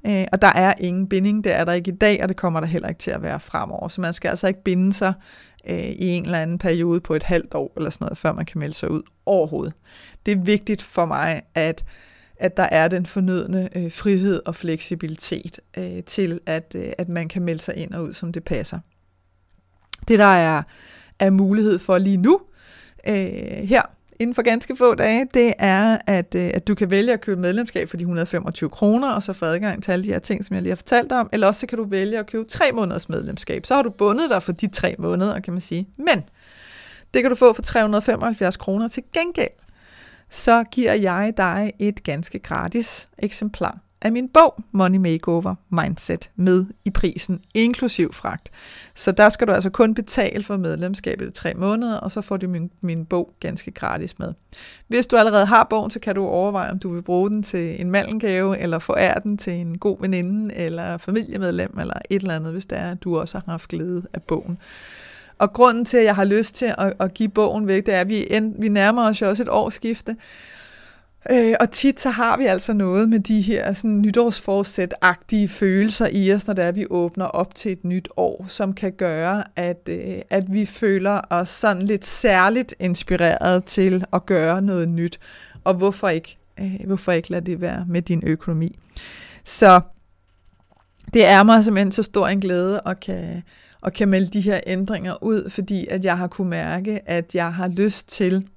Øh, 0.07 0.25
og 0.33 0.43
der 0.43 0.53
er 0.55 0.75
ingen 0.79 1.09
binding, 1.09 1.45
det 1.45 1.55
er 1.55 1.65
der 1.65 1.73
ikke 1.73 1.91
i 1.91 1.95
dag, 1.95 2.23
og 2.23 2.29
det 2.29 2.37
kommer 2.37 2.61
der 2.61 2.67
heller 2.67 2.89
ikke 2.89 2.99
til 2.99 3.11
at 3.11 3.23
være 3.23 3.41
fremover. 3.41 3.89
Så 3.89 4.01
man 4.01 4.13
skal 4.13 4.29
altså 4.29 4.47
ikke 4.49 4.63
binde 4.63 4.93
sig 4.93 5.13
øh, 5.69 5.85
i 5.85 6.07
en 6.07 6.25
eller 6.25 6.39
anden 6.39 6.59
periode 6.59 7.01
på 7.01 7.15
et 7.15 7.23
halvt 7.23 7.55
år, 7.55 7.73
eller 7.77 7.91
sådan 7.91 8.05
noget, 8.05 8.19
før 8.19 8.33
man 8.33 8.47
kan 8.47 8.59
melde 8.59 8.75
sig 8.75 8.91
ud 8.91 9.03
overhovedet. 9.27 9.75
Det 10.27 10.33
er 10.33 10.41
vigtigt 10.41 10.83
for 10.83 11.05
mig, 11.05 11.43
at 11.55 11.85
at 12.39 12.57
der 12.57 12.69
er 12.71 12.89
den 12.89 13.07
fornødne 13.07 13.69
øh, 13.77 13.93
frihed 13.93 14.41
og 14.47 14.57
fleksibilitet 14.57 15.61
øh, 15.79 16.03
til, 16.03 16.41
at, 16.47 16.75
øh, 16.79 16.93
at 16.99 17.09
man 17.09 17.29
kan 17.29 17.43
melde 17.43 17.63
sig 17.63 17.77
ind 17.77 17.95
og 17.95 18.05
ud, 18.05 18.13
som 18.13 18.33
det 18.33 18.45
passer. 18.45 18.79
Det, 20.09 20.19
der 20.19 20.25
er, 20.25 20.63
er 21.19 21.31
mulighed 21.31 21.79
for 21.79 21.99
lige 21.99 22.17
nu, 22.17 22.41
øh, 23.09 23.69
her 23.69 23.83
inden 24.21 24.35
for 24.35 24.43
ganske 24.43 24.77
få 24.77 24.95
dage, 24.95 25.27
det 25.35 25.53
er, 25.59 25.99
at, 26.07 26.35
øh, 26.35 26.51
at 26.55 26.69
du 26.69 26.75
kan 26.75 26.91
vælge 26.91 27.13
at 27.13 27.21
købe 27.21 27.41
medlemskab 27.41 27.89
for 27.89 27.97
de 27.97 28.03
125 28.03 28.71
kroner, 28.71 29.11
og 29.11 29.23
så 29.23 29.33
få 29.33 29.45
adgang 29.45 29.83
til 29.83 29.93
alle 29.93 30.05
de 30.05 30.13
her 30.13 30.19
ting, 30.19 30.45
som 30.45 30.55
jeg 30.55 30.63
lige 30.63 30.71
har 30.71 30.77
fortalt 30.77 31.13
om, 31.13 31.29
eller 31.33 31.47
også 31.47 31.61
så 31.61 31.67
kan 31.67 31.79
du 31.79 31.85
vælge 31.85 32.19
at 32.19 32.27
købe 32.27 32.45
tre 32.45 32.73
måneders 32.73 33.09
medlemskab. 33.09 33.67
Så 33.67 33.75
har 33.75 33.83
du 33.83 33.91
bundet 33.91 34.31
dig 34.31 34.43
for 34.43 34.53
de 34.53 34.67
tre 34.67 34.95
måneder, 34.99 35.41
kan 35.41 35.53
man 35.53 35.61
sige. 35.61 35.89
Men 35.99 36.25
det 37.15 37.23
kan 37.23 37.31
du 37.31 37.37
få 37.37 37.53
for 37.53 37.63
375 37.63 38.57
kroner 38.57 38.89
til 38.89 39.03
gengæld 39.13 39.51
så 40.31 40.65
giver 40.65 40.93
jeg 40.93 41.33
dig 41.37 41.73
et 41.79 42.03
ganske 42.03 42.39
gratis 42.39 43.09
eksemplar 43.19 43.79
af 44.03 44.13
min 44.13 44.29
bog 44.29 44.65
Money 44.73 44.99
Makeover 44.99 45.55
Mindset 45.71 46.31
med 46.37 46.67
i 46.85 46.91
prisen, 46.91 47.41
inklusiv 47.55 48.13
fragt. 48.13 48.51
Så 48.95 49.13
der 49.13 49.29
skal 49.29 49.47
du 49.47 49.53
altså 49.53 49.71
kun 49.71 49.95
betale 49.95 50.45
for 50.45 50.57
medlemskabet 50.57 51.29
i 51.29 51.31
tre 51.31 51.55
måneder, 51.55 51.97
og 51.97 52.11
så 52.11 52.21
får 52.21 52.37
du 52.37 52.49
min, 52.49 52.71
min 52.81 53.05
bog 53.05 53.33
ganske 53.41 53.71
gratis 53.71 54.19
med. 54.19 54.33
Hvis 54.89 55.07
du 55.07 55.17
allerede 55.17 55.47
har 55.47 55.67
bogen, 55.71 55.91
så 55.91 56.01
kan 56.01 56.15
du 56.15 56.27
overveje, 56.27 56.71
om 56.71 56.79
du 56.79 56.95
vil 56.95 57.03
bruge 57.03 57.31
den 57.31 57.43
til 57.43 57.81
en 57.81 57.91
mandengave, 57.91 58.59
eller 58.59 58.79
forære 58.79 59.21
den 59.23 59.37
til 59.37 59.53
en 59.53 59.79
god 59.79 59.97
veninde, 60.01 60.55
eller 60.55 60.99
familiemedlem, 60.99 61.79
eller 61.81 61.95
et 62.11 62.21
eller 62.21 62.37
andet, 62.37 62.53
hvis 62.53 62.67
det 62.67 62.79
er, 62.79 62.91
at 62.91 63.03
du 63.03 63.19
også 63.19 63.39
har 63.39 63.53
haft 63.53 63.69
glæde 63.69 64.03
af 64.15 64.23
bogen. 64.23 64.59
Og 65.39 65.53
grunden 65.53 65.85
til, 65.85 65.97
at 65.97 66.05
jeg 66.05 66.15
har 66.15 66.25
lyst 66.25 66.55
til 66.55 66.75
at, 66.79 66.93
at 67.01 67.15
give 67.15 67.29
bogen 67.29 67.67
væk, 67.67 67.87
det 67.87 67.95
er, 67.95 68.01
at 68.01 68.09
vi, 68.09 68.27
end, 68.31 68.55
vi 68.59 68.69
nærmer 68.69 69.09
os 69.09 69.23
jo 69.23 69.29
også 69.29 69.43
et 69.43 69.49
årsskifte. 69.49 70.17
Øh, 71.31 71.55
og 71.61 71.71
tit 71.71 72.01
så 72.01 72.11
har 72.11 72.37
vi 72.37 72.45
altså 72.45 72.73
noget 72.73 73.09
med 73.09 73.21
de 73.21 73.41
her 73.41 73.73
sådan, 73.73 74.01
nytårsforsæt-agtige 74.01 75.49
følelser 75.49 76.09
i 76.13 76.33
os, 76.33 76.47
når 76.47 76.55
det 76.55 76.65
er, 76.65 76.69
at 76.69 76.75
vi 76.75 76.87
åbner 76.91 77.25
op 77.25 77.55
til 77.55 77.73
et 77.73 77.85
nyt 77.85 78.09
år, 78.17 78.45
som 78.49 78.73
kan 78.73 78.93
gøre, 78.93 79.45
at, 79.57 79.89
øh, 79.89 80.19
at 80.31 80.53
vi 80.53 80.67
føler 80.67 81.21
os 81.31 81.49
sådan 81.49 81.83
lidt 81.83 82.07
særligt 82.07 82.75
inspireret 82.79 83.65
til 83.65 84.05
at 84.13 84.27
gøre 84.27 84.63
noget 84.63 84.89
nyt. 84.89 85.21
Og 85.65 85.75
hvorfor 85.75 86.09
ikke? 86.09 86.39
Øh, 86.61 86.81
hvorfor 86.87 87.13
ikke 87.13 87.31
lade 87.31 87.47
det 87.47 87.61
være 87.61 87.85
med 87.89 88.03
din 88.03 88.23
økonomi? 88.27 88.79
Så 89.45 89.81
det 91.15 91.25
er 91.25 91.43
mig 91.43 91.65
simpelthen 91.65 91.93
så 91.93 92.03
stor 92.03 92.29
en 92.29 92.41
glæde 92.41 92.81
at 92.87 93.01
kan, 93.01 93.43
at 93.87 93.93
kan 93.93 94.09
melde 94.09 94.27
de 94.27 94.41
her 94.41 94.61
ændringer 94.67 95.23
ud, 95.23 95.51
fordi 95.51 95.87
at 95.87 96.05
jeg 96.05 96.19
har 96.19 96.27
kunne 96.27 96.51
mærke, 96.51 97.11
at 97.11 97.35
jeg 97.35 97.55
har 97.55 97.69
lyst 97.69 98.09
til 98.09 98.49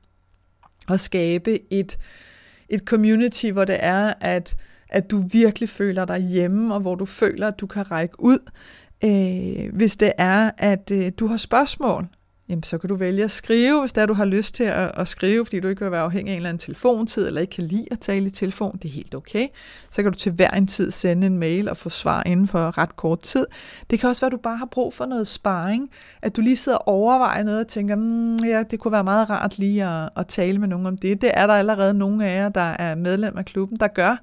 at 0.89 0.99
skabe 0.99 1.73
et, 1.73 1.97
et 2.69 2.79
community, 2.79 3.45
hvor 3.45 3.65
det 3.65 3.77
er, 3.79 4.13
at, 4.21 4.55
at 4.89 5.12
du 5.12 5.23
virkelig 5.32 5.69
føler 5.69 6.05
dig 6.05 6.19
hjemme, 6.19 6.73
og 6.73 6.79
hvor 6.79 6.95
du 6.95 7.05
føler, 7.05 7.47
at 7.47 7.60
du 7.60 7.67
kan 7.67 7.91
række 7.91 8.19
ud, 8.19 8.39
øh, 9.03 9.75
hvis 9.75 9.97
det 9.97 10.12
er, 10.17 10.51
at 10.58 10.91
øh, 10.91 11.12
du 11.19 11.27
har 11.27 11.38
spørgsmål 11.38 12.08
jamen, 12.49 12.63
så 12.63 12.77
kan 12.77 12.88
du 12.88 12.95
vælge 12.95 13.23
at 13.23 13.31
skrive, 13.31 13.79
hvis 13.79 13.93
der 13.93 14.05
du 14.05 14.13
har 14.13 14.25
lyst 14.25 14.55
til 14.55 14.63
at, 14.63 14.91
at 14.97 15.07
skrive, 15.07 15.45
fordi 15.45 15.59
du 15.59 15.67
ikke 15.67 15.81
vil 15.81 15.91
være 15.91 16.01
afhængig 16.01 16.31
af 16.31 16.33
en 16.33 16.38
eller 16.38 16.49
anden 16.49 16.59
telefontid, 16.59 17.27
eller 17.27 17.41
ikke 17.41 17.51
kan 17.51 17.63
lide 17.63 17.85
at 17.91 17.99
tale 17.99 18.25
i 18.25 18.29
telefon, 18.29 18.79
det 18.81 18.89
er 18.89 18.93
helt 18.93 19.15
okay. 19.15 19.47
Så 19.91 20.03
kan 20.03 20.12
du 20.12 20.17
til 20.17 20.31
hver 20.31 20.49
en 20.49 20.67
tid 20.67 20.91
sende 20.91 21.27
en 21.27 21.38
mail 21.38 21.69
og 21.69 21.77
få 21.77 21.89
svar 21.89 22.23
inden 22.25 22.47
for 22.47 22.77
ret 22.77 22.95
kort 22.95 23.19
tid. 23.19 23.45
Det 23.89 23.99
kan 23.99 24.09
også 24.09 24.21
være, 24.21 24.27
at 24.27 24.31
du 24.31 24.38
bare 24.38 24.57
har 24.57 24.65
brug 24.65 24.93
for 24.93 25.05
noget 25.05 25.27
sparring, 25.27 25.89
at 26.21 26.35
du 26.35 26.41
lige 26.41 26.57
sidder 26.57 26.77
og 26.77 26.88
overvejer 26.88 27.43
noget 27.43 27.59
og 27.59 27.67
tænker, 27.67 27.95
mm, 27.95 28.35
ja, 28.35 28.63
det 28.71 28.79
kunne 28.79 28.91
være 28.91 29.03
meget 29.03 29.29
rart 29.29 29.57
lige 29.57 29.85
at, 29.85 30.09
at 30.17 30.27
tale 30.27 30.57
med 30.59 30.67
nogen 30.67 30.85
om 30.85 30.97
det. 30.97 31.21
Det 31.21 31.31
er 31.33 31.47
der 31.47 31.53
allerede 31.53 31.93
nogle 31.93 32.25
af 32.25 32.35
jer, 32.35 32.49
der 32.49 32.75
er 32.79 32.95
medlem 32.95 33.38
af 33.38 33.45
klubben, 33.45 33.79
der 33.79 33.88
gør 33.88 34.17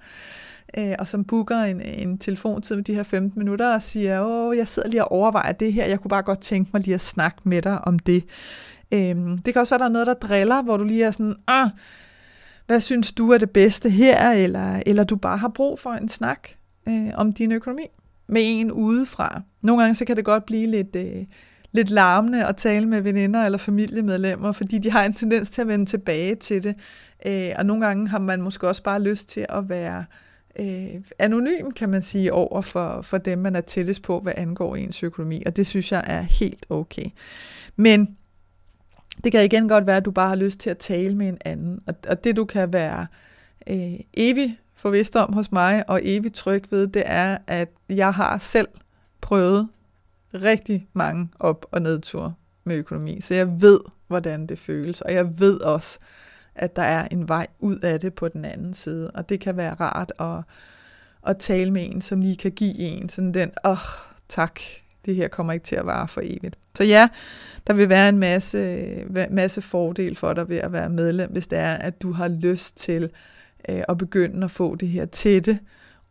øh, 0.78 0.94
og 0.98 1.08
som 1.08 1.24
booker 1.24 1.58
en, 1.58 1.80
en 1.80 2.18
telefontid 2.18 2.76
med 2.76 2.84
de 2.84 2.94
her 2.94 3.02
15 3.02 3.38
minutter 3.38 3.74
og 3.74 3.82
siger, 3.82 4.20
åh, 4.20 4.56
jeg 4.56 4.68
sidder 4.68 4.88
lige 4.88 5.04
og 5.04 5.12
overvejer 5.12 5.52
det 5.52 5.72
her, 5.72 5.86
jeg 5.86 6.00
kunne 6.00 6.08
bare 6.08 6.22
godt 6.22 6.40
tænke 6.40 6.70
mig 6.72 6.82
lige 6.82 6.94
at 6.94 7.00
snakke 7.00 7.38
med 7.44 7.62
dig 7.62 7.88
om 7.88 7.98
det. 7.98 8.24
Øh, 8.92 9.16
det 9.44 9.52
kan 9.52 9.56
også 9.56 9.74
være, 9.74 9.78
der 9.78 9.84
er 9.84 9.92
noget, 9.92 10.06
der 10.06 10.14
driller, 10.14 10.62
hvor 10.62 10.76
du 10.76 10.84
lige 10.84 11.04
er 11.04 11.10
sådan, 11.10 11.34
ah, 11.46 11.68
hvad 12.66 12.80
synes 12.80 13.12
du 13.12 13.30
er 13.30 13.38
det 13.38 13.50
bedste 13.50 13.90
her, 13.90 14.30
eller, 14.30 14.82
eller 14.86 15.04
du 15.04 15.16
bare 15.16 15.36
har 15.36 15.48
brug 15.48 15.78
for 15.78 15.90
en 15.90 16.08
snak 16.08 16.48
øh, 16.88 17.10
om 17.14 17.32
din 17.32 17.52
økonomi 17.52 17.86
med 18.28 18.42
en 18.44 18.72
udefra. 18.72 19.42
Nogle 19.62 19.82
gange 19.82 19.94
så 19.94 20.04
kan 20.04 20.16
det 20.16 20.24
godt 20.24 20.46
blive 20.46 20.66
lidt, 20.66 20.96
øh, 20.96 21.24
lidt 21.72 21.90
larmende 21.90 22.46
at 22.46 22.56
tale 22.56 22.86
med 22.86 23.00
veninder 23.00 23.44
eller 23.44 23.58
familiemedlemmer, 23.58 24.52
fordi 24.52 24.78
de 24.78 24.90
har 24.90 25.04
en 25.04 25.14
tendens 25.14 25.50
til 25.50 25.60
at 25.62 25.68
vende 25.68 25.86
tilbage 25.86 26.34
til 26.34 26.64
det. 26.64 26.74
Øh, 27.26 27.50
og 27.58 27.66
nogle 27.66 27.86
gange 27.86 28.08
har 28.08 28.18
man 28.18 28.42
måske 28.42 28.68
også 28.68 28.82
bare 28.82 29.02
lyst 29.02 29.28
til 29.28 29.46
at 29.48 29.68
være 29.68 29.98
øh, 29.98 30.25
Øh, 30.58 31.02
anonym, 31.18 31.70
kan 31.70 31.88
man 31.88 32.02
sige, 32.02 32.32
over 32.32 32.60
for, 32.60 33.02
for 33.02 33.18
dem, 33.18 33.38
man 33.38 33.56
er 33.56 33.60
tættest 33.60 34.02
på, 34.02 34.20
hvad 34.20 34.32
angår 34.36 34.76
ens 34.76 35.02
økonomi, 35.02 35.42
og 35.46 35.56
det 35.56 35.66
synes 35.66 35.92
jeg 35.92 36.04
er 36.06 36.20
helt 36.20 36.66
okay. 36.70 37.06
Men 37.76 38.16
det 39.24 39.32
kan 39.32 39.44
igen 39.44 39.68
godt 39.68 39.86
være, 39.86 39.96
at 39.96 40.04
du 40.04 40.10
bare 40.10 40.28
har 40.28 40.36
lyst 40.36 40.60
til 40.60 40.70
at 40.70 40.78
tale 40.78 41.14
med 41.14 41.28
en 41.28 41.38
anden, 41.44 41.80
og, 41.86 41.94
og 42.08 42.24
det 42.24 42.36
du 42.36 42.44
kan 42.44 42.72
være 42.72 43.06
øh, 43.66 44.00
evig 44.14 44.58
forvist 44.74 45.16
om 45.16 45.32
hos 45.32 45.52
mig, 45.52 45.90
og 45.90 46.00
evig 46.02 46.32
tryg 46.32 46.64
ved, 46.70 46.86
det 46.86 47.02
er, 47.06 47.38
at 47.46 47.68
jeg 47.88 48.14
har 48.14 48.38
selv 48.38 48.68
prøvet 49.20 49.68
rigtig 50.34 50.88
mange 50.92 51.28
op- 51.40 51.66
og 51.70 51.82
nedture 51.82 52.34
med 52.64 52.76
økonomi, 52.76 53.20
så 53.20 53.34
jeg 53.34 53.60
ved, 53.60 53.80
hvordan 54.06 54.46
det 54.46 54.58
føles, 54.58 55.00
og 55.00 55.12
jeg 55.12 55.40
ved 55.40 55.60
også, 55.60 55.98
at 56.56 56.76
der 56.76 56.82
er 56.82 57.08
en 57.10 57.28
vej 57.28 57.46
ud 57.58 57.78
af 57.78 58.00
det 58.00 58.14
på 58.14 58.28
den 58.28 58.44
anden 58.44 58.74
side. 58.74 59.10
Og 59.10 59.28
det 59.28 59.40
kan 59.40 59.56
være 59.56 59.74
rart 59.74 60.12
at, 60.18 60.44
at 61.30 61.38
tale 61.38 61.70
med 61.70 61.86
en, 61.86 62.00
som 62.00 62.20
lige 62.20 62.36
kan 62.36 62.52
give 62.52 62.78
en 62.78 63.08
sådan 63.08 63.34
den, 63.34 63.50
åh, 63.64 63.70
oh, 63.70 63.78
tak, 64.28 64.60
det 65.04 65.14
her 65.14 65.28
kommer 65.28 65.52
ikke 65.52 65.64
til 65.64 65.76
at 65.76 65.86
vare 65.86 66.08
for 66.08 66.20
evigt. 66.24 66.58
Så 66.74 66.84
ja, 66.84 67.08
der 67.66 67.74
vil 67.74 67.88
være 67.88 68.08
en 68.08 68.18
masse, 68.18 69.04
masse 69.30 69.62
fordel 69.62 70.16
for 70.16 70.32
dig 70.32 70.48
ved 70.48 70.56
at 70.56 70.72
være 70.72 70.88
medlem, 70.88 71.30
hvis 71.32 71.46
det 71.46 71.58
er, 71.58 71.74
at 71.74 72.02
du 72.02 72.12
har 72.12 72.28
lyst 72.28 72.76
til 72.76 73.10
øh, 73.68 73.82
at 73.88 73.98
begynde 73.98 74.44
at 74.44 74.50
få 74.50 74.74
det 74.74 74.88
her 74.88 75.06
tætte 75.06 75.58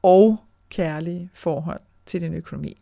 og 0.02 0.38
kærlige 0.70 1.30
forhold 1.34 1.80
til 2.06 2.22
din 2.22 2.34
økonomi. 2.34 2.82